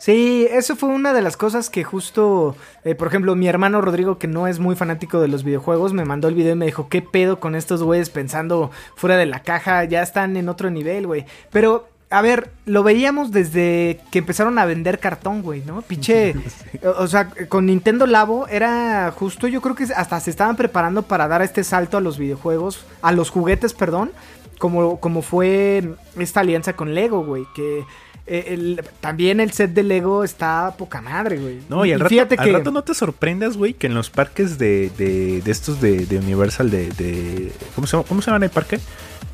Sí, 0.03 0.45
eso 0.51 0.75
fue 0.75 0.89
una 0.89 1.13
de 1.13 1.21
las 1.21 1.37
cosas 1.37 1.69
que 1.69 1.85
justo, 1.85 2.57
eh, 2.83 2.93
por 2.93 3.07
ejemplo, 3.07 3.37
mi 3.37 3.47
hermano 3.47 3.79
Rodrigo, 3.79 4.17
que 4.17 4.27
no 4.27 4.47
es 4.47 4.59
muy 4.59 4.75
fanático 4.75 5.21
de 5.21 5.29
los 5.29 5.45
videojuegos, 5.45 5.93
me 5.93 6.03
mandó 6.03 6.27
el 6.27 6.35
video 6.35 6.51
y 6.51 6.57
me 6.57 6.65
dijo, 6.65 6.89
¿qué 6.89 7.01
pedo 7.01 7.39
con 7.39 7.55
estos 7.55 7.81
güeyes 7.81 8.09
pensando 8.09 8.69
fuera 8.97 9.15
de 9.15 9.27
la 9.27 9.43
caja? 9.43 9.85
Ya 9.85 10.01
están 10.01 10.35
en 10.35 10.49
otro 10.49 10.69
nivel, 10.69 11.07
güey. 11.07 11.25
Pero, 11.53 11.87
a 12.09 12.21
ver, 12.21 12.51
lo 12.65 12.83
veíamos 12.83 13.31
desde 13.31 14.01
que 14.11 14.19
empezaron 14.19 14.59
a 14.59 14.65
vender 14.65 14.99
cartón, 14.99 15.41
güey, 15.41 15.63
¿no? 15.65 15.81
Pinche, 15.83 16.35
o 16.83 17.03
o 17.03 17.07
sea, 17.07 17.29
con 17.47 17.67
Nintendo 17.67 18.05
Labo 18.05 18.45
era 18.49 19.09
justo, 19.15 19.47
yo 19.47 19.61
creo 19.61 19.75
que 19.75 19.85
hasta 19.85 20.19
se 20.19 20.31
estaban 20.31 20.57
preparando 20.57 21.03
para 21.03 21.29
dar 21.29 21.41
este 21.41 21.63
salto 21.63 21.95
a 21.95 22.01
los 22.01 22.17
videojuegos, 22.17 22.85
a 23.01 23.13
los 23.13 23.29
juguetes, 23.29 23.73
perdón, 23.73 24.11
como, 24.59 24.99
como 24.99 25.21
fue 25.21 25.95
esta 26.19 26.41
alianza 26.41 26.73
con 26.75 26.93
Lego, 26.93 27.23
güey, 27.23 27.45
que... 27.55 27.85
eh, 28.25 28.45
el- 28.49 28.81
también 29.01 29.39
el 29.39 29.51
set 29.51 29.71
de 29.73 29.83
Lego 29.83 30.23
está 30.23 30.75
poca 30.77 31.01
madre, 31.01 31.37
güey. 31.39 31.59
No, 31.69 31.85
y 31.85 31.91
al 31.91 31.99
rato, 31.99 32.13
al 32.37 32.45
que 32.47 32.53
rato 32.53 32.71
no 32.71 32.81
te 32.83 32.93
sorprendas, 32.93 33.57
güey, 33.57 33.73
que 33.73 33.87
en 33.87 33.93
los 33.93 34.09
parques 34.09 34.57
de, 34.57 34.91
de, 34.97 35.41
de 35.41 35.51
estos 35.51 35.81
de, 35.81 36.05
de 36.05 36.17
Universal, 36.19 36.69
de, 36.69 36.89
de- 36.91 37.51
¿cómo, 37.75 37.85
se 37.87 37.97
llama, 37.97 38.07
¿Cómo 38.07 38.21
se 38.21 38.31
llama 38.31 38.45
el 38.45 38.51
parque? 38.51 38.79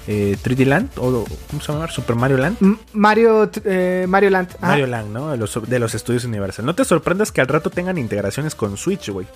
Eh, 0.07 0.37
3D 0.43 0.65
Land, 0.65 0.89
o 0.97 1.25
¿cómo 1.49 1.61
se 1.61 1.71
llama? 1.71 1.87
Super 1.89 2.15
Mario 2.15 2.37
Land. 2.37 2.57
M- 2.61 2.77
Mario, 2.93 3.49
eh, 3.63 4.05
Mario 4.07 4.29
Land. 4.31 4.55
Mario 4.59 4.87
Land, 4.87 5.11
¿no? 5.11 5.29
De 5.31 5.37
los, 5.37 5.59
de 5.69 5.79
los 5.79 5.93
estudios 5.93 6.23
Universal. 6.25 6.65
No 6.65 6.73
te 6.73 6.83
sorprendas 6.85 7.31
que 7.31 7.41
al 7.41 7.47
rato 7.47 7.69
tengan 7.69 7.97
integraciones 7.97 8.55
con 8.55 8.75
Switch, 8.77 9.09
güey. 9.09 9.27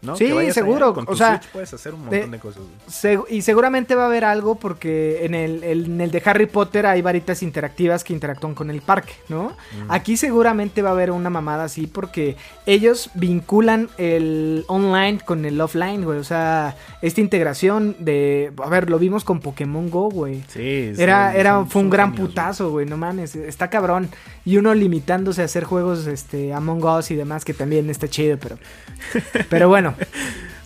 ¿no? 0.00 0.16
Sí, 0.16 0.26
seguro, 0.50 0.92
con 0.94 1.06
tu 1.06 1.12
o 1.12 1.16
sea, 1.16 1.36
Switch 1.38 1.52
puedes 1.52 1.72
hacer 1.74 1.94
un 1.94 2.00
montón 2.00 2.22
de- 2.22 2.26
de 2.26 2.38
cosas, 2.40 2.60
seg- 2.90 3.24
y 3.30 3.42
seguramente 3.42 3.94
va 3.94 4.02
a 4.02 4.06
haber 4.06 4.24
algo 4.24 4.56
porque 4.56 5.24
en 5.24 5.32
el, 5.36 5.62
el- 5.62 5.84
en 5.84 6.00
el 6.00 6.10
de 6.10 6.20
Harry 6.24 6.46
Potter 6.46 6.86
hay 6.86 7.02
varitas 7.02 7.40
interactivas 7.44 8.02
que 8.02 8.12
interactúan 8.12 8.52
con 8.56 8.68
el 8.70 8.80
parque, 8.82 9.12
¿no? 9.28 9.56
Aquí 9.88 10.16
seguramente 10.16 10.82
va 10.82 10.88
a 10.88 10.92
haber 10.94 11.12
una 11.12 11.30
mamada 11.30 11.62
así 11.62 11.86
porque 11.86 12.36
ellos 12.66 13.10
vinculan 13.14 13.90
el 13.96 14.64
online 14.66 15.20
con 15.24 15.44
el 15.44 15.60
offline, 15.60 16.04
güey. 16.04 16.18
O 16.18 16.24
sea, 16.24 16.74
esta 17.00 17.20
integración 17.20 17.94
de... 18.00 18.52
A 18.60 18.68
ver, 18.68 18.90
lo 18.90 18.98
vimos 18.98 19.22
con 19.22 19.38
Pokémon 19.38 19.88
Go, 19.88 20.01
güey. 20.10 20.42
Sí, 20.48 20.92
sí, 20.94 21.02
Era, 21.02 21.34
era, 21.34 21.52
son- 21.52 21.70
fue 21.70 21.82
un 21.82 21.90
gran 21.90 22.12
genios, 22.12 22.28
putazo, 22.30 22.70
güey, 22.70 22.86
no 22.86 22.96
mames, 22.96 23.34
está 23.36 23.68
cabrón. 23.70 24.08
Y 24.44 24.56
uno 24.56 24.74
limitándose 24.74 25.42
a 25.42 25.44
hacer 25.46 25.64
juegos, 25.64 26.06
este, 26.06 26.52
Among 26.52 26.84
Us 26.84 27.10
y 27.10 27.14
demás, 27.16 27.44
que 27.44 27.54
también 27.54 27.90
está 27.90 28.08
chido, 28.08 28.38
pero... 28.38 28.58
Pero 29.50 29.68
bueno, 29.68 29.94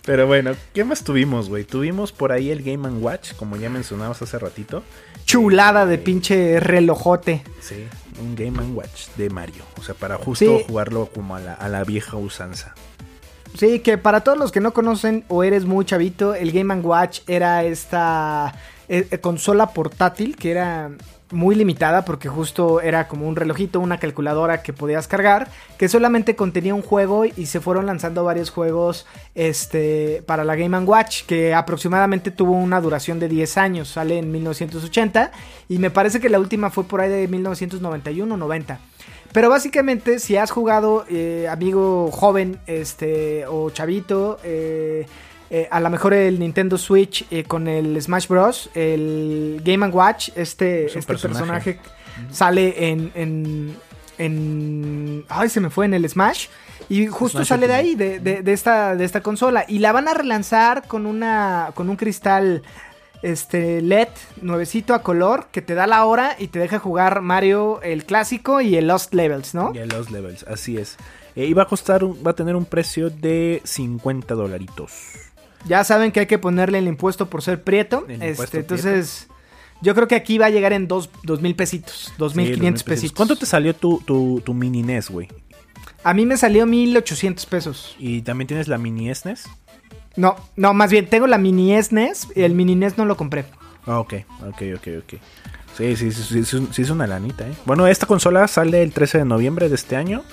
Pero 0.05 0.25
bueno, 0.27 0.51
¿qué 0.73 0.83
más 0.85 1.03
tuvimos, 1.03 1.49
güey? 1.49 1.63
Tuvimos 1.65 2.11
por 2.13 2.31
ahí 2.31 2.49
el 2.51 2.63
Game⁇ 2.63 2.87
Watch, 3.01 3.33
como 3.33 3.57
ya 3.57 3.69
mencionabas 3.69 4.21
hace 4.21 4.37
ratito. 4.39 4.83
chulada 5.25 5.85
de 5.85 5.95
Eh, 5.95 5.97
pinche 5.97 6.59
relojote. 6.61 7.43
Sí, 7.59 7.85
un 8.21 8.35
Game⁇ 8.35 8.57
Watch 8.73 9.07
de 9.17 9.29
Mario. 9.29 9.63
O 9.77 9.83
sea, 9.83 9.95
para 9.95 10.15
justo 10.17 10.45
Sí. 10.59 10.63
jugarlo 10.67 11.07
como 11.13 11.35
a 11.35 11.39
la, 11.41 11.53
a 11.53 11.67
la 11.67 11.83
vieja 11.83 12.15
usanza. 12.15 12.73
Sí, 13.57 13.79
que 13.79 13.97
para 13.97 14.21
todos 14.21 14.37
los 14.37 14.51
que 14.51 14.59
no 14.61 14.71
conocen 14.71 15.25
o 15.29 15.43
eres 15.43 15.65
muy 15.65 15.83
chavito, 15.83 16.35
el 16.35 16.51
Game 16.53 16.73
Watch 16.75 17.21
era 17.27 17.63
esta 17.65 18.53
eh, 18.89 19.07
eh, 19.11 19.17
consola 19.19 19.67
portátil 19.71 20.35
que 20.35 20.51
era 20.51 20.91
muy 21.31 21.55
limitada 21.55 22.05
porque 22.05 22.29
justo 22.29 22.81
era 22.81 23.07
como 23.07 23.27
un 23.27 23.35
relojito, 23.35 23.79
una 23.79 23.99
calculadora 23.99 24.61
que 24.61 24.73
podías 24.73 25.07
cargar, 25.07 25.49
que 25.77 25.89
solamente 25.89 26.35
contenía 26.35 26.73
un 26.73 26.81
juego 26.81 27.25
y 27.25 27.47
se 27.47 27.59
fueron 27.59 27.85
lanzando 27.85 28.23
varios 28.23 28.49
juegos 28.49 29.05
este, 29.35 30.23
para 30.25 30.43
la 30.43 30.55
Game 30.55 30.77
Watch, 30.79 31.23
que 31.25 31.53
aproximadamente 31.53 32.31
tuvo 32.31 32.53
una 32.53 32.79
duración 32.81 33.19
de 33.19 33.27
10 33.27 33.57
años, 33.57 33.89
sale 33.89 34.19
en 34.19 34.31
1980 34.31 35.31
y 35.67 35.79
me 35.79 35.91
parece 35.91 36.19
que 36.19 36.29
la 36.29 36.39
última 36.39 36.69
fue 36.69 36.85
por 36.85 37.01
ahí 37.01 37.09
de 37.09 37.29
1991-90. 37.29 38.77
Pero 39.33 39.49
básicamente, 39.49 40.19
si 40.19 40.37
has 40.37 40.51
jugado, 40.51 41.05
eh, 41.09 41.47
amigo 41.49 42.09
joven 42.11 42.59
este, 42.65 43.45
o 43.45 43.69
chavito, 43.69 44.39
eh, 45.49 45.67
a 45.71 45.79
lo 45.79 45.89
mejor 45.89 46.13
el 46.13 46.39
Nintendo 46.39 46.77
Switch 46.77 47.25
eh, 47.31 47.43
con 47.43 47.67
el 47.67 48.01
Smash 48.01 48.27
Bros. 48.27 48.69
El 48.73 49.61
Game 49.63 49.87
Watch, 49.87 50.29
este, 50.35 50.85
este 50.85 51.01
personaje, 51.01 51.79
sale 52.31 52.89
en, 52.89 53.11
en, 53.15 53.75
en, 54.17 55.25
Ay, 55.29 55.49
se 55.49 55.61
me 55.61 55.69
fue 55.69 55.85
en 55.85 55.93
el 55.93 56.07
Smash. 56.09 56.47
Y 56.89 57.07
justo 57.07 57.43
sale 57.43 57.67
de 57.67 57.73
ahí, 57.73 57.95
de, 57.95 58.19
de, 58.19 58.53
esta, 58.53 58.95
de 58.95 59.03
esta 59.03 59.21
consola. 59.21 59.65
Y 59.67 59.79
la 59.79 59.91
van 59.91 60.07
a 60.07 60.13
relanzar 60.13 60.87
con, 60.87 61.05
una, 61.05 61.71
con 61.73 61.89
un 61.89 61.95
cristal 61.95 62.63
este 63.21 63.81
LED 63.81 64.09
nuevecito 64.41 64.93
a 64.93 65.01
color 65.01 65.47
que 65.51 65.61
te 65.61 65.73
da 65.73 65.87
la 65.87 66.05
hora 66.05 66.35
y 66.37 66.47
te 66.47 66.59
deja 66.59 66.79
jugar 66.79 67.21
Mario 67.21 67.81
el 67.81 68.05
clásico 68.05 68.61
y 68.61 68.75
el 68.75 68.87
Lost 68.87 69.13
Levels, 69.13 69.55
¿no? 69.55 69.71
Y 69.73 69.79
el 69.79 69.89
Lost 69.89 70.11
Levels, 70.11 70.45
así 70.47 70.77
es. 70.77 70.97
Eh, 71.35 71.45
y 71.45 71.53
va 71.53 71.63
a 71.63 71.67
costar, 71.67 72.03
va 72.05 72.31
a 72.31 72.35
tener 72.35 72.55
un 72.55 72.65
precio 72.65 73.09
de 73.09 73.61
50 73.63 74.35
dolaritos. 74.35 75.26
Ya 75.67 75.83
saben 75.83 76.11
que 76.11 76.21
hay 76.21 76.25
que 76.25 76.39
ponerle 76.39 76.79
el 76.79 76.87
impuesto 76.87 77.29
por 77.29 77.41
ser 77.41 77.63
prieto. 77.63 78.05
Este, 78.07 78.59
entonces, 78.59 79.27
yo 79.81 79.93
creo 79.93 80.07
que 80.07 80.15
aquí 80.15 80.37
va 80.37 80.47
a 80.47 80.49
llegar 80.49 80.73
en 80.73 80.87
dos, 80.87 81.09
mil 81.41 81.55
pesitos, 81.55 82.13
dos 82.17 82.35
mil 82.35 82.53
quinientos 82.53 82.83
pesitos. 82.83 83.15
¿Cuánto 83.15 83.35
te 83.35 83.45
salió 83.45 83.73
tu, 83.75 84.01
tu, 84.01 84.53
mini 84.53 84.83
NES, 84.83 85.09
güey? 85.09 85.27
A 86.03 86.13
mí 86.13 86.25
me 86.25 86.37
salió 86.37 86.65
mil 86.65 86.95
ochocientos 86.95 87.45
pesos. 87.45 87.95
¿Y 87.99 88.21
también 88.21 88.47
tienes 88.47 88.67
la 88.67 88.77
mini 88.77 89.13
SNES? 89.13 89.45
E 89.45 89.49
no, 90.15 90.35
no, 90.55 90.73
más 90.73 90.89
bien 90.89 91.07
tengo 91.07 91.27
la 91.27 91.37
mini 91.37 91.81
SNES 91.81 92.29
y 92.35 92.41
el 92.41 92.55
mini 92.55 92.75
NES 92.75 92.97
no 92.97 93.05
lo 93.05 93.17
compré. 93.17 93.45
Ah, 93.85 93.99
ok, 93.99 94.13
ok, 94.47 94.61
ok, 94.75 94.87
ok. 95.03 95.21
Sí, 95.77 95.95
sí, 95.95 96.11
sí, 96.11 96.43
sí, 96.43 96.67
sí, 96.71 96.81
es 96.81 96.89
una 96.89 97.05
lanita, 97.05 97.47
¿eh? 97.47 97.53
Bueno, 97.65 97.85
esta 97.85 98.07
consola 98.07 98.47
sale 98.47 98.81
el 98.81 98.91
13 98.91 99.19
de 99.19 99.25
noviembre 99.25 99.69
de 99.69 99.75
este 99.75 99.95
año. 99.95 100.23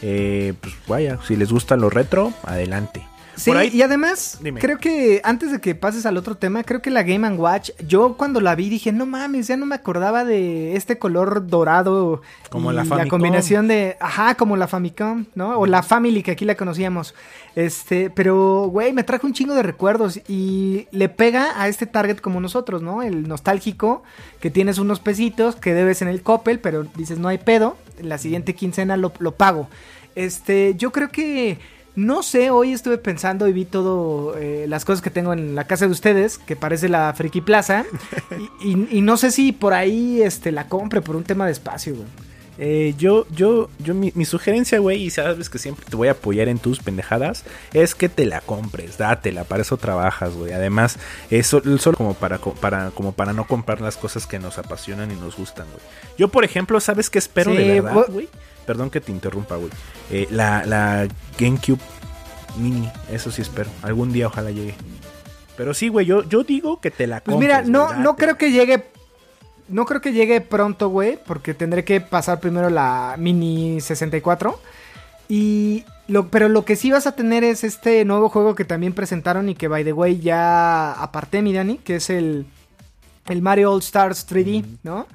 Eh, 0.00 0.54
pues 0.60 0.74
vaya, 0.88 1.18
si 1.26 1.36
les 1.36 1.52
gusta 1.52 1.76
lo 1.76 1.90
retro, 1.90 2.32
adelante. 2.44 3.06
Sí, 3.36 3.52
y 3.72 3.82
además, 3.82 4.40
creo 4.58 4.78
que 4.78 5.20
antes 5.22 5.52
de 5.52 5.60
que 5.60 5.74
pases 5.74 6.06
al 6.06 6.16
otro 6.16 6.36
tema, 6.36 6.64
creo 6.64 6.80
que 6.80 6.90
la 6.90 7.02
Game 7.02 7.28
Watch, 7.32 7.70
yo 7.86 8.16
cuando 8.16 8.40
la 8.40 8.54
vi 8.54 8.70
dije, 8.70 8.92
no 8.92 9.04
mames, 9.04 9.46
ya 9.48 9.58
no 9.58 9.66
me 9.66 9.74
acordaba 9.74 10.24
de 10.24 10.74
este 10.74 10.98
color 10.98 11.46
dorado. 11.46 12.22
Como 12.48 12.72
la 12.72 12.84
Famicom. 12.84 13.04
La 13.04 13.10
combinación 13.10 13.68
de, 13.68 13.98
ajá, 14.00 14.36
como 14.36 14.56
la 14.56 14.66
Famicom, 14.66 15.26
¿no? 15.34 15.58
O 15.58 15.66
la 15.66 15.82
Family, 15.82 16.22
que 16.22 16.30
aquí 16.30 16.46
la 16.46 16.54
conocíamos. 16.54 17.14
Este, 17.54 18.08
pero, 18.08 18.68
güey, 18.72 18.94
me 18.94 19.04
trajo 19.04 19.26
un 19.26 19.34
chingo 19.34 19.54
de 19.54 19.62
recuerdos 19.62 20.20
y 20.28 20.88
le 20.90 21.10
pega 21.10 21.60
a 21.60 21.68
este 21.68 21.84
target 21.84 22.20
como 22.20 22.40
nosotros, 22.40 22.80
¿no? 22.80 23.02
El 23.02 23.28
nostálgico, 23.28 24.02
que 24.40 24.50
tienes 24.50 24.78
unos 24.78 25.00
pesitos 25.00 25.56
que 25.56 25.74
debes 25.74 26.00
en 26.00 26.08
el 26.08 26.22
Coppel, 26.22 26.58
pero 26.58 26.84
dices, 26.96 27.18
no 27.18 27.28
hay 27.28 27.38
pedo, 27.38 27.76
la 28.00 28.16
siguiente 28.16 28.54
quincena 28.54 28.96
lo, 28.96 29.12
lo 29.18 29.32
pago. 29.32 29.68
Este, 30.14 30.74
yo 30.76 30.90
creo 30.92 31.10
que 31.10 31.58
no 31.96 32.22
sé, 32.22 32.50
hoy 32.50 32.72
estuve 32.72 32.98
pensando 32.98 33.48
y 33.48 33.52
vi 33.52 33.64
todo 33.64 34.36
eh, 34.36 34.66
las 34.68 34.84
cosas 34.84 35.02
que 35.02 35.10
tengo 35.10 35.32
en 35.32 35.54
la 35.54 35.66
casa 35.66 35.86
de 35.86 35.92
ustedes, 35.92 36.36
que 36.36 36.54
parece 36.54 36.90
la 36.90 37.12
Friki 37.14 37.40
Plaza, 37.40 37.86
y, 38.62 39.00
no 39.00 39.16
sé 39.16 39.30
si 39.30 39.52
por 39.52 39.72
ahí 39.72 40.22
este, 40.22 40.52
la 40.52 40.68
compre 40.68 41.00
por 41.00 41.16
un 41.16 41.24
tema 41.24 41.46
de 41.46 41.52
espacio, 41.52 41.94
güey. 41.94 42.06
Eh, 42.58 42.94
yo, 42.96 43.26
yo, 43.30 43.68
yo, 43.78 43.94
mi, 43.94 44.24
sugerencia, 44.24 44.78
güey, 44.78 45.02
y 45.02 45.10
sabes 45.10 45.50
que 45.50 45.58
siempre 45.58 45.84
te 45.88 45.96
voy 45.96 46.08
a 46.08 46.12
apoyar 46.12 46.48
en 46.48 46.58
tus 46.58 46.80
pendejadas, 46.80 47.44
es 47.74 47.94
que 47.94 48.08
te 48.08 48.24
la 48.24 48.40
compres, 48.40 48.96
dátela, 48.96 49.44
para 49.44 49.62
eso 49.62 49.76
trabajas, 49.76 50.34
güey. 50.34 50.52
Además, 50.52 50.98
es 51.30 51.46
solo 51.46 51.96
como 51.96 52.14
para, 52.14 52.38
para, 52.38 52.90
como 52.90 53.12
para 53.12 53.32
no 53.32 53.46
comprar 53.46 53.80
las 53.80 53.96
cosas 53.96 54.26
que 54.26 54.38
nos 54.38 54.58
apasionan 54.58 55.10
y 55.10 55.16
nos 55.16 55.36
gustan, 55.36 55.66
güey. 55.66 55.82
Yo, 56.18 56.28
por 56.28 56.44
ejemplo, 56.44 56.80
¿sabes 56.80 57.10
qué 57.10 57.18
espero 57.18 57.52
de 57.52 57.80
verdad, 57.80 58.06
güey? 58.08 58.28
Perdón 58.66 58.90
que 58.90 59.00
te 59.00 59.12
interrumpa, 59.12 59.56
güey. 59.56 59.70
Eh, 60.10 60.26
la, 60.30 60.64
la 60.66 61.06
GameCube 61.38 61.80
Mini, 62.58 62.90
eso 63.10 63.30
sí 63.30 63.42
espero. 63.42 63.70
Algún 63.82 64.12
día 64.12 64.26
ojalá 64.26 64.50
llegue. 64.50 64.74
Pero 65.56 65.74
sí, 65.74 65.88
güey, 65.88 66.06
yo, 66.06 66.28
yo 66.28 66.44
digo 66.44 66.80
que 66.80 66.90
te 66.90 67.06
la 67.06 67.20
compres. 67.20 67.36
Pues 67.36 67.38
mira, 67.38 67.62
no, 67.62 67.94
no 67.94 68.16
creo 68.16 68.36
que 68.36 68.50
llegue. 68.50 68.84
No 69.68 69.84
creo 69.84 70.00
que 70.00 70.12
llegue 70.12 70.40
pronto, 70.40 70.88
güey, 70.90 71.18
porque 71.26 71.52
tendré 71.52 71.84
que 71.84 72.00
pasar 72.00 72.40
primero 72.40 72.70
la 72.70 73.16
Mini 73.18 73.80
64. 73.80 74.58
Y 75.28 75.84
lo, 76.06 76.28
pero 76.28 76.48
lo 76.48 76.64
que 76.64 76.76
sí 76.76 76.92
vas 76.92 77.06
a 77.06 77.16
tener 77.16 77.42
es 77.42 77.64
este 77.64 78.04
nuevo 78.04 78.28
juego 78.28 78.54
que 78.54 78.64
también 78.64 78.92
presentaron 78.92 79.48
y 79.48 79.56
que, 79.56 79.66
by 79.66 79.82
the 79.82 79.92
way, 79.92 80.20
ya 80.20 80.92
aparté, 80.92 81.42
mi 81.42 81.52
Dani, 81.52 81.78
que 81.78 81.96
es 81.96 82.10
el, 82.10 82.46
el 83.28 83.42
Mario 83.42 83.72
All 83.72 83.80
Stars 83.80 84.28
3D, 84.28 84.64
¿no? 84.84 85.08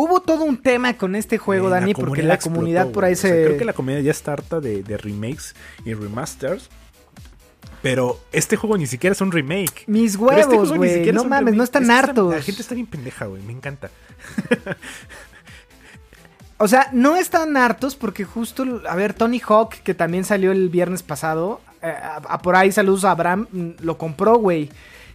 Hubo 0.00 0.20
todo 0.20 0.44
un 0.44 0.58
tema 0.58 0.96
con 0.96 1.16
este 1.16 1.38
juego, 1.38 1.70
Dani, 1.70 1.92
porque 1.92 2.22
la 2.22 2.38
comunidad 2.38 2.92
por 2.92 3.04
ahí 3.04 3.16
se. 3.16 3.30
creo 3.30 3.58
que 3.58 3.64
la 3.64 3.72
comunidad 3.72 4.00
ya 4.00 4.12
está 4.12 4.32
harta 4.32 4.60
de, 4.60 4.96
remakes 4.96 5.56
y 5.84 5.92
remasters. 5.92 6.70
Pero 7.82 8.20
este 8.30 8.54
juego 8.54 8.78
ni 8.78 8.86
siquiera 8.86 9.12
es 9.12 9.20
un 9.20 9.32
remake. 9.32 9.82
Mis 9.88 10.12
este 10.12 10.24
huevos, 10.24 10.72
güey. 10.72 11.10
no 11.10 11.24
mames, 11.24 11.56
no 11.56 11.64
están 11.64 11.90
hartos. 11.90 12.32
La 12.32 12.40
gente 12.40 12.62
está 12.62 12.76
bien 12.76 12.86
pendeja, 12.86 13.26
güey. 13.26 13.42
Me 13.42 13.52
encanta. 13.52 13.90
o 16.58 16.68
sea, 16.68 16.90
no 16.92 17.16
están 17.16 17.56
hartos 17.56 17.96
porque 17.96 18.22
justo, 18.22 18.80
a 18.88 18.94
ver, 18.94 19.14
Tony 19.14 19.40
Hawk, 19.44 19.82
que 19.82 19.94
también 19.94 20.22
salió 20.22 20.52
el 20.52 20.68
viernes 20.68 21.02
pasado, 21.02 21.60
eh, 21.82 21.92
a, 21.92 22.38
por 22.38 22.54
ahí 22.54 22.70
saludos 22.70 23.04
a 23.04 23.10
Abraham, 23.10 23.48
mm, 23.50 23.70
lo 23.80 23.98
compró, 23.98 24.38
güey. 24.38 24.70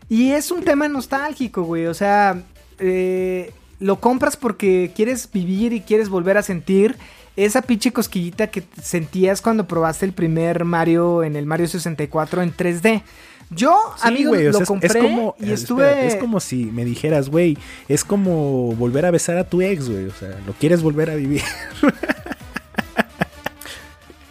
Y 0.09 0.31
es 0.31 0.51
un 0.51 0.61
tema 0.61 0.89
nostálgico, 0.89 1.63
güey. 1.63 1.85
O 1.85 1.93
sea, 1.93 2.43
eh, 2.79 3.53
lo 3.83 3.99
compras 3.99 4.37
porque 4.37 4.91
quieres 4.95 5.29
vivir 5.31 5.73
y 5.73 5.81
quieres 5.81 6.07
volver 6.07 6.37
a 6.37 6.41
sentir 6.41 6.95
esa 7.35 7.61
pinche 7.61 7.91
cosquillita 7.91 8.47
que 8.47 8.63
sentías 8.81 9.41
cuando 9.41 9.67
probaste 9.67 10.05
el 10.05 10.13
primer 10.13 10.63
Mario 10.63 11.23
en 11.23 11.35
el 11.35 11.45
Mario 11.45 11.67
64 11.67 12.41
en 12.43 12.55
3D. 12.55 13.03
Yo, 13.49 13.77
amigo, 14.01 14.33
lo 14.35 14.61
compré 14.61 14.87
es 14.87 15.05
como, 15.05 15.35
y 15.39 15.51
estuve... 15.51 16.07
es 16.07 16.15
como 16.15 16.39
si 16.39 16.65
me 16.65 16.85
dijeras, 16.85 17.29
güey, 17.29 17.57
es 17.89 18.05
como 18.05 18.73
volver 18.75 19.05
a 19.05 19.11
besar 19.11 19.37
a 19.37 19.43
tu 19.43 19.61
ex, 19.61 19.89
güey. 19.89 20.05
O 20.05 20.13
sea, 20.13 20.39
lo 20.47 20.53
quieres 20.53 20.81
volver 20.81 21.09
a 21.09 21.15
vivir. 21.15 21.43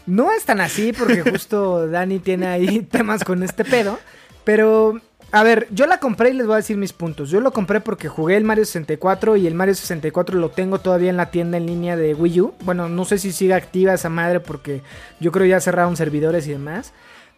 No 0.04 0.32
es 0.32 0.44
tan 0.44 0.60
así 0.60 0.92
porque 0.92 1.22
justo 1.22 1.86
Dani 1.86 2.18
tiene 2.18 2.46
ahí 2.46 2.80
temas 2.90 3.22
con 3.22 3.44
este 3.44 3.64
pedo. 3.64 4.00
Pero 4.44 5.00
a 5.32 5.42
ver, 5.42 5.66
yo 5.70 5.86
la 5.86 5.98
compré 5.98 6.30
y 6.30 6.34
les 6.34 6.46
voy 6.46 6.54
a 6.54 6.56
decir 6.58 6.76
mis 6.76 6.92
puntos. 6.92 7.30
Yo 7.30 7.40
lo 7.40 7.52
compré 7.52 7.80
porque 7.80 8.06
jugué 8.06 8.36
el 8.36 8.44
Mario 8.44 8.66
64 8.66 9.36
y 9.36 9.46
el 9.46 9.54
Mario 9.54 9.74
64 9.74 10.38
lo 10.38 10.50
tengo 10.50 10.78
todavía 10.78 11.08
en 11.08 11.16
la 11.16 11.30
tienda 11.30 11.56
en 11.56 11.64
línea 11.64 11.96
de 11.96 12.14
Wii 12.14 12.40
U. 12.42 12.54
Bueno, 12.60 12.90
no 12.90 13.06
sé 13.06 13.16
si 13.16 13.32
sigue 13.32 13.54
activa 13.54 13.94
esa 13.94 14.10
madre 14.10 14.40
porque 14.40 14.82
yo 15.20 15.32
creo 15.32 15.46
ya 15.46 15.58
cerraron 15.60 15.96
servidores 15.96 16.46
y 16.46 16.50
demás. 16.50 16.92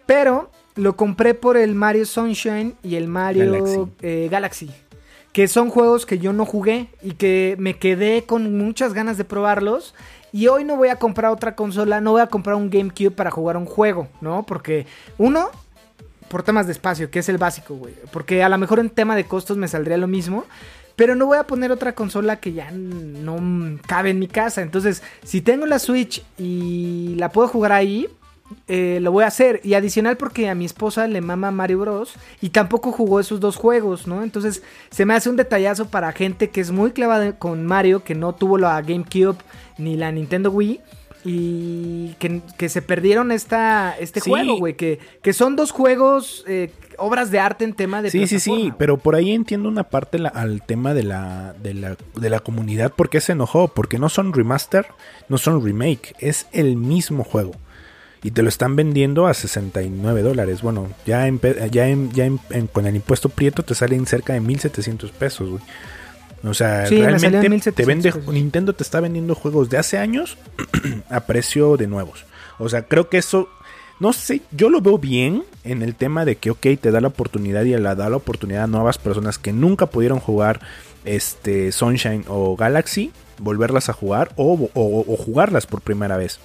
Pero 0.07 0.51
lo 0.75 0.97
compré 0.97 1.35
por 1.35 1.57
el 1.57 1.77
Mario 1.77 2.05
Sunshine 2.05 2.75
y 2.83 2.97
el 2.97 3.07
Mario 3.07 3.49
Galaxy. 4.29 4.67
Eh, 4.67 4.85
que 5.33 5.49
son 5.49 5.71
juegos 5.71 6.05
que 6.05 6.19
yo 6.19 6.33
no 6.33 6.47
jugué 6.47 6.89
y 7.01 7.13
que 7.13 7.55
me 7.59 7.79
quedé 7.79 8.25
con 8.25 8.59
muchas 8.59 8.93
ganas 8.93 9.19
de 9.19 9.25
probarlos. 9.25 9.95
Y 10.33 10.49
hoy 10.49 10.65
no 10.65 10.77
voy 10.77 10.89
a 10.89 10.97
comprar 10.97 11.31
otra 11.31 11.55
consola, 11.55 12.01
no 12.01 12.11
voy 12.11 12.23
a 12.23 12.27
comprar 12.27 12.57
un 12.57 12.71
GameCube 12.71 13.13
para 13.13 13.31
jugar 13.31 13.57
un 13.57 13.67
juego, 13.67 14.09
¿no? 14.21 14.45
Porque 14.45 14.87
uno, 15.17 15.51
por 16.35 16.43
temas 16.43 16.67
de 16.67 16.73
espacio, 16.73 17.13
que 17.13 17.21
es 17.21 17.29
el 17.29 17.39
básico, 17.39 17.77
güey. 17.77 17.95
Porque 18.11 18.43
a 18.43 18.49
lo 18.49 18.59
mejor 18.59 18.81
en 18.81 18.91
tema 18.91 19.15
de 19.15 19.23
costos 19.23 19.57
me 19.57 19.69
saldría 19.69 19.97
lo 19.99 20.09
mismo. 20.09 20.45
Pero 20.97 21.15
no 21.15 21.27
voy 21.27 21.39
a 21.39 21.47
poner 21.47 21.71
otra 21.71 21.95
consola 21.95 22.41
que 22.41 22.53
ya 22.53 22.73
no 22.73 23.79
cabe 23.87 24.11
en 24.11 24.19
mi 24.19 24.27
casa. 24.27 24.61
Entonces, 24.61 25.05
si 25.23 25.43
tengo 25.43 25.65
la 25.65 25.79
Switch 25.79 26.25
y 26.37 27.15
la 27.19 27.29
puedo 27.29 27.47
jugar 27.47 27.71
ahí, 27.71 28.09
eh, 28.67 28.99
lo 29.01 29.13
voy 29.13 29.23
a 29.23 29.29
hacer. 29.29 29.61
Y 29.63 29.75
adicional 29.75 30.17
porque 30.17 30.49
a 30.49 30.57
mi 30.57 30.65
esposa 30.65 31.07
le 31.07 31.21
mama 31.21 31.53
Mario 31.53 31.79
Bros. 31.79 32.15
Y 32.41 32.49
tampoco 32.49 32.91
jugó 32.91 33.21
esos 33.21 33.39
dos 33.39 33.55
juegos, 33.55 34.09
¿no? 34.09 34.25
Entonces 34.25 34.65
se 34.91 35.05
me 35.05 35.15
hace 35.15 35.31
un 35.31 35.37
detallazo 35.37 35.87
para 35.87 36.11
gente 36.11 36.51
que 36.51 36.61
es 36.61 36.73
muy 36.73 36.91
clavada 36.91 37.39
con 37.39 37.65
Mario, 37.65 38.03
que 38.03 38.17
no 38.17 38.35
tuvo 38.35 38.59
la 38.59 38.83
GameCube 38.83 39.39
ni 39.79 39.97
la 39.97 40.11
Nintendo 40.11 40.51
Wii 40.51 40.81
y 41.25 42.15
que, 42.19 42.69
se 42.69 42.83
perdieron 42.83 43.33
esta, 43.33 43.97
este 43.99 44.21
juego, 44.21 44.59
güey, 44.59 44.75
que, 44.75 44.99
que 45.23 45.33
son 45.33 45.57
dos 45.57 45.71
juegos, 45.71 46.45
eh, 46.47 46.71
obras 46.99 47.31
de 47.31 47.39
arte 47.39 47.65
en 47.65 47.73
tema 47.73 48.03
de... 48.03 48.11
Sí, 48.11 48.27
sí, 48.27 48.39
sí, 48.39 48.73
pero 48.79 48.99
por 48.99 49.15
ahí 49.15 49.33
entiendo 49.33 49.69
una 49.69 49.85
parte 49.85 50.19
al 50.35 50.63
tema 50.63 50.93
de 50.93 51.03
la, 51.03 51.55
de, 51.63 51.73
la, 51.73 51.97
de 52.15 52.31
la 52.31 52.41
comunidad, 52.41 52.93
porque 52.95 53.23
se 53.23 53.33
enojó, 53.33 53.69
porque 53.69 53.99
no 53.99 54.11
son 54.11 54.35
remaster, 54.35 54.87
no 55.29 55.39
son 55.39 55.65
remake, 55.65 56.15
es 56.19 56.47
el 56.53 56.77
mismo 56.77 57.25
juego. 57.25 57.53
y 58.23 58.31
te 58.31 58.43
lo 58.43 58.51
están 58.51 58.77
vendiendo 58.77 59.27
a 59.27 59.33
69 59.33 60.23
dólares. 60.23 60.61
Bueno, 60.61 60.89
ya, 61.07 61.27
en, 61.27 61.41
ya, 61.71 61.89
ya 61.89 62.31
con 62.73 62.87
el 62.87 62.97
impuesto 62.97 63.31
prieto 63.31 63.63
te 63.63 63.75
salen 63.75 64.07
cerca 64.07 64.35
de 64.35 64.41
1700 64.41 65.11
pesos, 65.13 65.49
güey. 65.49 65.63
O 66.45 66.55
sea, 66.55 66.85
realmente 66.87 67.73
te 67.73 67.85
vende 67.85 68.13
Nintendo 68.31 68.75
te 68.75 68.83
está 68.83 69.01
vendiendo 69.01 69.35
juegos 69.35 69.71
de 69.71 69.79
hace 69.79 69.99
años 69.99 70.37
a 71.11 71.21
precio 71.21 71.77
de 71.77 71.87
nuevos. 71.87 72.25
O 72.59 72.69
sea, 72.69 72.83
creo 72.83 73.09
que 73.09 73.19
eso 73.19 73.49
no 74.01 74.13
sé, 74.13 74.43
yo 74.51 74.71
lo 74.71 74.81
veo 74.81 74.99
bien 74.99 75.45
en 75.63 75.83
el 75.83 75.95
tema 75.95 76.25
de 76.25 76.37
que, 76.37 76.51
ok, 76.51 76.67
te 76.81 76.91
da 76.91 77.01
la 77.01 77.09
oportunidad 77.09 77.65
y 77.65 77.77
la 77.77 77.95
da 77.95 78.11
la 78.11 78.17
oportunidad 78.17 78.65
a 78.65 78.67
nuevas 78.67 78.99
personas 78.99 79.39
que 79.39 79.53
nunca 79.53 79.87
pudieron 79.87 80.19
jugar 80.19 80.61
este 81.05 81.71
Sunshine 81.71 82.25
o 82.29 82.57
Galaxy, 82.57 83.13
volverlas 83.39 83.89
a 83.89 83.93
jugar 83.93 84.33
o, 84.37 84.57
jugarlas 85.17 85.67
por 85.67 85.81
primera 85.81 86.17
vez. 86.17 86.41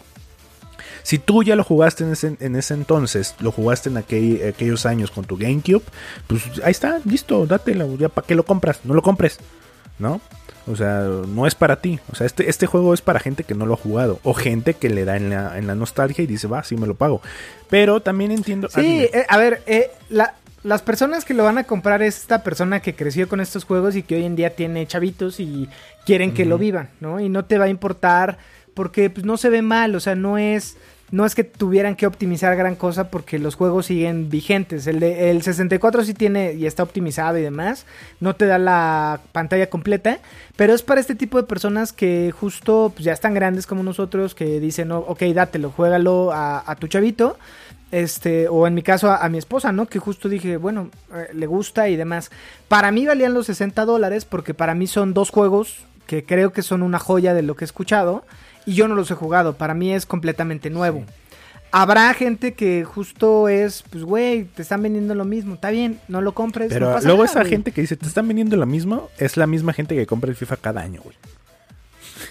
Si 1.02 1.18
tú 1.18 1.44
ya 1.44 1.56
lo 1.56 1.64
jugaste 1.64 2.04
en 2.04 2.12
ese, 2.12 2.38
en 2.40 2.56
ese 2.56 2.76
entonces, 2.76 3.36
lo 3.40 3.52
jugaste 3.52 3.90
en 3.90 3.98
aquellos 3.98 4.86
años 4.86 5.10
con 5.10 5.26
tu 5.26 5.38
GameCube, 5.38 5.84
pues 6.28 6.44
ahí 6.64 6.72
está, 6.72 7.00
listo, 7.06 7.48
dátelo, 7.48 7.98
ya 7.98 8.10
para 8.10 8.28
qué 8.28 8.36
lo 8.36 8.46
compras, 8.46 8.82
no 8.84 8.94
lo 8.94 9.02
compres, 9.02 9.40
¿no? 10.00 10.22
O 10.68 10.76
sea, 10.76 11.02
no 11.28 11.48
es 11.48 11.56
para 11.56 11.78
ti. 11.78 12.00
O 12.12 12.16
sea, 12.16 12.28
este, 12.28 12.50
este 12.50 12.68
juego 12.68 12.94
es 12.94 13.02
para 13.02 13.20
gente 13.20 13.44
que 13.44 13.56
no 13.56 13.66
lo 13.66 13.74
ha 13.74 13.78
jugado. 13.78 14.20
O 14.24 14.34
gente 14.34 14.76
que 14.76 14.90
le 14.90 15.04
da 15.06 15.18
en 15.18 15.30
la, 15.30 15.58
en 15.58 15.68
la 15.68 15.76
nostalgia 15.76 16.24
y 16.24 16.28
dice, 16.28 16.48
va, 16.48 16.64
sí 16.64 16.78
me 16.78 16.88
lo 16.88 16.96
pago. 16.96 17.22
Pero 17.70 18.02
también 18.02 18.32
entiendo. 18.32 18.70
Sí, 18.70 19.08
eh, 19.12 19.26
a 19.28 19.38
ver, 19.38 19.64
eh, 19.66 19.92
las 20.64 20.82
personas 20.82 21.26
que 21.26 21.34
lo 21.34 21.44
van 21.44 21.58
a 21.58 21.64
comprar 21.64 22.04
es 22.04 22.20
esta 22.20 22.44
persona 22.44 22.82
que 22.82 22.96
creció 22.96 23.28
con 23.28 23.42
estos 23.42 23.64
juegos 23.64 23.96
y 23.96 24.04
que 24.04 24.16
hoy 24.16 24.26
en 24.26 24.36
día 24.36 24.56
tiene 24.56 24.86
chavitos 24.86 25.40
y 25.40 25.68
quieren 26.06 26.34
que 26.34 26.46
lo 26.46 26.58
vivan, 26.58 26.90
¿no? 27.00 27.20
Y 27.20 27.30
no 27.30 27.46
te 27.46 27.58
va 27.58 27.66
a 27.66 27.70
importar 27.70 28.38
porque 28.76 29.10
pues, 29.10 29.26
no 29.26 29.38
se 29.38 29.50
ve 29.50 29.62
mal. 29.64 29.96
O 29.96 30.00
sea, 30.00 30.16
no 30.16 30.38
es 30.38 30.78
no 31.12 31.26
es 31.26 31.34
que 31.34 31.44
tuvieran 31.44 31.96
que 31.96 32.06
optimizar 32.06 32.56
gran 32.56 32.76
cosa 32.76 33.10
porque 33.10 33.40
los 33.40 33.56
juegos 33.56 33.88
siguen 33.88 34.30
vigentes. 34.30 34.86
El, 34.86 35.00
de, 35.00 35.32
el 35.32 35.42
64 35.42 36.04
sí 36.04 36.14
tiene 36.14 36.54
y 36.54 36.66
está 36.66 36.84
optimizado 36.84 37.38
y 37.38 37.42
demás. 37.42 37.86
No 38.20 38.36
te 38.36 38.46
da 38.46 38.60
la 38.60 39.20
pantalla 39.32 39.70
completa. 39.70 40.20
Pero 40.56 40.74
es 40.74 40.84
para 40.84 41.02
este 41.02 41.16
tipo 41.16 41.38
de 41.38 41.48
personas 41.48 41.94
que 41.94 42.32
justo 42.32 42.92
pues, 42.94 43.06
ya 43.06 43.14
están 43.14 43.34
grandes 43.34 43.66
como 43.66 43.82
nosotros. 43.82 44.36
Que 44.36 44.60
dicen, 44.60 44.92
ok, 44.92 45.22
dátelo, 45.34 45.72
juégalo 45.72 46.32
a, 46.32 46.76
tu 46.80 46.88
chavito. 46.88 47.38
Este, 47.92 48.48
o 48.48 48.68
en 48.68 48.76
mi 48.76 48.84
caso 48.84 49.12
a, 49.12 49.28
mi 49.30 49.40
esposa, 49.40 49.72
¿no? 49.72 49.88
Que 49.88 49.98
justo 49.98 50.30
dije, 50.30 50.58
bueno, 50.58 50.92
eh, 51.12 51.30
le 51.34 51.48
gusta 51.48 51.90
y 51.90 51.96
demás. 51.96 52.30
Para 52.68 52.92
mí 52.92 53.08
valían 53.08 53.34
los 53.34 53.48
60 53.48 53.84
dólares 53.86 54.26
porque 54.26 54.54
para 54.54 54.76
mí 54.76 54.86
son 54.86 55.16
dos 55.16 55.32
juegos 55.32 55.89
que 56.10 56.26
creo 56.26 56.52
que 56.52 56.64
son 56.64 56.82
una 56.82 56.98
joya 56.98 57.36
de 57.36 57.44
lo 57.44 57.56
que 57.56 57.64
he 57.64 57.68
escuchado 57.68 58.26
y 58.66 58.74
yo 58.74 58.88
no 58.88 58.96
los 58.96 59.12
he 59.12 59.14
jugado. 59.14 59.54
Para 59.54 59.76
mí 59.76 59.94
es 59.94 60.08
completamente 60.08 60.72
nuevo. 60.72 61.06
Habrá 61.72 62.12
gente 62.16 62.56
que 62.56 62.84
justo 62.84 63.48
es, 63.48 63.84
pues, 63.92 64.04
güey, 64.04 64.46
te 64.46 64.64
están 64.64 64.82
vendiendo 64.82 65.14
lo 65.14 65.24
mismo. 65.24 65.54
Está 65.54 65.70
bien, 65.70 66.00
no 66.08 66.22
lo 66.22 66.34
compres. 66.34 66.70
Pero 66.70 67.00
luego 67.02 67.26
esa 67.26 67.46
gente 67.46 67.72
que 67.72 67.82
dice, 67.82 67.96
te 67.96 68.08
están 68.08 68.28
vendiendo 68.28 68.58
lo 68.58 68.66
mismo, 68.66 69.12
es 69.20 69.38
la 69.38 69.46
misma 69.46 69.72
gente 69.72 69.96
que 69.96 70.08
compra 70.08 70.32
el 70.32 70.36
FIFA 70.36 70.58
cada 70.58 70.82
año, 70.82 71.00
güey. 71.04 71.16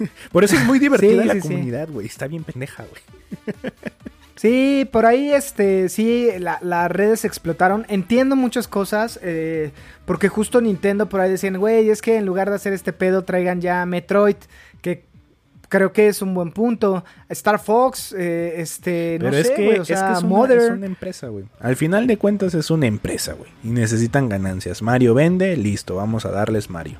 por 0.32 0.42
eso 0.42 0.56
es 0.56 0.64
muy 0.64 0.78
divertida 0.80 1.24
la 1.24 1.38
comunidad, 1.38 1.88
güey. 1.88 2.08
Está 2.08 2.26
bien 2.26 2.42
pendeja, 2.42 2.84
güey. 2.84 3.62
Sí, 4.38 4.88
por 4.92 5.04
ahí, 5.04 5.32
este, 5.32 5.88
sí, 5.88 6.28
las 6.38 6.90
redes 6.92 7.24
explotaron. 7.24 7.84
Entiendo 7.88 8.36
muchas 8.36 8.68
cosas, 8.68 9.18
eh, 9.20 9.72
porque 10.04 10.28
justo 10.28 10.60
Nintendo 10.60 11.08
por 11.08 11.20
ahí 11.20 11.30
decían, 11.30 11.58
güey, 11.58 11.90
es 11.90 12.02
que 12.02 12.16
en 12.16 12.24
lugar 12.24 12.48
de 12.48 12.54
hacer 12.54 12.72
este 12.72 12.92
pedo, 12.92 13.24
traigan 13.24 13.60
ya 13.60 13.84
Metroid, 13.84 14.36
que 14.80 15.04
creo 15.68 15.92
que 15.92 16.06
es 16.06 16.22
un 16.22 16.34
buen 16.34 16.52
punto. 16.52 17.04
Star 17.28 17.58
Fox, 17.58 18.14
eh, 18.16 18.60
este, 18.60 19.18
no 19.20 19.28
es 19.30 19.48
sé, 19.48 19.54
que, 19.54 19.80
o 19.80 19.84
sea, 19.84 20.12
es, 20.12 20.22
una, 20.22 20.54
es 20.54 20.70
una 20.70 20.86
empresa, 20.86 21.26
güey. 21.26 21.46
Al 21.58 21.74
final 21.74 22.06
de 22.06 22.16
cuentas 22.16 22.54
es 22.54 22.70
una 22.70 22.86
empresa, 22.86 23.32
güey. 23.32 23.50
Y 23.64 23.70
necesitan 23.70 24.28
ganancias. 24.28 24.82
Mario 24.82 25.14
vende, 25.14 25.56
listo, 25.56 25.96
vamos 25.96 26.24
a 26.26 26.30
darles 26.30 26.70
Mario. 26.70 26.98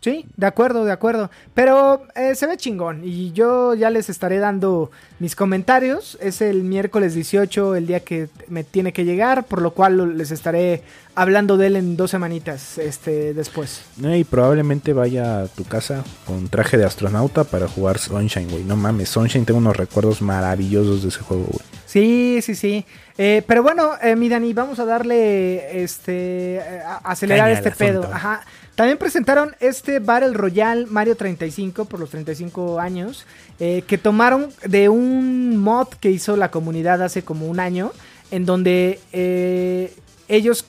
Sí, 0.00 0.24
de 0.36 0.46
acuerdo, 0.46 0.86
de 0.86 0.92
acuerdo. 0.92 1.30
Pero 1.52 2.06
eh, 2.14 2.34
se 2.34 2.46
ve 2.46 2.56
chingón 2.56 3.02
y 3.04 3.32
yo 3.32 3.74
ya 3.74 3.90
les 3.90 4.08
estaré 4.08 4.38
dando 4.38 4.90
mis 5.18 5.36
comentarios. 5.36 6.16
Es 6.22 6.40
el 6.40 6.62
miércoles 6.62 7.12
18, 7.12 7.76
el 7.76 7.86
día 7.86 8.00
que 8.00 8.28
me 8.48 8.64
tiene 8.64 8.94
que 8.94 9.04
llegar, 9.04 9.44
por 9.44 9.60
lo 9.60 9.72
cual 9.72 10.16
les 10.16 10.30
estaré 10.30 10.82
hablando 11.14 11.58
de 11.58 11.66
él 11.66 11.76
en 11.76 11.98
dos 11.98 12.12
semanitas 12.12 12.78
este, 12.78 13.34
después. 13.34 13.82
Y 14.02 14.24
probablemente 14.24 14.94
vaya 14.94 15.42
a 15.42 15.48
tu 15.48 15.64
casa 15.64 16.02
con 16.24 16.48
traje 16.48 16.78
de 16.78 16.86
astronauta 16.86 17.44
para 17.44 17.68
jugar 17.68 17.98
Sunshine, 17.98 18.48
güey. 18.48 18.64
No 18.64 18.76
mames, 18.76 19.10
Sunshine 19.10 19.44
tengo 19.44 19.58
unos 19.58 19.76
recuerdos 19.76 20.22
maravillosos 20.22 21.02
de 21.02 21.08
ese 21.10 21.20
juego, 21.20 21.44
güey. 21.44 21.64
Sí, 21.84 22.38
sí, 22.40 22.54
sí. 22.54 22.86
Eh, 23.18 23.42
pero 23.46 23.62
bueno, 23.62 23.94
eh, 24.00 24.16
mi 24.16 24.30
Dani, 24.30 24.54
vamos 24.54 24.78
a 24.78 24.86
darle, 24.86 25.82
este, 25.82 26.62
acelerar 27.02 27.50
este 27.50 27.70
pedo. 27.72 28.08
Ajá. 28.10 28.42
También 28.80 28.96
presentaron 28.96 29.54
este 29.60 29.98
Battle 29.98 30.32
Royale 30.32 30.86
Mario 30.86 31.14
35 31.14 31.84
por 31.84 32.00
los 32.00 32.08
35 32.08 32.80
años, 32.80 33.26
eh, 33.58 33.82
que 33.86 33.98
tomaron 33.98 34.48
de 34.64 34.88
un 34.88 35.58
mod 35.58 35.88
que 35.88 36.10
hizo 36.10 36.34
la 36.34 36.50
comunidad 36.50 37.02
hace 37.02 37.22
como 37.22 37.46
un 37.46 37.60
año, 37.60 37.92
en 38.30 38.46
donde 38.46 38.98
eh, 39.12 39.92
ellos 40.28 40.64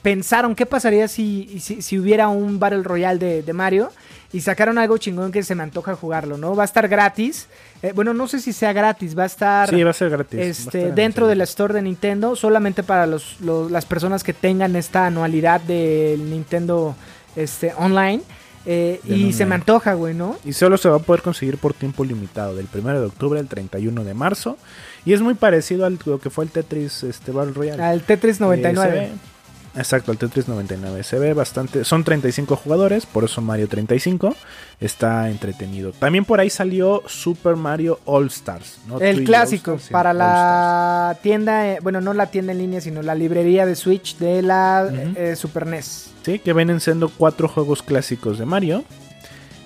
pensaron 0.00 0.54
qué 0.54 0.64
pasaría 0.64 1.08
si, 1.08 1.58
si, 1.58 1.98
hubiera 1.98 2.28
un 2.28 2.60
Battle 2.60 2.84
Royale 2.84 3.42
de, 3.42 3.52
Mario 3.52 3.90
y 4.32 4.42
sacaron 4.42 4.78
algo 4.78 4.96
chingón 4.98 5.32
que 5.32 5.42
se 5.42 5.56
me 5.56 5.64
antoja 5.64 5.96
jugarlo, 5.96 6.38
¿no? 6.38 6.54
Va 6.54 6.62
a 6.62 6.66
estar 6.66 6.86
gratis. 6.86 7.48
Eh, 7.82 7.90
bueno, 7.92 8.14
no 8.14 8.28
sé 8.28 8.38
si 8.38 8.52
sea 8.52 8.72
gratis, 8.72 9.18
va 9.18 9.24
a 9.24 9.26
estar. 9.26 9.68
Sí, 9.68 9.82
va 9.82 9.90
a 9.90 9.92
ser 9.92 10.10
gratis. 10.10 10.38
Este, 10.38 10.92
dentro 10.92 11.26
de 11.26 11.34
la 11.34 11.42
store 11.42 11.74
de 11.74 11.82
Nintendo, 11.82 12.36
solamente 12.36 12.84
para 12.84 13.08
los, 13.08 13.40
las 13.40 13.86
personas 13.86 14.22
que 14.22 14.32
tengan 14.32 14.76
esta 14.76 15.06
anualidad 15.06 15.60
del 15.62 16.30
Nintendo 16.30 16.94
este, 17.36 17.72
online. 17.76 18.22
Eh, 18.68 19.00
y 19.04 19.32
se 19.32 19.46
me 19.46 19.54
antoja, 19.54 19.94
güey, 19.94 20.12
¿no? 20.12 20.36
Y 20.44 20.52
solo 20.52 20.76
se 20.76 20.88
va 20.88 20.96
a 20.96 20.98
poder 20.98 21.22
conseguir 21.22 21.56
por 21.56 21.72
tiempo 21.72 22.04
limitado, 22.04 22.56
del 22.56 22.66
1 22.72 23.00
de 23.00 23.06
octubre 23.06 23.38
al 23.38 23.46
31 23.46 24.02
de 24.02 24.14
marzo. 24.14 24.58
Y 25.04 25.12
es 25.12 25.20
muy 25.20 25.34
parecido 25.34 25.86
a 25.86 25.90
lo 25.90 26.18
que 26.18 26.30
fue 26.30 26.44
el 26.44 26.50
Tetris 26.50 27.04
este, 27.04 27.30
Battle 27.30 27.52
Royale. 27.52 27.82
Al 27.82 28.02
Tetris 28.02 28.40
99. 28.40 28.98
Eh, 28.98 29.10
Exacto, 29.76 30.10
el 30.10 30.18
Tetris 30.18 30.48
99. 30.48 31.02
Se 31.02 31.18
ve 31.18 31.34
bastante. 31.34 31.84
Son 31.84 32.02
35 32.02 32.56
jugadores, 32.56 33.04
por 33.06 33.24
eso 33.24 33.40
Mario 33.40 33.68
35. 33.68 34.34
Está 34.80 35.28
entretenido. 35.30 35.92
También 35.92 36.24
por 36.24 36.40
ahí 36.40 36.50
salió 36.50 37.02
Super 37.06 37.56
Mario 37.56 38.00
All 38.06 38.26
Stars. 38.26 38.78
El 39.00 39.24
clásico 39.24 39.78
para 39.90 40.12
la 40.12 41.18
tienda, 41.22 41.68
eh, 41.68 41.78
bueno, 41.82 42.00
no 42.00 42.14
la 42.14 42.26
tienda 42.26 42.52
en 42.52 42.58
línea, 42.58 42.80
sino 42.80 43.02
la 43.02 43.14
librería 43.14 43.66
de 43.66 43.76
Switch 43.76 44.16
de 44.18 44.42
la 44.42 44.90
eh, 45.16 45.36
Super 45.36 45.66
NES. 45.66 46.10
Sí, 46.22 46.38
que 46.38 46.52
vienen 46.52 46.80
siendo 46.80 47.08
cuatro 47.08 47.48
juegos 47.48 47.82
clásicos 47.82 48.38
de 48.38 48.46
Mario. 48.46 48.84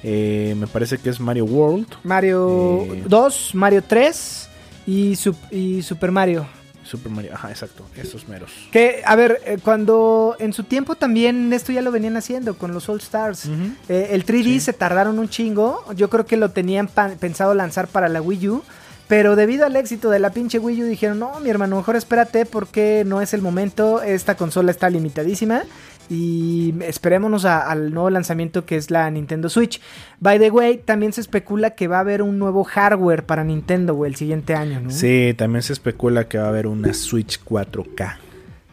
Eh, 0.02 0.54
me 0.56 0.66
parece 0.66 0.98
que 0.98 1.11
es 1.11 1.20
Mario 1.20 1.44
World. 1.44 1.86
Mario 2.02 2.86
2, 3.06 3.54
Mario 3.54 3.82
3 3.86 4.48
y, 4.86 5.18
y 5.50 5.82
Super 5.82 6.11
Mario. 6.11 6.46
Super 6.91 7.12
Mario, 7.12 7.34
ajá, 7.34 7.51
exacto, 7.51 7.86
esos 7.95 8.26
meros. 8.26 8.51
Que, 8.72 9.03
a 9.07 9.14
ver, 9.14 9.41
eh, 9.47 9.59
cuando 9.62 10.34
en 10.41 10.53
su 10.53 10.64
tiempo 10.64 10.97
también 10.97 11.53
esto 11.53 11.70
ya 11.70 11.82
lo 11.82 11.93
venían 11.93 12.16
haciendo 12.16 12.59
con 12.59 12.74
los 12.74 12.88
All 12.88 12.99
Stars. 12.99 13.47
Eh, 13.88 14.09
el 14.11 14.26
3D 14.26 14.59
se 14.59 14.72
tardaron 14.72 15.20
un 15.20 15.28
chingo, 15.28 15.84
yo 15.95 16.11
creo 16.11 16.26
que 16.26 16.36
lo 16.36 16.51
tenían 16.51 16.88
pensado 16.88 17.55
lanzar 17.55 17.86
para 17.86 18.09
la 18.09 18.20
Wii 18.20 18.49
U. 18.49 18.62
Pero 19.07 19.34
debido 19.34 19.66
al 19.66 19.74
éxito 19.74 20.09
de 20.09 20.20
la 20.20 20.30
pinche 20.30 20.61
Wii 20.61 20.82
U 20.82 20.86
dijeron, 20.86 21.18
no, 21.18 21.41
mi 21.41 21.51
hermano, 21.51 21.76
mejor 21.76 21.97
espérate 21.97 22.47
porque 22.47 23.03
no 23.05 23.20
es 23.20 23.34
el 23.34 23.43
momento, 23.43 24.03
esta 24.03 24.36
consola 24.36 24.70
está 24.70 24.88
limitadísima 24.88 25.62
y 26.11 26.74
esperémonos 26.82 27.44
al 27.44 27.94
nuevo 27.94 28.11
lanzamiento 28.11 28.66
que 28.66 28.76
es 28.76 28.90
la 28.90 29.08
Nintendo 29.11 29.48
Switch. 29.48 29.80
By 30.18 30.40
the 30.40 30.50
way, 30.50 30.78
también 30.78 31.12
se 31.12 31.20
especula 31.20 31.70
que 31.70 31.86
va 31.86 31.98
a 31.98 32.00
haber 32.00 32.20
un 32.20 32.38
nuevo 32.38 32.64
hardware 32.64 33.24
para 33.24 33.44
Nintendo, 33.44 33.94
güey, 33.94 34.11
el 34.11 34.16
siguiente 34.16 34.54
año, 34.54 34.80
¿no? 34.80 34.90
Sí, 34.90 35.34
también 35.38 35.62
se 35.62 35.72
especula 35.72 36.26
que 36.26 36.38
va 36.38 36.46
a 36.46 36.48
haber 36.48 36.66
una 36.66 36.92
Switch 36.92 37.40
4K, 37.44 38.16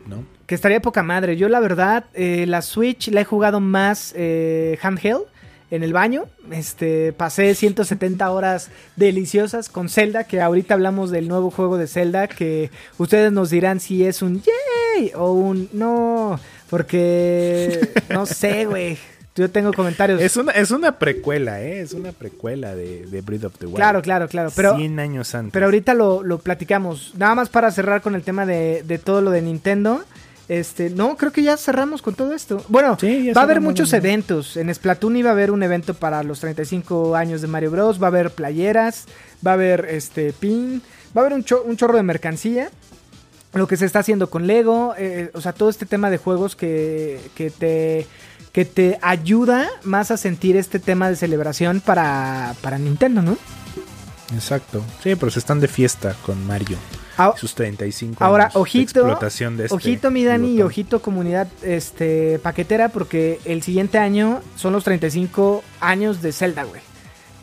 ¿no? 0.07 0.23
Que 0.47 0.55
estaría 0.55 0.81
poca 0.81 1.03
madre. 1.03 1.37
Yo 1.37 1.47
la 1.47 1.59
verdad, 1.59 2.05
eh, 2.15 2.45
la 2.47 2.63
Switch 2.63 3.09
la 3.09 3.21
he 3.21 3.25
jugado 3.25 3.59
más 3.59 4.13
eh, 4.17 4.79
handheld 4.81 5.25
en 5.69 5.83
el 5.83 5.93
baño. 5.93 6.25
Este, 6.51 7.13
pasé 7.13 7.53
170 7.53 8.31
horas 8.31 8.71
deliciosas 8.95 9.69
con 9.69 9.89
Zelda, 9.89 10.23
que 10.23 10.41
ahorita 10.41 10.73
hablamos 10.73 11.11
del 11.11 11.27
nuevo 11.27 11.51
juego 11.51 11.77
de 11.77 11.87
Zelda, 11.87 12.27
que 12.27 12.71
ustedes 12.97 13.31
nos 13.31 13.51
dirán 13.51 13.79
si 13.79 14.05
es 14.05 14.21
un 14.23 14.41
o 15.15 15.31
un 15.33 15.69
no. 15.73 16.39
Porque, 16.69 17.89
no 18.09 18.25
sé, 18.25 18.65
güey. 18.69 18.97
Yo 19.35 19.51
tengo 19.51 19.71
comentarios. 19.71 20.19
Es 20.19 20.35
una, 20.35 20.51
es 20.53 20.71
una 20.71 20.97
precuela, 20.97 21.61
¿eh? 21.61 21.81
Es 21.81 21.93
una 21.93 22.11
precuela 22.11 22.73
de, 22.75 23.05
de 23.05 23.21
Breath 23.21 23.43
of 23.43 23.57
the 23.59 23.67
Wild. 23.67 23.75
Claro, 23.75 24.01
claro, 24.01 24.27
claro. 24.27 24.49
Pero, 24.55 24.75
100 24.75 24.99
años 24.99 25.35
antes. 25.35 25.53
Pero 25.53 25.65
ahorita 25.67 25.93
lo, 25.93 26.23
lo 26.23 26.39
platicamos. 26.39 27.13
Nada 27.15 27.35
más 27.35 27.47
para 27.49 27.69
cerrar 27.69 28.01
con 28.01 28.15
el 28.15 28.23
tema 28.23 28.47
de, 28.47 28.81
de, 28.83 28.97
todo 28.97 29.21
lo 29.21 29.29
de 29.29 29.43
Nintendo. 29.43 30.03
Este, 30.49 30.89
no, 30.89 31.17
creo 31.17 31.31
que 31.31 31.43
ya 31.43 31.55
cerramos 31.55 32.01
con 32.01 32.15
todo 32.15 32.33
esto. 32.33 32.63
Bueno, 32.67 32.97
va 33.35 33.41
a 33.41 33.43
haber 33.43 33.61
muchos 33.61 33.93
eventos. 33.93 34.57
En 34.57 34.73
Splatoon 34.73 35.17
iba 35.17 35.29
a 35.29 35.33
haber 35.33 35.51
un 35.51 35.61
evento 35.61 35.93
para 35.93 36.23
los 36.23 36.39
35 36.39 37.15
años 37.15 37.41
de 37.41 37.47
Mario 37.47 37.69
Bros. 37.69 38.01
Va 38.01 38.07
a 38.07 38.09
haber 38.09 38.31
playeras, 38.31 39.05
va 39.45 39.51
a 39.51 39.53
haber 39.53 39.85
este 39.91 40.33
pin, 40.33 40.81
Va 41.15 41.21
a 41.21 41.25
haber 41.25 41.37
un, 41.37 41.43
cho- 41.43 41.63
un 41.63 41.77
chorro 41.77 41.95
de 41.97 42.03
mercancía. 42.03 42.69
Lo 43.57 43.67
que 43.67 43.77
se 43.77 43.85
está 43.85 43.99
haciendo 43.99 44.29
con 44.29 44.47
Lego. 44.47 44.93
eh, 44.97 45.31
o 45.33 45.41
sea, 45.41 45.53
todo 45.53 45.69
este 45.69 45.85
tema 45.85 46.09
de 46.09 46.17
juegos 46.17 46.55
que, 46.55 47.19
que 47.35 47.49
te 47.49 48.07
que 48.57 48.65
te 48.65 48.97
ayuda 49.03 49.69
más 49.83 50.09
a 50.09 50.17
sentir 50.17 50.57
este 50.57 50.79
tema 50.79 51.09
de 51.11 51.15
celebración 51.15 51.79
para, 51.79 52.55
para 52.61 52.79
Nintendo, 52.79 53.21
¿no? 53.21 53.37
Exacto. 54.33 54.83
Sí, 55.03 55.15
pero 55.15 55.31
se 55.31 55.37
están 55.37 55.59
de 55.59 55.67
fiesta 55.67 56.15
con 56.25 56.43
Mario. 56.47 56.77
Ah, 57.17 57.33
Sus 57.37 57.53
35 57.53 58.23
Ahora, 58.23 58.45
años 58.45 58.53
de 58.55 58.59
ojito, 58.59 58.99
explotación 59.01 59.57
de 59.57 59.65
este 59.65 59.75
ojito 59.75 60.09
mi 60.11 60.23
Dani 60.23 60.55
y 60.55 60.61
ojito 60.61 61.01
comunidad 61.01 61.47
este 61.61 62.39
paquetera 62.39 62.89
porque 62.89 63.39
el 63.45 63.63
siguiente 63.63 63.99
año 63.99 64.41
son 64.55 64.73
los 64.73 64.83
35 64.83 65.63
años 65.79 66.21
de 66.21 66.31
Zelda, 66.31 66.63
güey. 66.63 66.81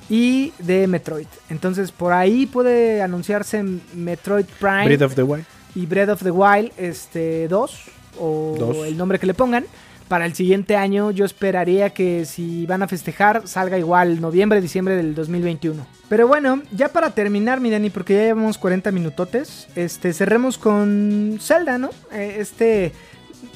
Y 0.09 0.53
de 0.59 0.89
Metroid. 0.89 1.29
Entonces 1.49 1.93
por 1.93 2.13
ahí 2.13 2.47
puede 2.47 3.03
anunciarse 3.03 3.65
Metroid 3.95 4.47
Prime 4.61 4.85
Breath 4.85 5.03
of 5.03 5.15
the 5.15 5.23
Wild. 5.23 5.45
Y 5.75 5.87
Breath 5.87 6.11
of 6.11 6.23
the 6.23 6.31
Wild 6.31 6.73
este 6.77 7.49
2 7.49 7.81
o 8.21 8.57
Dos. 8.59 8.87
el 8.87 8.97
nombre 8.97 9.19
que 9.19 9.27
le 9.27 9.35
pongan. 9.35 9.65
Para 10.09 10.27
el 10.27 10.35
siguiente 10.35 10.77
año 10.77 11.11
yo 11.11 11.25
esperaría 11.25 11.91
que 11.91 12.27
si 12.27 12.67
van 12.67 12.83
a 12.83 12.89
festejar 12.89 13.49
salga 13.49 13.79
igual 13.79 14.21
noviembre, 14.21 14.61
diciembre 14.61 14.97
del 14.97 15.15
2021. 15.15 15.87
Pero 16.11 16.29
bueno, 16.29 16.63
ya 16.73 16.89
para 16.91 17.11
terminar 17.11 17.61
mi 17.61 17.71
Dani, 17.71 17.89
porque 17.89 18.15
ya 18.15 18.21
llevamos 18.25 18.59
40 18.59 18.93
minutotes, 18.93 19.67
este, 19.75 20.13
cerremos 20.13 20.59
con 20.59 21.39
Zelda, 21.41 21.79
¿no? 21.79 21.89
Eh, 22.13 22.37
Este 22.39 22.93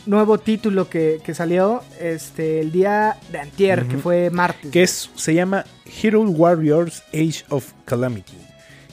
nuevo 0.06 0.38
título 0.38 0.88
que, 0.88 1.20
que 1.22 1.34
salió 1.34 1.82
este, 2.00 2.60
el 2.60 2.72
día 2.72 3.18
de 3.30 3.40
antier, 3.40 3.84
que 3.86 3.96
Ujú. 3.96 4.02
fue 4.04 4.30
martes. 4.30 4.70
que 4.70 4.82
es, 4.82 5.10
se 5.16 5.34
llama 5.34 5.66
Hero 6.02 6.22
Warriors 6.22 7.02
Age 7.12 7.44
of 7.50 7.72
Calamity, 7.84 8.36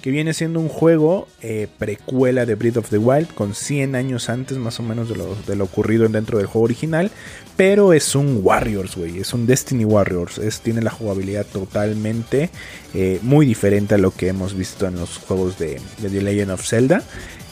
que 0.05 0.11
viene 0.11 0.35
siendo 0.35 0.59
un 0.59 0.69
juego 0.69 1.27
eh, 1.41 1.67
precuela 1.79 2.45
de 2.45 2.53
Breath 2.53 2.77
of 2.77 2.89
the 2.91 2.99
Wild, 2.99 3.33
con 3.33 3.55
100 3.55 3.95
años 3.95 4.29
antes 4.29 4.55
más 4.59 4.79
o 4.79 4.83
menos 4.83 5.09
de 5.09 5.55
lo, 5.55 5.63
ocurrido 5.63 6.07
dentro 6.07 6.37
del 6.37 6.45
juego 6.45 6.65
original, 6.65 7.09
pero 7.57 7.91
es 7.91 8.13
un 8.13 8.41
Warriors, 8.43 8.97
güey, 8.97 9.17
es 9.17 9.33
un 9.33 9.47
Destiny 9.47 9.83
Warriors, 9.83 10.37
es, 10.37 10.61
tiene 10.61 10.83
la 10.83 10.91
jugabilidad 10.91 11.47
totalmente 11.47 12.51
eh, 12.93 13.19
muy 13.23 13.47
diferente 13.47 13.95
a 13.95 13.97
lo 13.97 14.11
que 14.11 14.27
hemos 14.27 14.53
visto 14.55 14.85
en 14.85 14.93
los 14.93 15.17
juegos 15.17 15.57
de, 15.57 15.81
The 15.99 16.21
Legend 16.21 16.51
of 16.51 16.63
Zelda. 16.63 17.01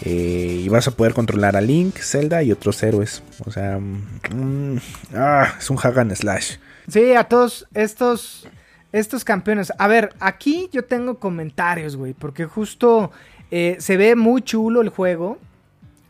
eh, 0.05 0.61
y 0.63 0.69
vas 0.69 0.87
a 0.87 0.91
poder 0.91 1.15
controlar 1.15 1.55
a 1.55 1.61
Link, 1.61 1.97
Zelda 1.97 2.43
y 2.43 2.51
otros 2.51 2.83
héroes. 2.83 3.23
O 3.47 3.51
sea, 3.51 3.79
mm, 3.79 4.77
ah, 5.15 5.55
es 5.57 5.71
un 5.71 5.77
hack 5.77 5.97
and 5.97 6.13
slash. 6.13 6.57
Sí, 6.87 7.13
a 7.13 7.23
todos 7.23 7.65
estos, 7.73 8.45
estos 8.93 9.25
campeones. 9.25 9.73
A 9.77 9.87
ver, 9.87 10.13
aquí 10.19 10.69
yo 10.71 10.85
tengo 10.85 11.19
comentarios, 11.19 11.97
güey, 11.97 12.13
porque 12.13 12.45
justo 12.45 13.11
eh, 13.51 13.75
se 13.79 13.97
ve 13.97 14.15
muy 14.15 14.41
chulo 14.41 14.81
el 14.81 14.89
juego. 14.89 15.37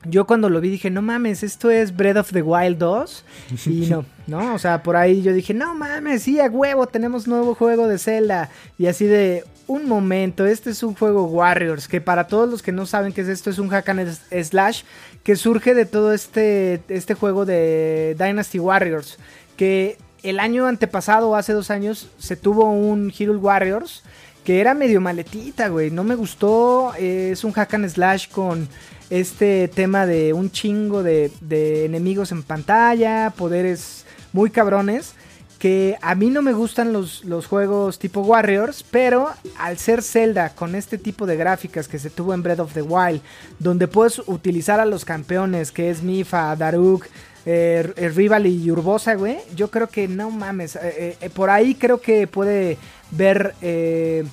Yo 0.05 0.27
cuando 0.27 0.49
lo 0.49 0.59
vi 0.59 0.69
dije, 0.69 0.91
no 0.91 1.01
mames, 1.01 1.43
esto 1.43 1.71
es 1.71 1.95
Breath 1.95 2.17
of 2.17 2.31
the 2.33 2.41
Wild 2.41 2.77
2. 2.77 3.25
Y 3.65 3.87
no, 3.87 4.05
¿no? 4.27 4.53
O 4.53 4.59
sea, 4.59 4.83
por 4.83 4.97
ahí 4.97 5.21
yo 5.21 5.33
dije, 5.33 5.53
no 5.53 5.73
mames, 5.73 6.23
sí, 6.23 6.41
a 6.41 6.47
huevo, 6.47 6.85
tenemos 6.87 7.25
nuevo 7.25 7.55
juego 7.55 7.87
de 7.87 7.97
Zelda. 7.97 8.49
Y 8.77 8.87
así 8.87 9.05
de, 9.05 9.45
un 9.67 9.87
momento, 9.87 10.45
este 10.45 10.71
es 10.71 10.83
un 10.83 10.93
juego 10.93 11.23
Warriors, 11.23 11.87
que 11.87 12.01
para 12.01 12.27
todos 12.27 12.49
los 12.49 12.61
que 12.61 12.71
no 12.71 12.85
saben 12.85 13.13
qué 13.13 13.21
es 13.21 13.29
esto, 13.29 13.49
es 13.49 13.59
un 13.59 13.69
hack 13.69 13.89
and 13.89 14.11
slash 14.43 14.83
que 15.23 15.37
surge 15.37 15.73
de 15.73 15.85
todo 15.85 16.13
este, 16.13 16.81
este 16.89 17.13
juego 17.13 17.45
de 17.45 18.15
Dynasty 18.19 18.59
Warriors. 18.59 19.17
Que 19.55 19.97
el 20.23 20.39
año 20.39 20.65
antepasado, 20.67 21.35
hace 21.35 21.53
dos 21.53 21.69
años, 21.69 22.09
se 22.17 22.35
tuvo 22.35 22.71
un 22.71 23.13
Hero 23.17 23.37
Warriors 23.37 24.03
que 24.43 24.59
era 24.59 24.73
medio 24.73 25.01
maletita, 25.01 25.69
güey. 25.69 25.91
No 25.91 26.03
me 26.03 26.15
gustó. 26.15 26.93
es 26.95 27.43
un 27.43 27.51
hack 27.51 27.73
and 27.75 27.89
slash 27.89 28.29
con 28.29 28.67
este 29.09 29.67
tema 29.67 30.05
de 30.05 30.33
un 30.33 30.51
chingo 30.51 31.03
de, 31.03 31.31
de 31.41 31.85
enemigos 31.85 32.31
en 32.31 32.43
pantalla, 32.43 33.33
poderes 33.37 34.05
muy 34.31 34.49
cabrones. 34.49 35.13
Que 35.59 35.97
a 36.01 36.13
mí 36.13 36.29
no 36.29 36.41
me 36.41 36.51
gustan 36.51 36.91
los, 36.91 37.23
los 37.23 37.47
juegos 37.47 37.97
tipo 37.97 38.19
Warriors, 38.19 38.83
pero 38.83 39.29
al 39.57 39.77
ser 39.77 40.01
Zelda 40.01 40.49
con 40.55 40.75
este 40.75 40.97
tipo 40.97 41.25
de 41.25 41.37
gráficas 41.37 41.87
que 41.87 41.99
se 41.99 42.09
tuvo 42.09 42.33
en 42.33 42.43
Breath 42.43 42.59
of 42.59 42.73
the 42.73 42.81
Wild, 42.81 43.21
donde 43.59 43.87
puedes 43.87 44.19
utilizar 44.27 44.81
a 44.81 44.85
los 44.85 45.05
campeones, 45.05 45.71
que 45.71 45.89
es 45.89 46.03
Mifa, 46.03 46.53
Daruk, 46.57 47.05
eh, 47.45 47.91
eh, 47.95 48.09
Rival 48.09 48.47
y 48.47 48.71
Urbosa, 48.71 49.15
güey, 49.15 49.37
yo 49.55 49.69
creo 49.69 49.87
que 49.87 50.07
no 50.07 50.29
mames. 50.31 50.75
eh, 50.77 51.17
eh, 51.19 51.29
por 51.29 51.49
ahí 51.49 51.75
creo 51.75 51.99
que 52.01 52.27
puede 52.27 52.77
ver 53.11 53.53
eh, 53.61 54.23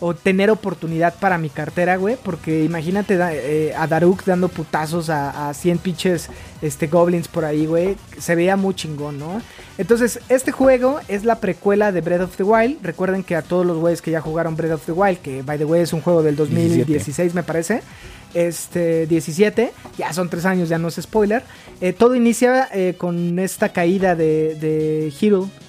o 0.00 0.12
tener 0.12 0.50
oportunidad 0.50 1.14
para 1.20 1.38
mi 1.38 1.48
cartera, 1.48 1.96
güey. 1.96 2.16
Porque 2.22 2.64
imagínate 2.64 3.16
eh, 3.20 3.72
a 3.76 3.86
Daruk 3.86 4.24
dando 4.24 4.48
putazos 4.48 5.08
a, 5.08 5.48
a 5.48 5.54
100 5.54 5.78
pinches 5.78 6.28
este, 6.62 6.88
goblins 6.88 7.28
por 7.28 7.44
ahí, 7.44 7.66
güey. 7.66 7.96
Se 8.18 8.34
veía 8.34 8.56
muy 8.56 8.74
chingón, 8.74 9.18
¿no? 9.18 9.40
Entonces, 9.78 10.20
este 10.28 10.52
juego 10.52 11.00
es 11.08 11.24
la 11.24 11.36
precuela 11.40 11.90
de 11.92 12.00
Breath 12.00 12.22
of 12.22 12.36
the 12.36 12.42
Wild. 12.42 12.78
Recuerden 12.82 13.22
que 13.22 13.36
a 13.36 13.42
todos 13.42 13.64
los 13.64 13.78
güeyes 13.78 14.02
que 14.02 14.10
ya 14.10 14.20
jugaron 14.20 14.56
Breath 14.56 14.72
of 14.72 14.84
the 14.86 14.92
Wild, 14.92 15.18
que 15.18 15.42
by 15.42 15.58
the 15.58 15.64
way 15.64 15.82
es 15.82 15.92
un 15.92 16.00
juego 16.00 16.22
del 16.22 16.36
2016, 16.36 17.32
me 17.34 17.42
parece. 17.42 17.80
Este 18.34 19.06
17, 19.06 19.72
ya 19.96 20.12
son 20.12 20.28
tres 20.28 20.44
años, 20.44 20.68
ya 20.68 20.78
no 20.78 20.88
es 20.88 20.96
spoiler. 21.00 21.42
Eh, 21.80 21.92
todo 21.92 22.14
inicia 22.14 22.68
eh, 22.72 22.94
con 22.98 23.38
esta 23.38 23.70
caída 23.70 24.14
de, 24.16 24.54
de 24.56 25.12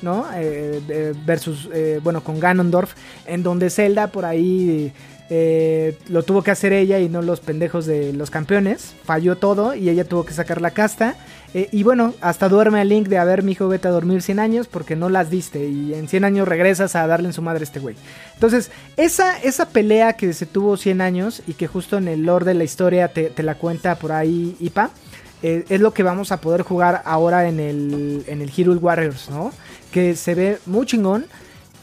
¿no? 0.02 0.26
Eh, 0.36 1.14
versus, 1.26 1.70
bueno, 2.02 2.24
con 2.24 2.40
Ganondorf, 2.40 2.94
en 3.26 3.44
donde 3.44 3.70
Zelda 3.70 4.08
por 4.08 4.26
ahí 4.26 4.92
lo 6.10 6.24
tuvo 6.24 6.44
que 6.44 6.52
hacer 6.52 6.72
ella 6.74 7.00
y 7.00 7.10
no 7.10 7.22
los 7.22 7.40
pendejos 7.40 7.86
de 7.86 8.14
los 8.14 8.30
campeones. 8.30 8.94
Falló 9.04 9.36
todo 9.38 9.76
y 9.76 9.90
ella 9.90 10.06
tuvo 10.06 10.26
que 10.26 10.34
sacar 10.34 10.62
la 10.62 10.72
casta. 10.72 11.16
Eh, 11.56 11.70
y 11.72 11.84
bueno, 11.84 12.14
hasta 12.20 12.50
duerme 12.50 12.82
a 12.82 12.84
Link 12.84 13.08
de, 13.08 13.18
a 13.18 13.24
ver, 13.24 13.42
mijo, 13.42 13.70
vete 13.70 13.88
a 13.88 13.92
dormir 13.92 14.22
100 14.22 14.40
años 14.40 14.68
porque 14.68 14.98
no 14.98 15.08
las 15.08 15.30
diste. 15.30 15.66
Y 15.70 15.94
en 15.94 16.10
100 16.10 16.26
años 16.26 16.46
regresas 16.50 16.98
a 16.98 17.08
darle 17.08 17.30
en 17.30 17.34
su 17.34 17.42
madre 17.42 17.62
a 17.62 17.64
este 17.64 17.80
güey. 17.80 17.96
Entonces, 18.34 18.72
esa, 18.98 19.40
esa 19.40 19.70
pelea 19.70 20.18
que 20.18 20.34
se 20.34 20.46
tuvo 20.46 20.76
100 20.76 21.00
años 21.00 21.42
y 21.48 21.54
que 21.54 21.68
justo 21.68 21.98
en 21.98 22.10
el 22.10 22.24
lore 22.24 22.44
de 22.44 22.56
la 22.56 22.66
historia 22.66 23.08
te, 23.08 23.32
la 23.42 23.56
cuenta 23.56 23.96
por 23.96 24.12
ahí 24.12 24.58
Ipa, 24.60 24.90
eh, 25.44 25.64
es 25.70 25.80
lo 25.80 25.94
que 25.94 26.04
vamos 26.04 26.34
a 26.34 26.42
poder 26.42 26.64
jugar 26.64 27.02
ahora 27.06 27.48
en 27.48 27.62
el, 27.62 28.26
en 28.28 28.42
el 28.42 28.52
Hyrule 28.52 28.82
Warriors, 28.82 29.30
¿no? 29.30 29.54
Que 29.94 30.18
se 30.18 30.36
ve 30.36 30.58
muy 30.66 30.86
chingón, 30.86 31.26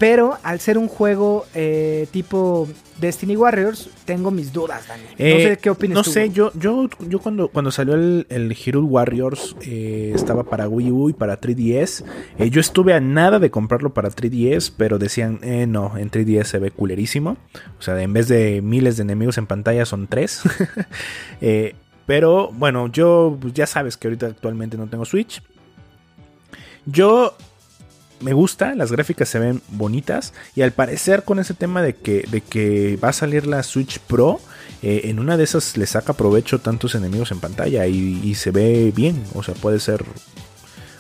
pero 0.03 0.37
al 0.43 0.59
ser 0.59 0.79
un 0.79 0.89
juego 0.89 1.47
eh, 1.55 2.09
tipo 2.11 2.67
Destiny 3.01 3.37
Warriors, 3.37 3.89
tengo 4.05 4.33
mis 4.33 4.53
dudas, 4.53 4.89
Dani. 4.89 5.05
no 5.05 5.15
Eh, 5.17 5.43
sé 5.45 5.59
qué 5.59 5.71
opinas 5.71 5.95
No 5.95 6.03
tú, 6.03 6.11
sé, 6.11 6.31
yo, 6.31 6.51
yo, 6.55 6.89
yo 7.09 7.21
cuando, 7.21 7.47
cuando 7.47 7.71
salió 7.71 7.95
el, 7.95 8.27
el 8.29 8.51
Hero 8.51 8.83
Warriors 8.83 9.55
eh, 9.61 10.11
estaba 10.13 10.43
para 10.43 10.69
Wii 10.69 10.91
U 10.91 11.09
y 11.11 11.13
para 11.13 11.41
3DS. 11.41 12.05
Eh, 12.37 12.51
yo 12.51 12.61
estuve 12.61 12.95
a 12.95 13.01
nada 13.01 13.39
de 13.39 13.53
comprarlo 13.53 13.95
para 13.95 14.09
3DS, 14.11 14.73
pero 14.77 14.99
decían, 14.99 15.39
eh, 15.45 15.69
no, 15.69 15.97
en 15.97 16.11
3DS 16.11 16.47
se 16.47 16.59
ve 16.59 16.73
culerísimo. 16.73 17.37
O 17.79 17.83
sea, 17.83 18.03
en 18.03 18.13
vez 18.13 18.27
de 18.27 18.61
miles 18.61 18.97
de 18.97 19.05
enemigos 19.05 19.39
en 19.39 19.47
pantalla 19.47 19.87
son 19.87 20.09
tres. 20.09 20.43
Pero 22.07 22.51
bueno, 22.53 22.89
yo 22.89 23.39
pues, 23.41 23.55
ya 23.55 23.69
sabes 23.69 23.97
que 23.97 24.09
ahorita 24.09 24.27
actualmente 24.27 24.77
no 24.77 24.89
tengo 24.89 25.05
Switch. 25.05 25.41
Yo 26.87 27.37
me 28.23 28.33
gusta, 28.33 28.75
las 28.75 28.91
gráficas 28.93 29.29
se 29.29 29.39
ven 29.39 29.61
bonitas 29.69 30.33
y 30.55 30.63
al 30.63 30.73
parecer 30.73 31.25
con 31.25 31.39
ese 31.39 31.55
tema 31.55 31.83
de 31.83 31.95
que, 31.97 32.25
de 32.31 32.41
que 32.41 32.99
va 33.03 33.09
a 33.11 33.13
salir 33.13 33.47
la 33.47 33.63
Switch 33.63 33.99
Pro, 33.99 34.41
eh, 34.83 35.03
en 35.05 35.19
una 35.19 35.37
de 35.37 35.45
esas 35.45 35.77
le 35.77 35.87
saca 35.87 36.13
provecho 36.13 36.59
tantos 36.61 36.95
enemigos 36.95 37.31
en 37.31 37.41
pantalla 37.41 37.87
y, 37.87 38.21
y 38.23 38.35
se 38.35 38.51
ve 38.51 38.93
bien, 38.95 39.23
o 39.35 39.43
sea, 39.43 39.55
puede 39.55 39.79
ser 39.81 40.05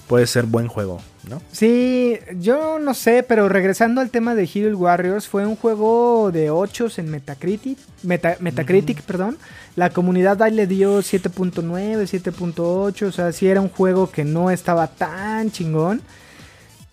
puede 0.08 0.26
ser 0.26 0.44
buen 0.44 0.68
juego, 0.68 1.00
¿no? 1.30 1.40
Sí, 1.52 2.18
yo 2.38 2.78
no 2.78 2.92
sé, 2.92 3.22
pero 3.22 3.48
regresando 3.48 4.02
al 4.02 4.10
tema 4.10 4.34
de 4.34 4.46
Hero 4.52 4.76
Warriors, 4.76 5.26
fue 5.26 5.46
un 5.46 5.56
juego 5.56 6.30
de 6.30 6.50
8 6.50 6.88
en 6.98 7.10
Metacritic, 7.10 7.78
Meta- 8.02 8.36
Metacritic, 8.40 9.00
perdón. 9.02 9.38
La 9.74 9.88
comunidad 9.88 10.42
ahí 10.42 10.52
le 10.52 10.66
dio 10.66 10.98
7.9, 10.98 11.62
7.8, 12.02 13.06
o 13.06 13.12
sea, 13.12 13.32
sí 13.32 13.46
era 13.46 13.62
un 13.62 13.70
juego 13.70 14.10
que 14.10 14.24
no 14.24 14.50
estaba 14.50 14.86
tan 14.88 15.50
chingón. 15.50 16.02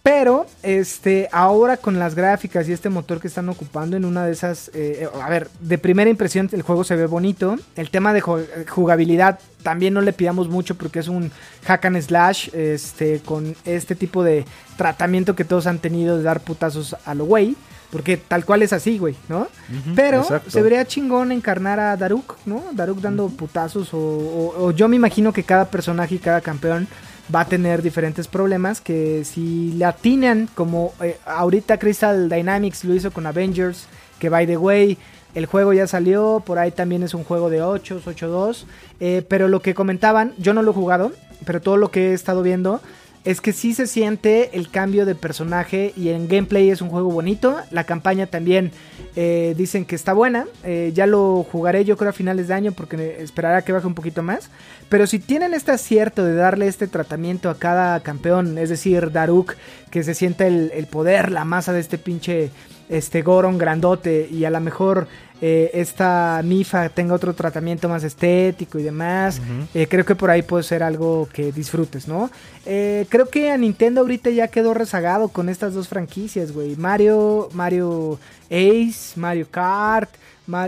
Pero, 0.01 0.45
este, 0.63 1.27
ahora 1.31 1.75
con 1.77 1.99
las 1.99 2.15
gráficas 2.15 2.67
y 2.69 2.73
este 2.73 2.89
motor 2.89 3.19
que 3.19 3.27
están 3.27 3.49
ocupando 3.49 3.97
en 3.97 4.05
una 4.05 4.25
de 4.25 4.31
esas, 4.31 4.69
eh, 4.69 5.01
eh, 5.03 5.09
a 5.21 5.29
ver, 5.29 5.49
de 5.59 5.77
primera 5.77 6.09
impresión 6.09 6.49
el 6.53 6.61
juego 6.61 6.83
se 6.85 6.95
ve 6.95 7.05
bonito. 7.05 7.57
El 7.75 7.89
tema 7.91 8.13
de 8.13 8.21
ju- 8.23 8.45
jugabilidad 8.67 9.39
también 9.61 9.93
no 9.93 10.01
le 10.01 10.13
pidamos 10.13 10.47
mucho 10.47 10.75
porque 10.75 10.99
es 10.99 11.09
un 11.09 11.31
hack 11.65 11.85
and 11.85 12.01
slash, 12.01 12.49
este, 12.53 13.19
con 13.19 13.55
este 13.65 13.93
tipo 13.93 14.23
de 14.23 14.45
tratamiento 14.77 15.35
que 15.35 15.43
todos 15.43 15.67
han 15.67 15.79
tenido 15.79 16.17
de 16.17 16.23
dar 16.23 16.39
putazos 16.39 16.95
a 17.05 17.13
lo 17.13 17.25
güey. 17.25 17.55
Porque 17.91 18.17
tal 18.17 18.45
cual 18.45 18.61
es 18.61 18.71
así, 18.71 18.99
güey, 18.99 19.15
¿no? 19.29 19.47
Pero 19.95 20.21
exacto. 20.21 20.51
se 20.51 20.61
vería 20.61 20.85
chingón 20.85 21.31
encarnar 21.31 21.79
a 21.79 21.97
Daruk, 21.97 22.35
¿no? 22.45 22.63
Daruk 22.71 22.99
dando 23.01 23.27
putazos 23.29 23.93
o, 23.95 23.97
o- 23.97 24.65
o 24.67 24.71
yo 24.71 24.87
me 24.87 24.95
imagino 24.95 25.33
que 25.33 25.43
cada 25.43 25.65
personaje 25.65 26.13
y 26.15 26.19
cada 26.19 26.39
campeón 26.39 26.87
va 27.33 27.41
a 27.41 27.45
tener 27.45 27.81
diferentes 27.81 28.27
problemas 28.27 28.81
que 28.81 29.23
si 29.23 29.73
le 29.73 29.85
atinan 29.85 30.49
como 30.55 30.93
eh, 31.01 31.17
ahorita 31.25 31.77
Crystal 31.77 32.29
Dynamics 32.29 32.83
lo 32.83 32.95
hizo 32.95 33.11
con 33.11 33.25
Avengers, 33.27 33.87
que 34.19 34.29
by 34.29 34.47
the 34.47 34.57
way 34.57 34.97
El 35.35 35.45
juego 35.45 35.73
ya 35.73 35.85
salió, 35.85 36.41
por 36.43 36.57
ahí 36.57 36.71
también 36.71 37.03
es 37.03 37.13
un 37.13 37.23
juego 37.23 37.49
de 37.49 37.61
8, 37.61 38.01
8-2. 38.03 38.65
Eh, 38.99 39.23
pero 39.27 39.47
lo 39.47 39.61
que 39.61 39.75
comentaban, 39.75 40.33
yo 40.37 40.53
no 40.53 40.63
lo 40.63 40.71
he 40.71 40.73
jugado, 40.73 41.11
pero 41.45 41.61
todo 41.61 41.77
lo 41.77 41.91
que 41.91 42.11
he 42.11 42.13
estado 42.13 42.41
viendo 42.41 42.81
es 43.25 43.41
que 43.41 43.51
sí 43.51 43.73
se 43.73 43.85
siente 43.85 44.57
el 44.57 44.69
cambio 44.69 45.05
de 45.05 45.13
personaje 45.13 45.93
y 45.97 46.09
en 46.09 46.27
gameplay 46.27 46.69
es 46.69 46.81
un 46.81 46.89
juego 46.89 47.11
bonito. 47.11 47.57
La 47.69 47.83
campaña 47.83 48.27
también 48.27 48.71
eh, 49.15 49.53
dicen 49.57 49.85
que 49.85 49.95
está 49.95 50.13
buena. 50.13 50.45
Eh, 50.63 50.91
ya 50.93 51.05
lo 51.05 51.43
jugaré 51.43 51.83
yo 51.83 51.97
creo 51.97 52.11
a 52.11 52.13
finales 52.13 52.47
de 52.47 52.53
año 52.53 52.71
porque 52.71 53.17
esperará 53.19 53.61
que 53.63 53.73
baje 53.73 53.87
un 53.87 53.93
poquito 53.93 54.23
más. 54.23 54.49
Pero 54.87 55.05
si 55.05 55.19
tienen 55.19 55.53
este 55.53 55.71
acierto 55.71 56.23
de 56.23 56.33
darle 56.33 56.67
este 56.67 56.87
tratamiento 56.87 57.49
a 57.49 57.59
cada 57.59 57.99
campeón, 57.99 58.57
es 58.57 58.69
decir, 58.69 59.11
Daruk, 59.11 59.55
que 59.91 60.03
se 60.03 60.13
sienta 60.13 60.47
el, 60.47 60.71
el 60.73 60.87
poder, 60.87 61.31
la 61.31 61.43
masa 61.45 61.73
de 61.73 61.81
este 61.81 61.97
pinche 61.97 62.51
este 62.89 63.21
Goron 63.21 63.57
grandote 63.57 64.27
y 64.29 64.45
a 64.45 64.49
lo 64.49 64.59
mejor 64.59 65.07
eh, 65.41 65.71
esta 65.73 66.41
Mifa 66.43 66.89
tenga 66.89 67.13
otro 67.13 67.33
tratamiento 67.33 67.87
más 67.87 68.03
estético 68.03 68.77
y 68.77 68.83
demás. 68.83 69.41
Eh, 69.73 69.87
creo 69.87 70.03
que 70.03 70.15
por 70.15 70.29
ahí 70.29 70.41
puede 70.41 70.63
ser 70.63 70.83
algo 70.83 71.29
que 71.31 71.51
disfrutes, 71.51 72.07
¿no? 72.07 72.29
Eh, 72.65 73.05
creo 73.07 73.29
que 73.29 73.51
a 73.51 73.57
Nintendo 73.57 74.01
ahorita 74.01 74.31
ya 74.31 74.49
quedó 74.49 74.73
rezagado 74.73 75.29
con 75.29 75.47
estas 75.47 75.73
dos 75.73 75.87
franquicias, 75.87 76.51
güey. 76.51 76.75
Mario, 76.75 77.49
Mario 77.53 78.19
Ace, 78.47 79.17
Mario 79.17 79.47
Kart, 79.49 80.09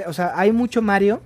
o 0.08 0.14
sea, 0.14 0.34
hay 0.36 0.52
mucho 0.52 0.82
Mario. 0.82 1.22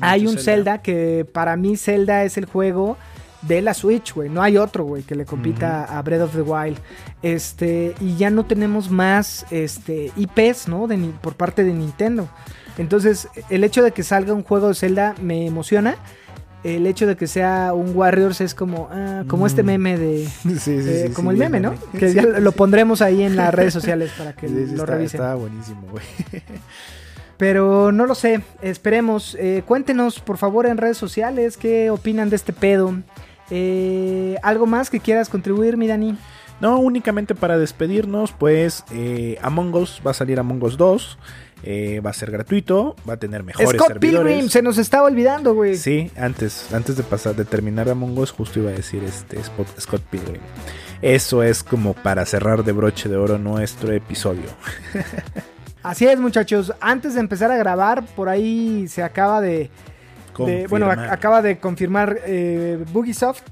Hay, 0.00 0.26
un 0.26 0.36
Zelda. 0.36 0.82
que 0.82 1.26
para 1.32 1.56
mí 1.56 1.76
Zelda 1.76 2.24
es 2.24 2.36
el 2.36 2.44
juego 2.44 2.98
de 3.42 3.62
la 3.62 3.74
Switch, 3.74 4.14
güey. 4.14 4.28
No 4.28 4.42
hay 4.42 4.56
otro, 4.56 4.84
güey, 4.84 5.02
que 5.02 5.14
le 5.14 5.24
compita 5.24 5.84
a 5.84 6.02
Breath 6.02 6.22
of 6.22 6.34
the 6.34 6.42
Wild. 6.42 6.78
Este, 7.22 7.94
y 8.00 8.16
ya 8.16 8.30
no 8.30 8.46
tenemos 8.46 8.90
más 8.90 9.46
este, 9.50 10.12
IPs, 10.16 10.68
¿no? 10.68 10.86
De, 10.86 10.96
por 11.20 11.34
parte 11.34 11.64
de 11.64 11.72
Nintendo. 11.72 12.28
Entonces, 12.78 13.28
el 13.50 13.64
hecho 13.64 13.82
de 13.82 13.92
que 13.92 14.02
salga 14.02 14.32
un 14.32 14.42
juego 14.42 14.68
de 14.68 14.74
Zelda 14.74 15.14
me 15.20 15.46
emociona. 15.46 15.96
El 16.64 16.88
hecho 16.88 17.06
de 17.06 17.16
que 17.16 17.28
sea 17.28 17.72
un 17.72 17.94
Warriors 17.94 18.40
es 18.40 18.52
como, 18.52 18.88
ah, 18.90 19.22
como 19.28 19.46
este 19.46 19.62
mm. 19.62 19.66
meme 19.66 19.98
de. 19.98 20.28
Sí, 20.42 20.58
sí, 20.58 20.82
sí, 20.82 21.12
como 21.12 21.30
el 21.30 21.36
meme, 21.36 21.60
¿no? 21.60 21.74
Que 21.98 22.12
ya 22.12 22.22
lo 22.22 22.52
pondremos 22.52 23.00
ahí 23.00 23.22
en 23.22 23.36
las 23.36 23.54
redes 23.54 23.72
sociales 23.72 24.10
para 24.18 24.32
que 24.32 24.48
lo 24.48 24.84
revisen. 24.84 25.20
Está 25.20 25.34
buenísimo, 25.34 25.82
güey. 25.90 26.04
Pero 27.36 27.92
no 27.92 28.06
lo 28.06 28.16
sé, 28.16 28.40
esperemos. 28.60 29.36
Eh, 29.38 29.62
cuéntenos 29.64 30.18
por 30.18 30.38
favor 30.38 30.66
en 30.66 30.76
redes 30.76 30.98
sociales 30.98 31.56
qué 31.56 31.90
opinan 31.90 32.30
de 32.30 32.36
este 32.36 32.52
pedo. 32.52 32.92
Eh, 33.50 34.36
¿Algo 34.42 34.66
más 34.66 34.90
que 34.90 35.00
quieras 35.00 35.28
contribuir, 35.28 35.76
mi 35.76 35.86
Dani? 35.86 36.16
No, 36.60 36.78
únicamente 36.78 37.34
para 37.34 37.56
despedirnos, 37.56 38.32
pues 38.32 38.84
eh, 38.92 39.38
Among 39.42 39.74
Us 39.74 40.02
va 40.04 40.10
a 40.10 40.14
salir 40.14 40.40
Among 40.40 40.62
Us 40.64 40.76
2. 40.76 41.18
Eh, 41.64 42.00
va 42.04 42.10
a 42.10 42.12
ser 42.12 42.30
gratuito, 42.30 42.94
va 43.08 43.14
a 43.14 43.16
tener 43.16 43.42
mejores 43.42 43.70
Scott 43.70 43.98
Pilgrim, 43.98 44.48
se 44.48 44.62
nos 44.62 44.78
estaba 44.78 45.08
olvidando, 45.08 45.54
güey. 45.54 45.76
Sí, 45.76 46.08
antes, 46.16 46.72
antes 46.72 46.96
de 46.96 47.02
pasar, 47.02 47.34
de 47.34 47.44
terminar 47.44 47.88
Among 47.88 48.16
Us, 48.16 48.30
justo 48.30 48.60
iba 48.60 48.70
a 48.70 48.74
decir 48.74 49.02
este 49.02 49.42
Scott 49.42 50.02
Pilgrim. 50.02 50.40
Eso 51.02 51.42
es 51.42 51.64
como 51.64 51.94
para 51.94 52.24
cerrar 52.26 52.62
de 52.62 52.70
broche 52.70 53.08
de 53.08 53.16
oro 53.16 53.38
nuestro 53.38 53.92
episodio. 53.92 54.44
Así 55.82 56.06
es, 56.06 56.20
muchachos. 56.20 56.72
Antes 56.80 57.14
de 57.14 57.20
empezar 57.20 57.50
a 57.50 57.56
grabar, 57.56 58.04
por 58.04 58.28
ahí 58.28 58.86
se 58.88 59.02
acaba 59.02 59.40
de 59.40 59.70
bueno, 60.68 60.90
acaba 60.90 61.42
de 61.42 61.58
confirmar 61.58 62.18
eh, 62.26 62.84
Bugisoft 62.92 63.42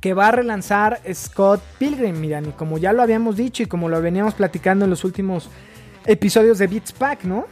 que 0.00 0.14
va 0.14 0.28
a 0.28 0.30
relanzar 0.32 1.00
Scott 1.12 1.60
Pilgrim, 1.78 2.20
miran, 2.20 2.46
y 2.46 2.52
como 2.52 2.78
ya 2.78 2.92
lo 2.92 3.02
habíamos 3.02 3.36
dicho 3.36 3.62
y 3.62 3.66
como 3.66 3.88
lo 3.88 4.00
veníamos 4.02 4.34
platicando 4.34 4.84
en 4.84 4.90
los 4.90 5.04
últimos 5.04 5.48
episodios 6.06 6.58
de 6.58 6.66
Beats 6.66 6.92
Pack, 6.92 7.24
¿no? 7.24 7.46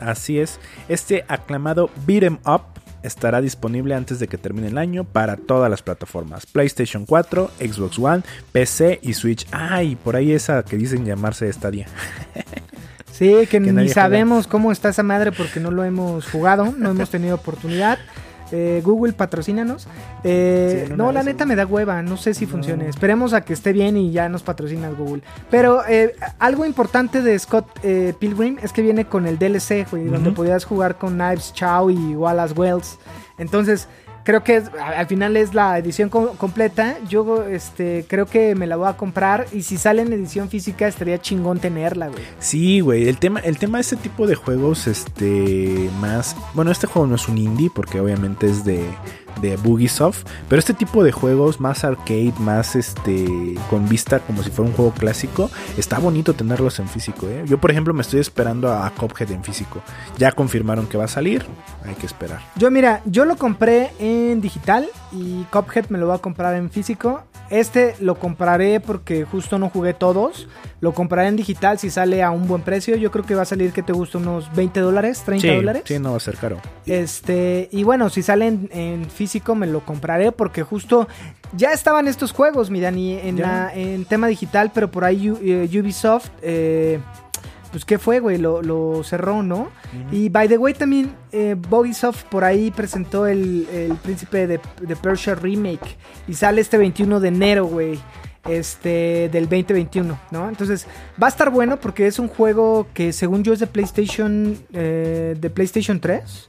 así 0.00 0.38
es. 0.38 0.58
Este 0.88 1.24
aclamado 1.28 1.90
Beat'em 2.06 2.38
Up 2.44 2.62
estará 3.02 3.40
disponible 3.40 3.94
antes 3.94 4.18
de 4.18 4.28
que 4.28 4.38
termine 4.38 4.68
el 4.68 4.78
año 4.78 5.04
para 5.04 5.36
todas 5.36 5.70
las 5.70 5.82
plataformas: 5.82 6.46
PlayStation 6.46 7.06
4, 7.06 7.50
Xbox 7.58 7.98
One, 7.98 8.22
PC 8.52 9.00
y 9.02 9.14
Switch. 9.14 9.46
Ay, 9.52 9.96
por 9.96 10.16
ahí 10.16 10.32
esa 10.32 10.62
que 10.64 10.76
dicen 10.76 11.04
llamarse 11.04 11.52
Stadia. 11.52 11.86
Sí, 13.18 13.48
que, 13.50 13.58
ni 13.58 13.88
sabemos 13.88 14.46
cómo 14.46 14.70
está 14.70 14.90
esa 14.90 15.02
madre 15.02 15.32
porque 15.32 15.58
no 15.58 15.72
lo 15.72 15.82
hemos 15.82 16.30
jugado, 16.30 16.72
no 16.76 16.90
hemos 16.90 17.10
tenido 17.10 17.34
oportunidad. 17.34 17.98
Eh, 18.52 18.80
Google, 18.84 19.12
patrocínanos. 19.12 19.88
Eh, 20.22 20.88
no, 20.96 21.10
la 21.10 21.24
neta 21.24 21.44
me 21.44 21.56
da 21.56 21.66
hueva, 21.66 22.00
no 22.00 22.16
sé 22.16 22.32
si 22.32 22.46
funcione. 22.46 22.88
Esperemos 22.88 23.32
a 23.32 23.40
que 23.40 23.52
esté 23.52 23.72
bien 23.72 23.96
y 23.96 24.12
ya 24.12 24.28
nos 24.28 24.44
patrocina 24.44 24.88
Google. 24.90 25.22
Pero 25.50 25.82
eh, 25.88 26.14
algo 26.38 26.64
importante 26.64 27.20
de 27.20 27.36
Scott 27.38 27.80
Pilgrim 28.20 28.58
es 28.62 28.72
que 28.72 28.82
viene 28.82 29.06
con 29.06 29.26
el 29.26 29.36
DLC, 29.36 29.84
donde 29.90 30.30
podías 30.30 30.64
jugar 30.64 30.96
con 30.96 31.14
Knives 31.14 31.52
Chow 31.52 31.90
y 31.90 32.14
Wallace 32.14 32.54
Wells. 32.54 32.98
Entonces, 33.36 33.88
creo 34.28 34.44
que 34.44 34.62
al 34.78 35.06
final 35.06 35.38
es 35.38 35.54
la 35.54 35.78
edición 35.78 36.10
completa. 36.10 36.98
Yo 37.08 37.44
este 37.44 38.04
creo 38.06 38.26
que 38.26 38.54
me 38.54 38.66
la 38.66 38.76
voy 38.76 38.86
a 38.86 38.92
comprar 38.94 39.46
y 39.52 39.62
si 39.62 39.78
sale 39.78 40.02
en 40.02 40.12
edición 40.12 40.50
física 40.50 40.86
estaría 40.86 41.18
chingón 41.18 41.60
tenerla, 41.60 42.08
güey. 42.08 42.22
Sí, 42.38 42.80
güey, 42.80 43.08
el 43.08 43.16
tema 43.16 43.40
el 43.40 43.56
tema 43.56 43.78
de 43.78 43.82
este 43.82 43.96
tipo 43.96 44.26
de 44.26 44.34
juegos 44.34 44.86
este 44.86 45.88
más, 45.98 46.36
bueno, 46.52 46.70
este 46.70 46.86
juego 46.86 47.08
no 47.08 47.14
es 47.14 47.26
un 47.26 47.38
indie 47.38 47.70
porque 47.74 48.00
obviamente 48.00 48.50
es 48.50 48.66
de 48.66 48.84
de 49.40 49.56
Bugisoft, 49.56 50.24
pero 50.48 50.58
este 50.58 50.74
tipo 50.74 51.04
de 51.04 51.12
juegos 51.12 51.60
más 51.60 51.84
arcade, 51.84 52.34
más 52.38 52.76
este 52.76 53.54
con 53.70 53.88
vista 53.88 54.20
como 54.20 54.42
si 54.42 54.50
fuera 54.50 54.70
un 54.70 54.76
juego 54.76 54.92
clásico, 54.92 55.50
está 55.76 55.98
bonito 55.98 56.34
tenerlos 56.34 56.78
en 56.78 56.88
físico, 56.88 57.28
¿eh? 57.28 57.44
Yo 57.46 57.58
por 57.58 57.70
ejemplo 57.70 57.94
me 57.94 58.02
estoy 58.02 58.20
esperando 58.20 58.72
a 58.72 58.90
Cophead 58.90 59.30
en 59.30 59.44
físico. 59.44 59.82
Ya 60.18 60.32
confirmaron 60.32 60.86
que 60.86 60.98
va 60.98 61.04
a 61.04 61.08
salir, 61.08 61.44
hay 61.86 61.94
que 61.94 62.06
esperar. 62.06 62.40
Yo 62.56 62.70
mira, 62.70 63.00
yo 63.04 63.24
lo 63.24 63.36
compré 63.36 63.92
en 63.98 64.40
digital 64.40 64.88
y 65.12 65.44
Cophead 65.44 65.88
me 65.88 65.98
lo 65.98 66.08
va 66.08 66.16
a 66.16 66.18
comprar 66.18 66.54
en 66.54 66.70
físico. 66.70 67.22
Este 67.50 67.94
lo 68.00 68.18
compraré 68.18 68.80
porque 68.80 69.24
justo 69.24 69.58
no 69.58 69.70
jugué 69.70 69.94
todos. 69.94 70.48
Lo 70.80 70.92
compraré 70.92 71.28
en 71.28 71.36
digital 71.36 71.78
si 71.78 71.90
sale 71.90 72.22
a 72.22 72.30
un 72.30 72.46
buen 72.46 72.62
precio. 72.62 72.96
Yo 72.96 73.10
creo 73.10 73.24
que 73.24 73.34
va 73.34 73.42
a 73.42 73.46
salir 73.46 73.72
que 73.72 73.82
te 73.82 73.92
gusta 73.92 74.18
unos 74.18 74.54
20 74.54 74.80
dólares, 74.80 75.22
30 75.24 75.54
dólares. 75.54 75.82
Sí, 75.86 75.98
no 75.98 76.10
va 76.10 76.18
a 76.18 76.20
ser 76.20 76.36
caro. 76.36 76.58
Este, 76.86 77.68
y 77.72 77.84
bueno, 77.84 78.10
si 78.10 78.22
sale 78.22 78.46
en, 78.46 79.06
físico 79.10 79.27
me 79.54 79.66
lo 79.66 79.84
compraré 79.84 80.32
porque 80.32 80.62
justo 80.62 81.08
ya 81.56 81.72
estaban 81.72 82.08
estos 82.08 82.32
juegos, 82.32 82.70
mi 82.70 82.80
Dani, 82.80 83.18
en, 83.18 83.40
la, 83.40 83.72
en 83.74 84.04
tema 84.04 84.26
digital, 84.26 84.70
pero 84.74 84.90
por 84.90 85.04
ahí 85.04 85.32
eh, 85.42 85.68
Ubisoft... 85.80 86.30
Eh, 86.42 87.00
pues 87.70 87.84
qué 87.84 87.98
fue, 87.98 88.20
güey, 88.20 88.38
lo, 88.38 89.02
cerró, 89.04 89.42
¿no? 89.42 89.68
Y 90.10 90.28
by 90.28 90.48
the 90.48 90.58
way, 90.58 90.74
también 90.74 91.14
eh, 91.32 91.54
Bogisoft 91.68 92.24
por 92.24 92.44
ahí 92.44 92.70
presentó 92.70 93.26
el, 93.26 93.66
Príncipe 94.02 94.46
de, 94.46 94.60
de, 94.80 94.96
Persia 94.96 95.34
Remake 95.34 95.96
y 96.26 96.34
sale 96.34 96.60
este 96.60 96.78
21 96.78 97.20
de 97.20 97.28
enero, 97.28 97.66
güey. 97.66 97.98
Este, 98.48 99.28
del 99.30 99.44
2021, 99.44 100.18
¿no? 100.30 100.48
Entonces, 100.48 100.86
va 101.22 101.26
a 101.26 101.28
estar 101.28 101.50
bueno 101.50 101.78
porque 101.78 102.06
es 102.06 102.18
un 102.18 102.28
juego 102.28 102.86
que 102.94 103.12
según 103.12 103.44
yo 103.44 103.52
es 103.52 103.58
de 103.58 103.66
PlayStation, 103.66 104.56
eh, 104.72 105.36
de 105.38 105.50
PlayStation 105.50 106.00
3. 106.00 106.48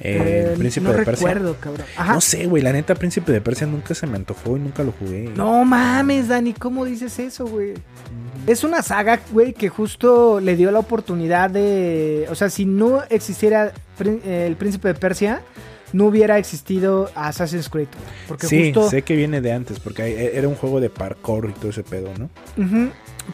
Eh, 0.00 0.54
Príncipe 0.56 0.84
no 0.84 0.92
de 0.92 1.04
Persia. 1.04 1.28
Recuerdo, 1.28 1.56
cabrón. 1.60 1.86
No 1.98 2.20
sé, 2.20 2.46
güey, 2.46 2.62
la 2.62 2.72
neta 2.72 2.94
Príncipe 2.94 3.32
de 3.32 3.40
Persia 3.40 3.66
nunca 3.66 3.94
se 3.94 4.06
me 4.06 4.16
antojó 4.16 4.56
y 4.56 4.60
nunca 4.60 4.82
lo 4.82 4.92
jugué. 4.92 5.30
No 5.36 5.64
mames, 5.64 6.28
Dani, 6.28 6.54
¿cómo 6.54 6.84
dices 6.84 7.18
eso, 7.18 7.46
güey? 7.46 7.74
Es 8.46 8.64
una 8.64 8.82
saga, 8.82 9.20
güey, 9.30 9.52
que 9.52 9.68
justo 9.68 10.40
le 10.40 10.56
dio 10.56 10.70
la 10.70 10.78
oportunidad 10.78 11.50
de. 11.50 12.26
O 12.30 12.34
sea, 12.34 12.48
si 12.48 12.64
no 12.64 13.02
existiera 13.10 13.72
el 14.24 14.56
Príncipe 14.56 14.88
de 14.88 14.94
Persia, 14.94 15.42
no 15.92 16.06
hubiera 16.06 16.38
existido 16.38 17.10
Assassin's 17.14 17.68
Creed. 17.68 17.88
Porque 18.28 18.46
sí, 18.46 18.72
sé 18.88 19.02
que 19.02 19.16
viene 19.16 19.40
de 19.40 19.52
antes, 19.52 19.80
porque 19.80 20.02
e, 20.04 20.38
era 20.38 20.48
un 20.48 20.54
juego 20.54 20.80
de 20.80 20.90
parkour 20.90 21.50
y 21.50 21.58
todo 21.58 21.70
ese 21.70 21.82
pedo, 21.82 22.10
¿no? 22.18 22.30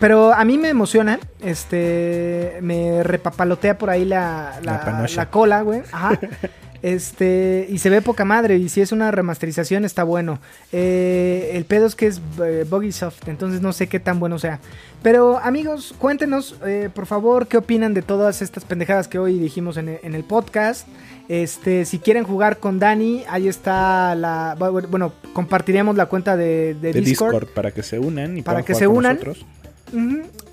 Pero 0.01 0.33
a 0.33 0.45
mí 0.45 0.59
me 0.59 0.69
emociona, 0.69 1.19
este, 1.41 2.59
me 2.61 3.03
repapalotea 3.03 3.79
por 3.79 3.91
ahí 3.91 4.05
la, 4.05 4.59
la, 4.63 5.07
la 5.15 5.31
cola, 5.31 5.63
güey. 5.63 5.83
Ajá. 5.93 6.19
Este, 6.83 7.67
y 7.69 7.79
se 7.79 7.91
ve 7.91 8.01
poca 8.01 8.25
madre. 8.25 8.59
Y 8.59 8.69
si 8.69 8.81
es 8.81 8.93
una 8.93 9.11
remasterización, 9.11 9.85
está 9.85 10.05
bueno. 10.05 10.39
Eh, 10.73 11.51
el 11.55 11.65
pedo 11.65 11.87
es 11.87 11.97
que 11.97 12.07
es 12.07 12.21
eh, 12.41 12.65
Bugisoft, 12.69 13.29
entonces 13.29 13.61
no 13.61 13.73
sé 13.73 13.89
qué 13.89 14.01
tan 14.01 14.21
bueno 14.21 14.39
sea. 14.39 14.61
Pero 15.03 15.39
amigos, 15.39 15.95
cuéntenos, 15.99 16.57
eh, 16.65 16.89
por 16.93 17.07
favor, 17.07 17.49
qué 17.49 17.57
opinan 17.57 17.93
de 17.93 18.03
todas 18.03 18.43
estas 18.43 18.65
pendejadas 18.65 19.09
que 19.09 19.19
hoy 19.19 19.39
dijimos 19.39 19.77
en 19.77 19.89
el, 19.89 20.25
podcast. 20.25 20.87
Este, 21.29 21.85
si 21.87 21.99
quieren 21.99 22.23
jugar 22.23 22.59
con 22.59 22.79
Dani, 22.79 23.25
ahí 23.29 23.49
está 23.49 24.15
la. 24.15 24.55
Bueno, 24.57 25.13
compartiremos 25.33 25.97
la 25.97 26.07
cuenta 26.07 26.37
de, 26.37 26.75
Discord, 26.75 27.49
para 27.49 27.73
que 27.73 27.83
se 27.83 27.99
unan 27.99 28.39
y 28.39 28.43
para 28.43 28.63
que 28.63 28.75
se 28.75 28.87
unan. 28.87 29.19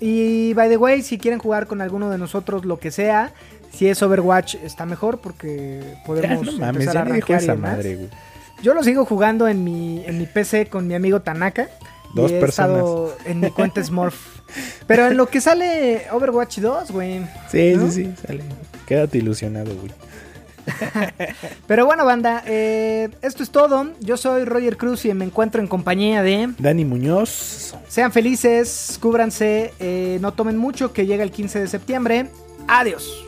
Y 0.00 0.54
by 0.54 0.68
the 0.68 0.76
way, 0.76 1.02
si 1.02 1.18
quieren 1.18 1.40
jugar 1.40 1.66
con 1.66 1.80
alguno 1.80 2.10
de 2.10 2.18
nosotros, 2.18 2.64
lo 2.64 2.78
que 2.78 2.90
sea, 2.90 3.32
si 3.72 3.88
es 3.88 4.02
Overwatch, 4.02 4.56
está 4.56 4.86
mejor 4.86 5.18
porque 5.18 5.82
podemos 6.06 6.48
empezar 6.48 6.98
a 6.98 7.00
arrancar 7.02 7.58
madre, 7.58 8.08
Yo 8.62 8.74
lo 8.74 8.82
sigo 8.82 9.04
jugando 9.04 9.48
en 9.48 9.64
mi, 9.64 10.04
en 10.06 10.18
mi 10.18 10.26
PC 10.26 10.66
con 10.66 10.86
mi 10.86 10.94
amigo 10.94 11.20
Tanaka. 11.20 11.68
Dos 12.14 12.30
y 12.30 12.34
he 12.34 12.44
Estado 12.44 13.16
en 13.24 13.40
mi 13.40 13.50
cuenta 13.50 13.82
Smurf. 13.82 14.14
Pero 14.86 15.08
en 15.08 15.16
lo 15.16 15.26
que 15.26 15.40
sale 15.40 16.02
Overwatch 16.12 16.58
2, 16.58 16.92
güey. 16.92 17.26
Sí, 17.50 17.74
sí, 17.74 17.90
sí, 17.90 18.14
sale. 18.24 18.44
Quédate 18.86 19.18
ilusionado, 19.18 19.74
güey. 19.74 19.90
Pero 21.66 21.86
bueno, 21.86 22.04
banda, 22.04 22.42
eh, 22.46 23.10
esto 23.22 23.42
es 23.42 23.50
todo. 23.50 23.90
Yo 24.00 24.16
soy 24.16 24.44
Roger 24.44 24.76
Cruz 24.76 25.04
y 25.04 25.14
me 25.14 25.24
encuentro 25.24 25.60
en 25.60 25.66
compañía 25.66 26.22
de... 26.22 26.50
Dani 26.58 26.84
Muñoz. 26.84 27.74
Sean 27.88 28.12
felices, 28.12 28.98
cúbranse, 29.00 29.72
eh, 29.78 30.18
no 30.20 30.32
tomen 30.32 30.56
mucho, 30.56 30.92
que 30.92 31.06
llega 31.06 31.22
el 31.22 31.30
15 31.30 31.60
de 31.60 31.68
septiembre. 31.68 32.26
Adiós. 32.66 33.24